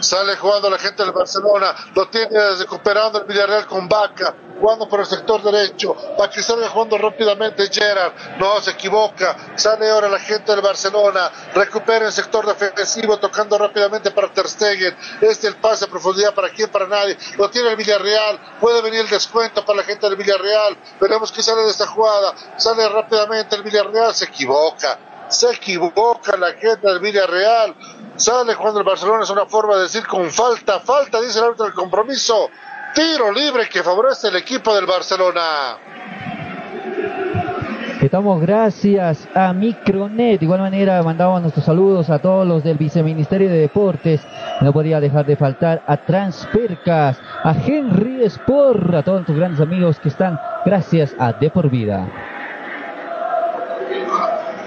[0.00, 5.00] Sale jugando la gente del Barcelona, lo tiene recuperando el Villarreal con Vaca, jugando por
[5.00, 5.96] el sector derecho,
[6.32, 12.06] que salga jugando rápidamente Gerard, no se equivoca, sale ahora la gente del Barcelona, recupera
[12.06, 16.68] el sector defensivo, tocando rápidamente para Ter Stegen, este el pase a profundidad para quién,
[16.70, 20.76] para nadie, lo tiene el Villarreal, puede venir el descuento para la gente del Villarreal,
[21.00, 24.98] veremos que sale de esta jugada, sale rápidamente el Villarreal, se equivoca,
[25.28, 27.74] se equivoca la gente del Villarreal.
[28.16, 31.66] Sale cuando el Barcelona es una forma de decir con falta, falta, dice el árbitro
[31.66, 32.50] del compromiso.
[32.94, 35.78] Tiro libre que favorece el equipo del Barcelona.
[38.00, 40.38] Estamos gracias a Micronet.
[40.38, 44.20] De igual manera, mandamos nuestros saludos a todos los del Viceministerio de Deportes.
[44.60, 49.98] No podía dejar de faltar a Transpercas, a Henry Sport, a todos nuestros grandes amigos
[49.98, 52.35] que están gracias a De por Vida.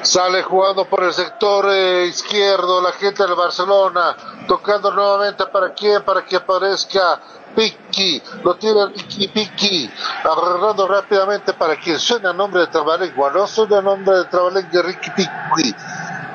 [0.02, 4.16] Sale jugando por el sector eh, izquierdo la gente del Barcelona,
[4.48, 7.20] tocando nuevamente para quién, para que aparezca
[7.56, 9.90] Piqui, lo tiene Ricky Piqui,
[10.24, 15.76] agarrando rápidamente para quien suena nombre de Trabalengua, no suena nombre de Trabalengua, Ricky Piqui,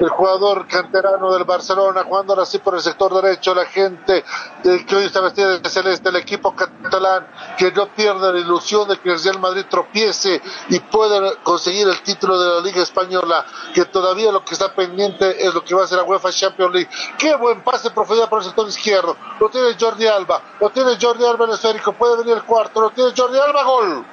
[0.01, 4.25] el jugador canterano del Barcelona, jugando ahora sí por el sector derecho, la gente
[4.65, 7.27] eh, que hoy está vestida de celeste, el equipo catalán,
[7.57, 12.01] que no pierde la ilusión de que el Real Madrid tropiece y pueda conseguir el
[12.03, 15.85] título de la Liga Española, que todavía lo que está pendiente es lo que va
[15.85, 16.91] a ser la UEFA Champions League.
[17.19, 21.04] Qué buen pase profundidad por el sector izquierdo, lo tiene Jordi Alba, lo tiene Jordi
[21.05, 24.07] Jordi Alba en esférico, puede venir el cuarto, lo tiene Jordi Alba, gol.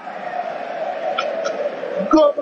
[2.11, 2.33] ¡Gol!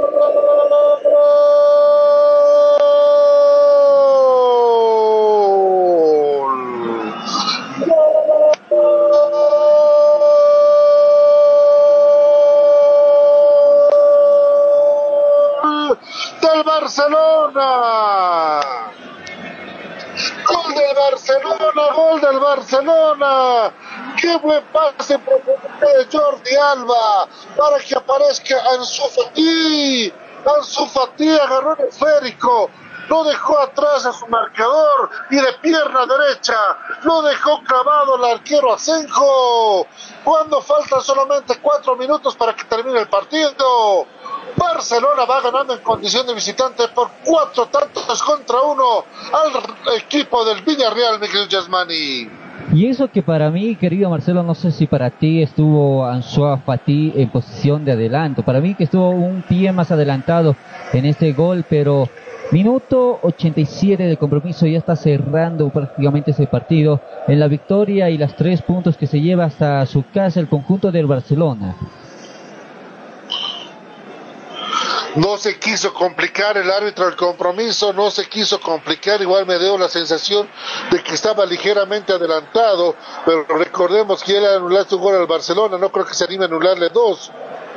[16.42, 18.10] del Barcelona.
[20.50, 23.72] Gol del Barcelona, gol del Barcelona.
[24.20, 30.12] Qué buen pase profundo de Jordi Alba para que aparezca Ansu Fati.
[30.58, 32.72] Ansu Fati agarró el esférico,
[33.10, 36.58] lo dejó atrás a su marcador y de pierna derecha
[37.04, 39.86] lo dejó clavado el arquero Asenjo.
[40.24, 44.08] Cuando faltan solamente cuatro minutos para que termine el partido.
[44.58, 49.04] Barcelona va ganando en condición de visitante por cuatro tantos contra uno
[49.34, 52.30] al equipo del Villarreal, Miguel Yasmani.
[52.74, 57.14] Y eso que para mí, querido Marcelo, no sé si para ti estuvo Ansu Fati
[57.16, 58.44] en posición de adelanto.
[58.44, 60.56] Para mí que estuvo un pie más adelantado
[60.94, 62.08] en este gol, pero
[62.52, 68.36] minuto 87 del compromiso ya está cerrando prácticamente ese partido en la victoria y las
[68.36, 71.76] tres puntos que se lleva hasta su casa el conjunto del Barcelona.
[75.16, 79.76] No se quiso complicar el árbitro el compromiso, no se quiso complicar, igual me dio
[79.78, 80.48] la sensación
[80.92, 82.96] de que estaba ligeramente adelantado,
[83.26, 86.48] pero recordemos que él anuló su gol al Barcelona, no creo que se anime a
[86.48, 87.32] anularle dos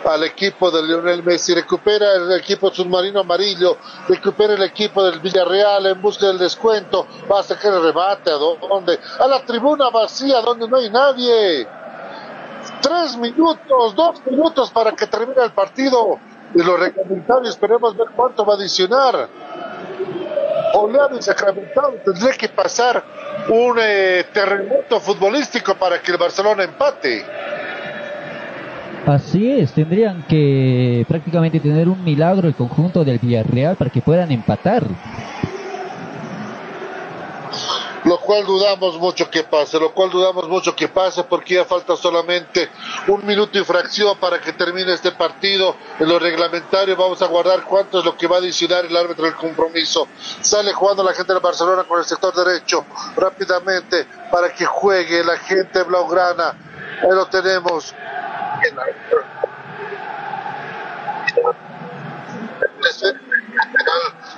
[0.05, 3.79] al equipo de Lionel Messi, recupera el equipo submarino amarillo,
[4.09, 8.35] recupera el equipo del Villarreal en busca del descuento, va a sacar el remate, ¿a
[8.35, 8.99] dónde?
[9.19, 11.67] A la tribuna vacía, donde no hay nadie.
[12.81, 16.19] Tres minutos, dos minutos para que termine el partido
[16.55, 19.29] de los reglamentarios, esperemos ver cuánto va a adicionar.
[20.74, 23.03] Oleado y sacramentado, tendría que pasar
[23.49, 27.24] un eh, terremoto futbolístico para que el Barcelona empate.
[29.07, 34.31] Así es, tendrían que prácticamente tener un milagro el conjunto del Villarreal para que puedan
[34.31, 34.85] empatar.
[38.05, 41.97] Lo cual dudamos mucho que pase, lo cual dudamos mucho que pase porque ya falta
[41.97, 42.69] solamente
[43.07, 45.77] un minuto y fracción para que termine este partido.
[46.01, 49.24] En lo reglamentario vamos a guardar cuánto es lo que va a adicionar el árbitro
[49.24, 50.09] del compromiso.
[50.41, 52.85] Sale jugando la gente de Barcelona con el sector derecho
[53.16, 56.57] rápidamente para que juegue la gente blaugrana.
[57.03, 57.95] Ahí lo tenemos.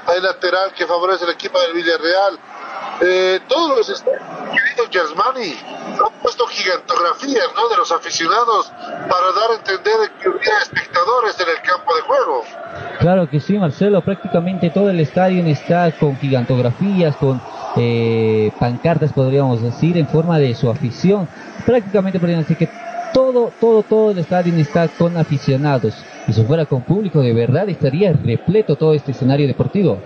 [0.07, 2.39] Hay lateral que favorece el equipo del Villarreal.
[3.01, 7.69] Eh, todos los querido Germani, han puesto gigantografías ¿no?
[7.69, 8.73] de los aficionados
[9.09, 12.43] para dar a entender que hubiera espectadores en el campo de juego.
[13.01, 17.41] Claro que sí, Marcelo, prácticamente todo el estadio está con gigantografías, con
[17.77, 21.29] eh, pancartas, podríamos decir, en forma de su afición.
[21.67, 22.73] Prácticamente podríamos decir que
[23.13, 25.95] todo, todo, todo el estadio está con aficionados.
[26.27, 29.99] Y si fuera con público, de verdad estaría repleto todo este escenario deportivo.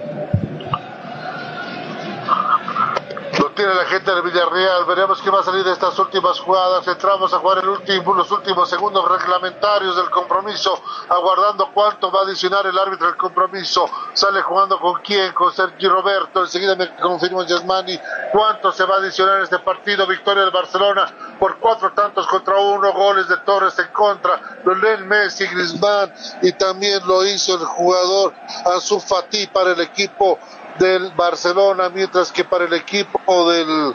[3.38, 4.84] Lo tiene la gente del Villarreal.
[4.84, 6.86] Veremos qué va a salir de estas últimas jugadas.
[6.86, 12.22] Entramos a jugar el último, los últimos segundos reglamentarios del compromiso, aguardando cuánto va a
[12.22, 13.90] adicionar el árbitro del compromiso.
[14.12, 16.42] Sale jugando con quién, con Sergio Roberto.
[16.42, 17.98] Enseguida me confirma Yasmani
[18.30, 20.06] cuánto se va a adicionar en este partido.
[20.06, 25.46] Victoria del Barcelona por cuatro tantos contra uno, goles de Torres en contra, Lionel Messi,
[25.46, 26.12] Griezmann
[26.42, 28.34] y también lo hizo el jugador
[28.72, 30.38] Ansu Fati para el equipo
[30.78, 33.94] del Barcelona, mientras que para el equipo del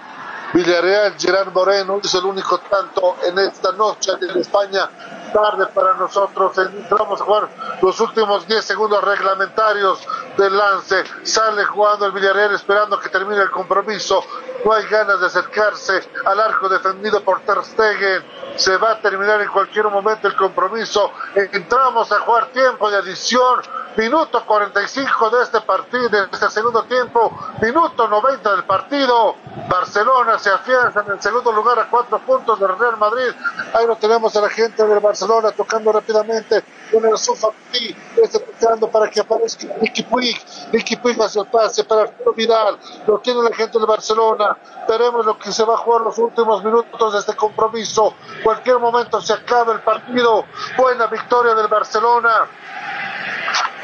[0.53, 4.89] Villarreal, Gerard Moreno hizo el único tanto en esta noche en España.
[5.33, 7.49] Tarde para nosotros, entramos a jugar
[7.81, 10.07] los últimos 10 segundos reglamentarios
[10.37, 11.03] del lance.
[11.23, 14.23] Sale jugando el Villarreal esperando que termine el compromiso.
[14.63, 18.23] No hay ganas de acercarse al arco defendido por Ter Stegen.
[18.57, 21.11] Se va a terminar en cualquier momento el compromiso.
[21.33, 23.61] Entramos a jugar tiempo de adición.
[23.97, 27.35] Minuto 45 de este partido, de este segundo tiempo.
[27.61, 29.35] Minuto 90 del partido.
[29.67, 33.31] Barcelona se afianza en el segundo lugar a cuatro puntos del Real Madrid.
[33.73, 35.22] Ahí lo tenemos a la gente del Barcelona
[35.55, 37.95] tocando rápidamente con el Sufati.
[38.21, 40.37] Está tocando para que aparezca Nicky Puig.
[40.71, 42.77] Nicky Puig hace el pase para Arturo Vidal.
[43.07, 44.57] Lo tiene la gente del Barcelona.
[44.87, 48.13] Veremos lo que se va a jugar los últimos minutos de este compromiso.
[48.43, 50.45] Cualquier momento se acaba el partido.
[50.77, 52.47] Buena victoria del Barcelona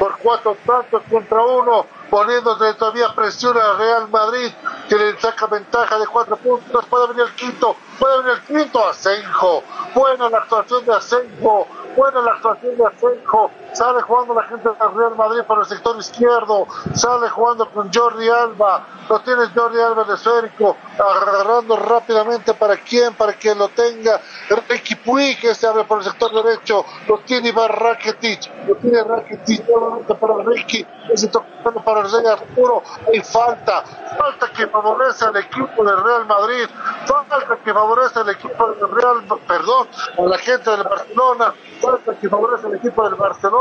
[0.00, 4.50] por cuatro tantos contra uno, poniéndole todavía presión al Real Madrid,
[4.90, 6.84] que saca ventaja de cuatro puntos.
[6.86, 9.62] Puede venir el quinto, puede venir el quinto, Asenjo.
[9.94, 13.50] Buena la actuación de Asenjo, buena la actuación de Asenjo.
[13.72, 18.28] Sale jugando la gente del Real Madrid por el sector izquierdo, sale jugando con Jordi
[18.28, 24.20] Alba, lo tiene Jordi Alba de esférico, agarrando rápidamente para quién, para que lo tenga
[24.68, 29.04] Ricky Puig, que se abre por el sector derecho, lo tiene Iván Rakitic, lo tiene
[29.04, 33.84] Rakitic nuevamente para Ricky, se tocando para el Rey Arturo, hay falta,
[34.18, 36.68] falta que favorece al equipo del Real Madrid,
[37.06, 39.88] falta que favorece al equipo del Real, perdón,
[40.18, 43.59] a la gente del Barcelona, falta que favorece al equipo del Barcelona.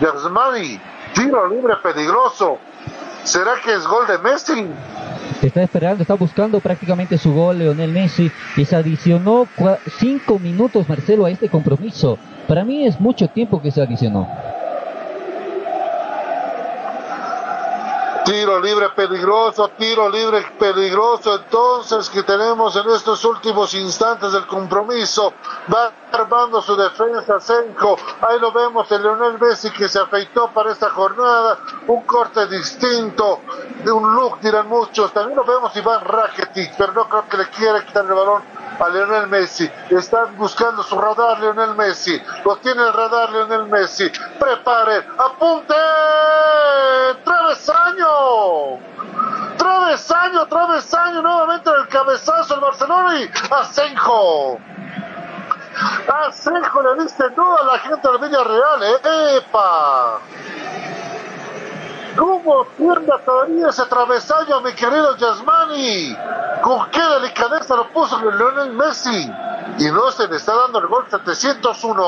[0.00, 0.80] Yasmani,
[1.14, 2.58] Tiro libre peligroso.
[3.22, 4.66] ¿Será que es gol de Messi?
[5.40, 9.46] Está esperando, está buscando prácticamente su gol Leonel Messi y se adicionó
[9.98, 12.18] cinco minutos Marcelo a este compromiso.
[12.48, 14.28] Para mí es mucho tiempo que se adicionó.
[18.24, 21.34] Tiro libre peligroso, tiro libre peligroso.
[21.34, 25.34] Entonces que tenemos en estos últimos instantes del compromiso.
[25.72, 27.96] Va armando su defensa Senko.
[28.22, 31.58] Ahí lo vemos el Leonel Messi que se afeitó para esta jornada.
[31.86, 33.40] Un corte distinto,
[33.84, 35.12] de un look dirán muchos.
[35.12, 38.88] También lo vemos Iván Rakitic, pero no creo que le quiera quitar el balón a
[38.88, 39.70] Leonel Messi.
[39.90, 42.20] Están buscando su radar Leonel Messi.
[42.44, 44.10] Lo tiene el radar Leonel Messi.
[44.38, 45.74] Prepare, apunte.
[47.24, 48.78] Travesaño.
[49.56, 51.22] Travesaño, travesaño.
[51.22, 54.58] Nuevamente el cabezazo el Barcelona y Asenjo.
[56.26, 58.82] Asenjo le diste duda a la gente del Villarreal.
[58.82, 59.36] ¿eh?
[59.38, 60.20] ¡Epa!
[62.16, 66.16] ¿Cómo pierda todavía ese travesaño, mi querido Yasmani?
[66.62, 69.30] ¿Con qué delicadeza lo puso Lionel Messi?
[69.78, 72.02] Y no se le está dando el gol 701.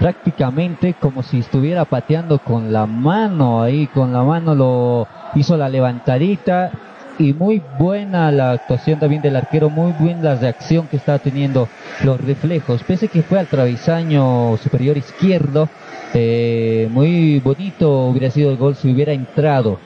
[0.00, 5.68] Prácticamente como si estuviera pateando con la mano ahí, con la mano lo hizo la
[5.68, 6.70] levantadita
[7.18, 11.68] y muy buena la actuación también del arquero, muy buena la reacción que está teniendo
[12.02, 15.68] los reflejos, pese que fue al travesaño superior izquierdo,
[16.14, 19.78] eh, muy bonito hubiera sido el gol si hubiera entrado.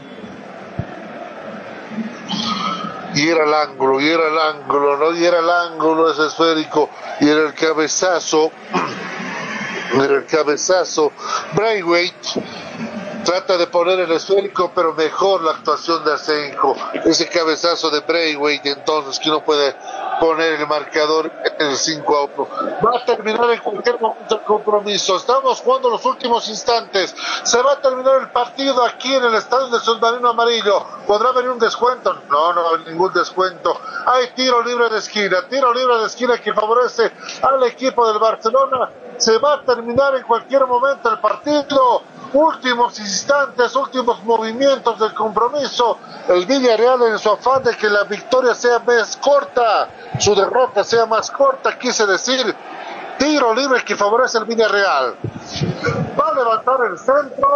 [3.14, 5.16] Y era el ángulo, y era el ángulo, ¿no?
[5.16, 6.88] Y era el ángulo ese esférico,
[7.20, 8.52] y era el cabezazo,
[9.94, 11.12] era el cabezazo.
[11.54, 12.40] Braithwaite
[13.24, 16.76] trata de poner el esférico, pero mejor la actuación de Asenjo.
[17.04, 19.74] Ese cabezazo de Braithwaite, entonces, que no puede
[20.20, 22.48] poner el marcador en el 5 a 1.
[22.84, 25.16] Va a terminar en cualquier momento el compromiso.
[25.16, 27.14] Estamos jugando los últimos instantes.
[27.42, 30.84] Se va a terminar el partido aquí en el estadio de Submarino Amarillo.
[31.06, 32.14] ¿Podrá venir un descuento?
[32.28, 33.80] No, no va a haber ningún descuento.
[34.06, 35.38] Hay tiro libre de esquina.
[35.48, 37.10] Tiro libre de esquina que favorece
[37.42, 38.90] al equipo del Barcelona.
[39.16, 42.02] Se va a terminar en cualquier momento el partido.
[42.32, 43.09] Últimos instantes,
[43.76, 45.98] últimos movimientos del compromiso.
[46.28, 49.88] El Villarreal en su afán de que la victoria sea más corta,
[50.18, 52.54] su derrota sea más corta, quise decir.
[53.18, 55.14] Tiro libre que favorece el Villarreal.
[56.18, 57.50] Va a levantar el centro.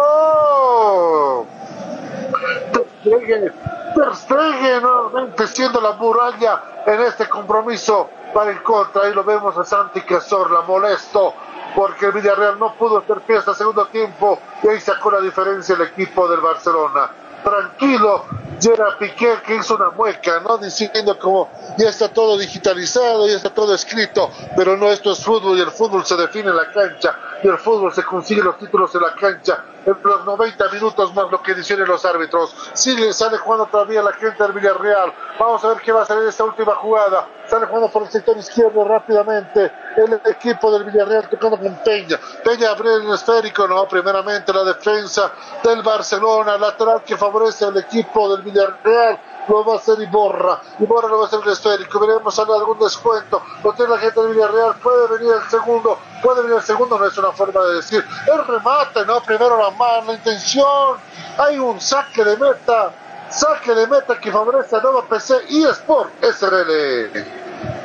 [3.03, 9.03] Ter Stegen nuevamente siendo la muralla en este compromiso para el contra.
[9.03, 11.33] Ahí lo vemos a Santi Cazorla molesto
[11.75, 15.81] porque el Villarreal no pudo hacer fiesta segundo tiempo y ahí sacó la diferencia el
[15.81, 17.11] equipo del Barcelona.
[17.43, 18.25] Tranquilo,
[18.59, 20.57] Gerard Piqué que hizo una mueca, ¿no?
[20.57, 25.57] Diciendo como ya está todo digitalizado, ya está todo escrito, pero no, esto es fútbol
[25.57, 28.95] y el fútbol se define en la cancha y el fútbol se consigue los títulos
[28.95, 32.55] en la cancha en los 90 minutos más lo que dicen los árbitros.
[32.73, 35.13] Sigue, sale jugando todavía la gente del Villarreal.
[35.39, 37.27] Vamos a ver qué va a salir esta última jugada.
[37.47, 42.19] Sale jugando por el sector izquierdo rápidamente el equipo del Villarreal tocando con Peña.
[42.43, 45.31] Peña abre el esférico, no, primeramente la defensa
[45.63, 50.59] del Barcelona, lateral que favorece al equipo del Villarreal lo va a hacer Iborra.
[50.79, 51.99] Iborra lo va a hacer el esférico.
[51.99, 53.41] Veremos sale algún descuento.
[53.63, 54.75] Lo tiene la gente del Villarreal.
[54.77, 55.99] Puede venir el segundo.
[56.21, 56.97] Puede venir el segundo.
[56.97, 58.03] No es una forma de decir.
[58.27, 59.21] El remate, no.
[59.21, 60.97] Primero la mano, la intención.
[61.37, 62.91] Hay un saque de meta.
[63.35, 67.21] Saque de meta que favorece a Nova PC y Sport SRL.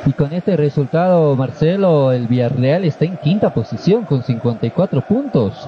[0.05, 5.67] Y con este resultado, Marcelo, el Villarreal está en quinta posición con 54 puntos.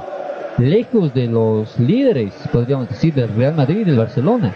[0.58, 4.56] Lejos de los líderes, podríamos decir, del Real Madrid y del Barcelona.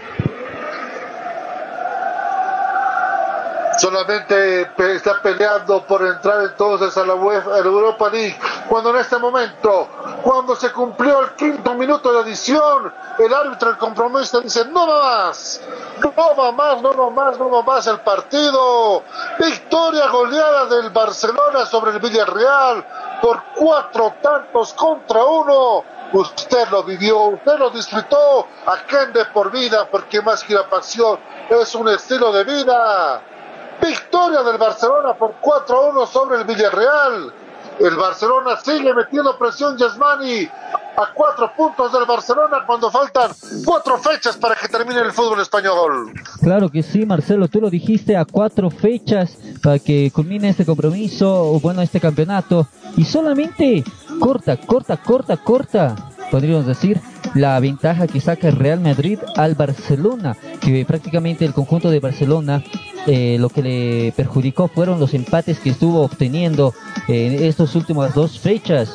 [3.78, 8.38] Solamente está peleando por entrar entonces a la UEFA, a la Europa League,
[8.68, 9.88] cuando en este momento,
[10.22, 15.28] cuando se cumplió el quinto minuto de adición, el árbitro del compromiso dice, no va
[15.28, 15.60] más,
[16.00, 19.04] no va más, no va más, no va más el partido,
[19.38, 22.84] victoria goleada del Barcelona sobre el Villarreal
[23.22, 29.50] por cuatro tantos contra uno, usted lo vivió, usted lo disfrutó, acá en De por
[29.50, 31.18] vida, porque más que la pasión
[31.48, 33.22] es un estilo de vida.
[33.80, 37.32] Victoria del Barcelona por 4 a 1 sobre el Villarreal.
[37.78, 40.48] El Barcelona sigue metiendo presión Yasmani
[40.96, 43.30] a cuatro puntos del Barcelona cuando faltan
[43.64, 46.12] cuatro fechas para que termine el fútbol español.
[46.42, 51.52] Claro que sí, Marcelo, tú lo dijiste a cuatro fechas para que culmine este compromiso,
[51.52, 53.84] o bueno, este campeonato, y solamente
[54.18, 55.94] corta, corta, corta, corta,
[56.32, 57.00] podríamos decir,
[57.38, 62.62] la ventaja que saca el Real Madrid al Barcelona, que prácticamente el conjunto de Barcelona
[63.06, 66.74] eh, lo que le perjudicó fueron los empates que estuvo obteniendo
[67.06, 68.94] en estas últimas dos fechas,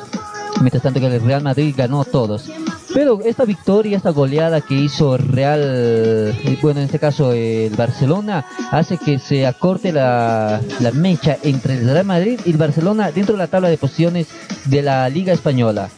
[0.60, 2.50] mientras tanto que el Real Madrid ganó todos.
[2.92, 7.74] Pero esta victoria, esta goleada que hizo Real, eh, bueno, en este caso eh, el
[7.74, 13.10] Barcelona, hace que se acorte la, la mecha entre el Real Madrid y el Barcelona
[13.10, 14.28] dentro de la tabla de posiciones
[14.66, 15.88] de la Liga Española.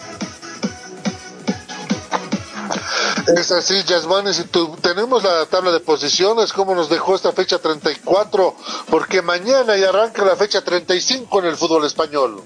[3.36, 7.58] Es así, Yasmani, si tu- tenemos la tabla de posiciones, como nos dejó esta fecha
[7.58, 8.54] 34,
[8.90, 12.42] porque mañana ya arranca la fecha 35 en el fútbol español.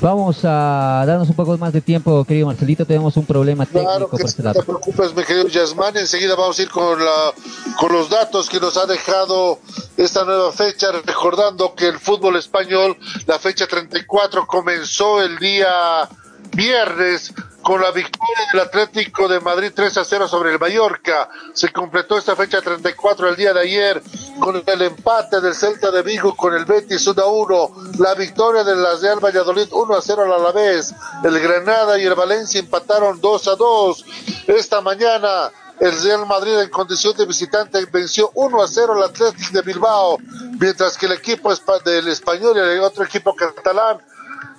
[0.00, 4.04] Vamos a darnos un poco más de tiempo, querido Marcelito, tenemos un problema técnico Claro
[4.06, 5.98] que por sí, este no te preocupes, mi querido Yasmani.
[5.98, 7.32] Enseguida vamos a ir con, la,
[7.80, 9.58] con los datos que nos ha dejado
[9.96, 12.96] esta nueva fecha, recordando que el fútbol español,
[13.26, 16.08] la fecha 34, comenzó el día
[16.50, 21.28] viernes con la victoria del Atlético de Madrid 3 a 0 sobre el Mallorca.
[21.52, 24.02] Se completó esta fecha 34 el día de ayer
[24.40, 27.70] con el empate del Celta de Vigo con el Betis 1 a 1.
[27.98, 30.94] La victoria de las Real Valladolid 1 a 0 al Alavés.
[31.24, 34.04] El Granada y el Valencia empataron 2 a 2.
[34.46, 35.50] Esta mañana
[35.80, 40.18] el Real Madrid en condición de visitante venció 1 a 0 al Atlético de Bilbao,
[40.58, 41.54] mientras que el equipo
[41.84, 43.98] del español y el otro equipo catalán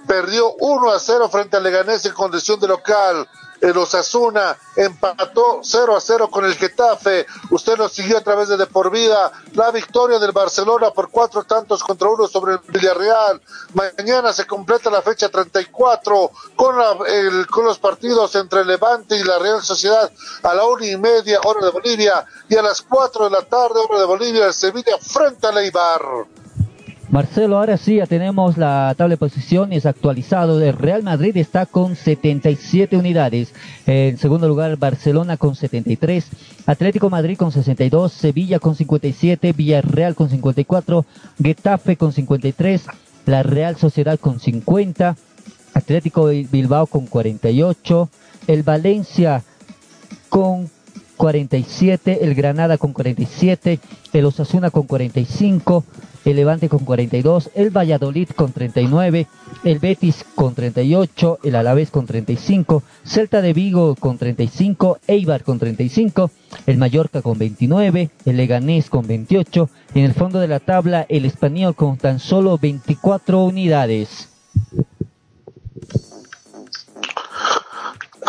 [0.07, 3.27] perdió 1 a 0 frente al Leganés en condición de local.
[3.61, 7.25] El Osasuna empató 0 a 0 con el Getafe.
[7.51, 9.33] Usted lo siguió a través de De Por Vida.
[9.53, 13.41] La victoria del Barcelona por cuatro tantos contra uno sobre el Villarreal.
[13.73, 16.97] Mañana se completa la fecha 34 con, la-
[17.51, 20.09] con los partidos entre Levante y la Real Sociedad
[20.43, 23.77] a la una y media hora de Bolivia y a las 4 de la tarde
[23.81, 26.01] hora de Bolivia el Sevilla frente a Leibar.
[27.11, 30.61] Marcelo, ahora sí, ya tenemos la tabla de posiciones actualizado.
[30.61, 33.51] El Real Madrid está con 77 unidades.
[33.87, 36.27] En segundo lugar, Barcelona con 73.
[36.67, 38.13] Atlético Madrid con 62.
[38.13, 39.53] Sevilla con 57.
[39.53, 41.03] Villarreal con 54.
[41.41, 42.83] Getafe con 53.
[43.25, 45.15] La Real Sociedad con 50.
[45.73, 48.07] Atlético Bilbao con 48.
[48.45, 49.43] El Valencia
[50.29, 50.69] con
[51.19, 53.81] 47, el Granada con 47,
[54.13, 55.83] el Osasuna con 45,
[56.25, 59.27] el Levante con 42, el Valladolid con 39,
[59.63, 65.59] el Betis con 38, el Alavés con 35, Celta de Vigo con 35, Eibar con
[65.59, 66.31] 35,
[66.65, 71.05] el Mallorca con 29, el Leganés con 28, y en el fondo de la tabla
[71.09, 74.28] el Español con tan solo 24 unidades.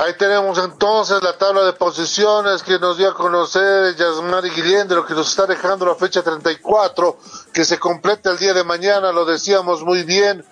[0.01, 4.95] Ahí tenemos entonces la tabla de posiciones que nos dio a conocer Yasmari Guillén de
[4.95, 7.19] lo que nos está dejando la fecha 34,
[7.53, 10.43] que se completa el día de mañana, lo decíamos muy bien,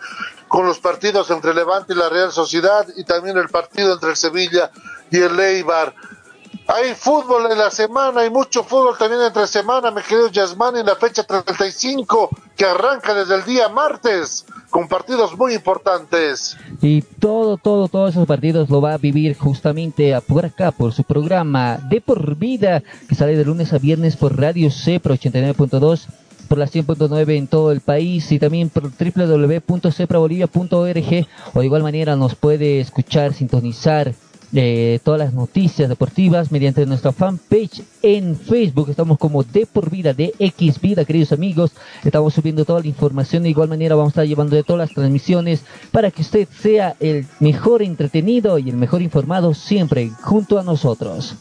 [0.49, 4.16] con los partidos entre Levante y la Real Sociedad y también el partido entre el
[4.16, 4.70] Sevilla
[5.11, 5.95] y el Eibar.
[6.66, 10.87] Hay fútbol en la semana, hay mucho fútbol también entre semana, mi querido Yasmani, en
[10.87, 16.59] la fecha 35, que arranca desde el día martes, con partidos muy importantes.
[16.81, 20.93] Y todo, todo, todos esos partidos lo va a vivir justamente a- por acá, por
[20.93, 26.07] su programa De Por Vida, que sale de lunes a viernes por Radio Cepro 89.2,
[26.49, 32.17] por la 100.9 en todo el país y también por www.ceprabolivia.org o de igual manera
[32.17, 34.15] nos puede escuchar, sintonizar
[34.53, 38.89] eh, todas las noticias deportivas mediante nuestra fanpage en Facebook.
[38.91, 41.73] Estamos como De Por Vida, de X Vida, queridos amigos.
[42.05, 43.43] Estamos subiendo toda la información.
[43.43, 45.62] De igual manera vamos a estar llevando de todas las transmisiones
[45.93, 51.37] para que usted sea el mejor entretenido y el mejor informado siempre junto a nosotros.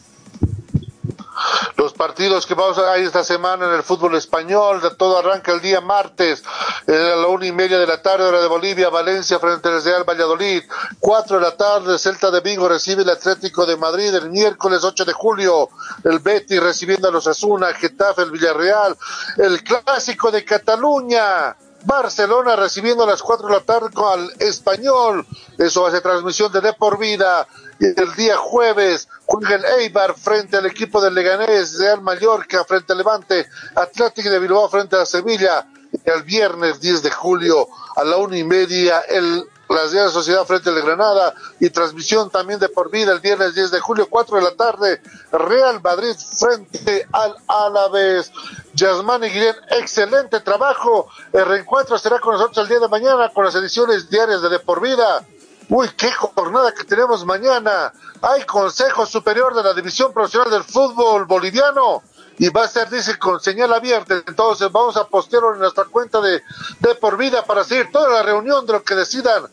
[1.76, 5.60] Los partidos que vamos a ir esta semana en el fútbol español, todo arranca el
[5.60, 6.42] día martes,
[6.86, 9.82] eh, a la una y media de la tarde, hora de Bolivia, Valencia frente al
[9.82, 10.62] Real Valladolid,
[11.00, 15.04] cuatro de la tarde, Celta de Vigo recibe el Atlético de Madrid, el miércoles 8
[15.04, 15.68] de julio,
[16.04, 18.96] el Betis recibiendo a los Asuna, Getafe, el Villarreal,
[19.36, 25.26] el clásico de Cataluña, Barcelona recibiendo a las 4 de la tarde el Español.
[25.56, 27.46] Eso hace transmisión de De por Vida.
[27.80, 32.92] Y el día jueves juega el Eibar frente al equipo del Leganés, Real Mallorca frente
[32.92, 35.66] al Levante, Atlético de Bilbao frente a Sevilla.
[35.92, 40.44] Y el viernes 10 de julio a la una y media el la Real Sociedad
[40.46, 44.36] frente al Granada y transmisión también de por vida el viernes 10 de julio, 4
[44.36, 48.32] de la tarde, Real Madrid frente al Alavés.
[48.74, 51.08] Yasmani Guillén, excelente trabajo.
[51.32, 54.58] El reencuentro será con nosotros el día de mañana con las ediciones diarias de De
[54.60, 55.24] por vida.
[55.70, 57.92] Uy, qué jornada que tenemos mañana.
[58.22, 62.02] Hay Consejo Superior de la División Profesional del Fútbol Boliviano
[62.38, 64.14] y va a ser, dice, con señal abierta.
[64.26, 66.40] Entonces vamos a postearlo en nuestra cuenta de,
[66.80, 69.44] de por vida para seguir toda la reunión de lo que decidan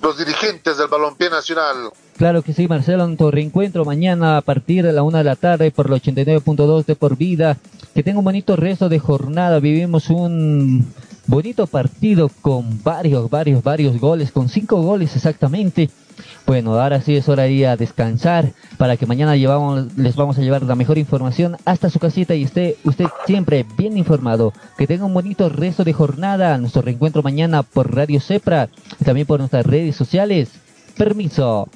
[0.00, 1.90] los dirigentes del Balompié Nacional.
[2.16, 5.72] Claro que sí, Marcelo, nuestro reencuentro mañana a partir de la una de la tarde
[5.72, 7.56] por el 89.2 de por vida.
[7.94, 9.58] Que tenga un bonito resto de jornada.
[9.58, 10.92] Vivimos un
[11.26, 15.90] bonito partido con varios, varios, varios goles, con cinco goles exactamente.
[16.46, 20.38] Bueno, ahora sí es hora de ir a descansar para que mañana llevamos, les vamos
[20.38, 24.52] a llevar la mejor información hasta su casita y esté usted siempre bien informado.
[24.76, 26.56] Que tenga un bonito resto de jornada.
[26.58, 28.68] Nuestro reencuentro mañana por Radio Cepra
[29.00, 30.50] y también por nuestras redes sociales.
[30.96, 31.68] Permiso.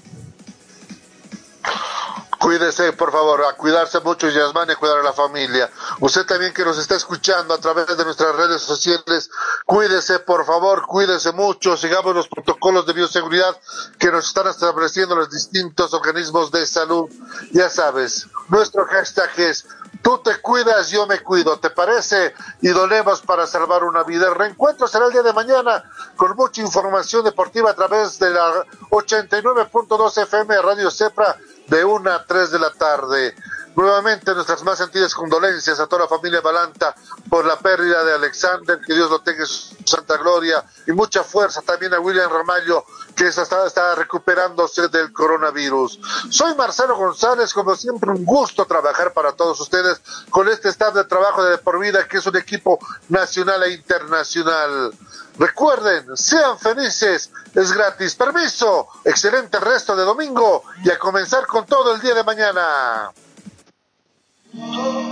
[2.38, 5.70] Cuídese, por favor, a cuidarse mucho, Yasmán, y a cuidar a la familia.
[6.00, 9.30] Usted también que nos está escuchando a través de nuestras redes sociales,
[9.66, 13.56] cuídese, por favor, cuídese mucho, sigamos los protocolos de bioseguridad
[13.98, 17.10] que nos están estableciendo los distintos organismos de salud.
[17.50, 19.66] Ya sabes, nuestro hashtag es
[20.02, 22.32] Tú te cuidas, yo me cuido, ¿te parece?
[22.60, 24.28] Y donemos para salvar una vida.
[24.28, 25.82] El reencuentro será el día de mañana
[26.16, 31.36] con mucha información deportiva a través de la 89.2 FM Radio Cepra
[31.68, 33.34] de 1 a 3 de la tarde.
[33.78, 36.96] Nuevamente nuestras más sentidas condolencias a toda la familia Balanta
[37.30, 41.22] por la pérdida de Alexander, que Dios lo tenga en su santa gloria, y mucha
[41.22, 42.84] fuerza también a William Ramallo,
[43.14, 46.00] que está, está recuperándose del coronavirus.
[46.28, 51.04] Soy Marcelo González, como siempre un gusto trabajar para todos ustedes con este staff de
[51.04, 54.92] trabajo de por vida, que es un equipo nacional e internacional.
[55.38, 58.16] Recuerden, sean felices, es gratis.
[58.16, 63.12] Permiso, excelente resto de domingo y a comenzar con todo el día de mañana.
[64.54, 65.07] Oh.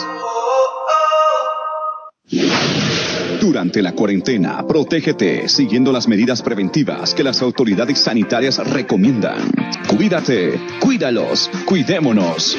[3.41, 9.39] Durante la cuarentena, protégete siguiendo las medidas preventivas que las autoridades sanitarias recomiendan.
[9.87, 12.59] Cuídate, cuídalos, cuidémonos.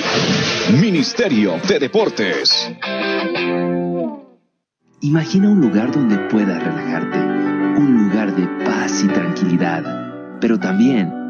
[0.79, 2.71] Ministerio de Deportes.
[5.01, 7.19] Imagina un lugar donde puedas relajarte,
[7.81, 11.22] un lugar de paz y tranquilidad, pero también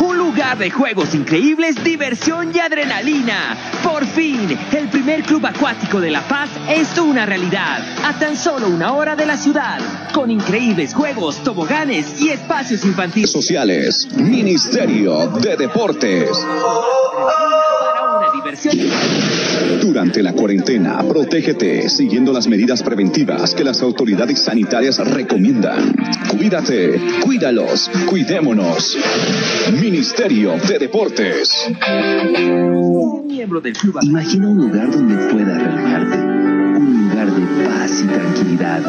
[0.00, 3.56] Un lugar de juegos increíbles, diversión y adrenalina.
[3.82, 7.82] Por fin, el primer club acuático de La Paz es una realidad.
[8.04, 9.78] A tan solo una hora de la ciudad.
[10.12, 13.30] Con increíbles juegos, toboganes y espacios infantiles.
[13.30, 14.08] Sociales.
[14.16, 16.30] Ministerio de Deportes.
[19.80, 25.94] Durante la cuarentena, protégete siguiendo las medidas preventivas que las autoridades sanitarias recomiendan.
[26.30, 28.96] Cuídate, cuídalos, cuidémonos.
[29.80, 31.68] Ministerio de Deportes.
[33.24, 33.98] miembro del club.
[34.02, 36.55] Imagina un lugar donde puedas relajarte,
[37.36, 38.82] de paz y tranquilidad,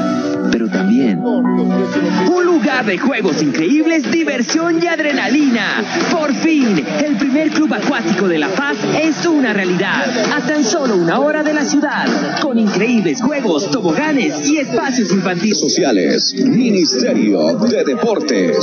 [0.52, 5.84] pero también Un lugar de juegos increíbles, diversión y adrenalina.
[6.12, 10.06] Por fin, el primer club acuático de La Paz es una realidad.
[10.34, 12.08] A tan solo una hora de la ciudad.
[12.42, 15.60] Con increíbles juegos, toboganes y espacios infantiles.
[15.60, 16.34] Sociales.
[16.34, 18.58] Ministerio de Deportes.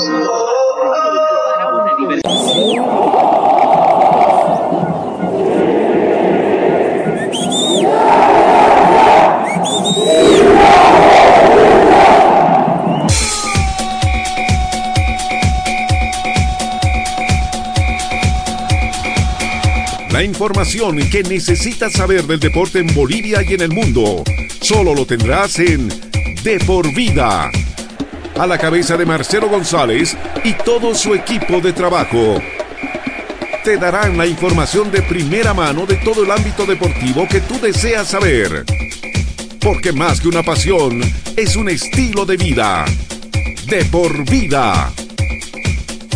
[20.14, 24.22] La información que necesitas saber del deporte en Bolivia y en el mundo,
[24.60, 25.89] solo lo tendrás en
[26.44, 27.51] De por Vida.
[28.36, 32.40] A la cabeza de Marcelo González y todo su equipo de trabajo.
[33.64, 38.09] Te darán la información de primera mano de todo el ámbito deportivo que tú deseas
[38.09, 38.64] saber.
[39.65, 41.01] Porque más que una pasión,
[41.36, 42.85] es un estilo de vida.
[43.66, 44.93] De por vida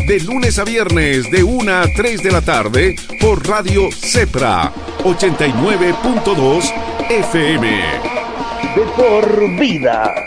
[0.08, 4.72] de lunes a viernes de 1 a 3 de la tarde por Radio Cepra
[5.04, 6.72] 89.2
[7.10, 7.82] FM.
[8.74, 10.26] De por vida.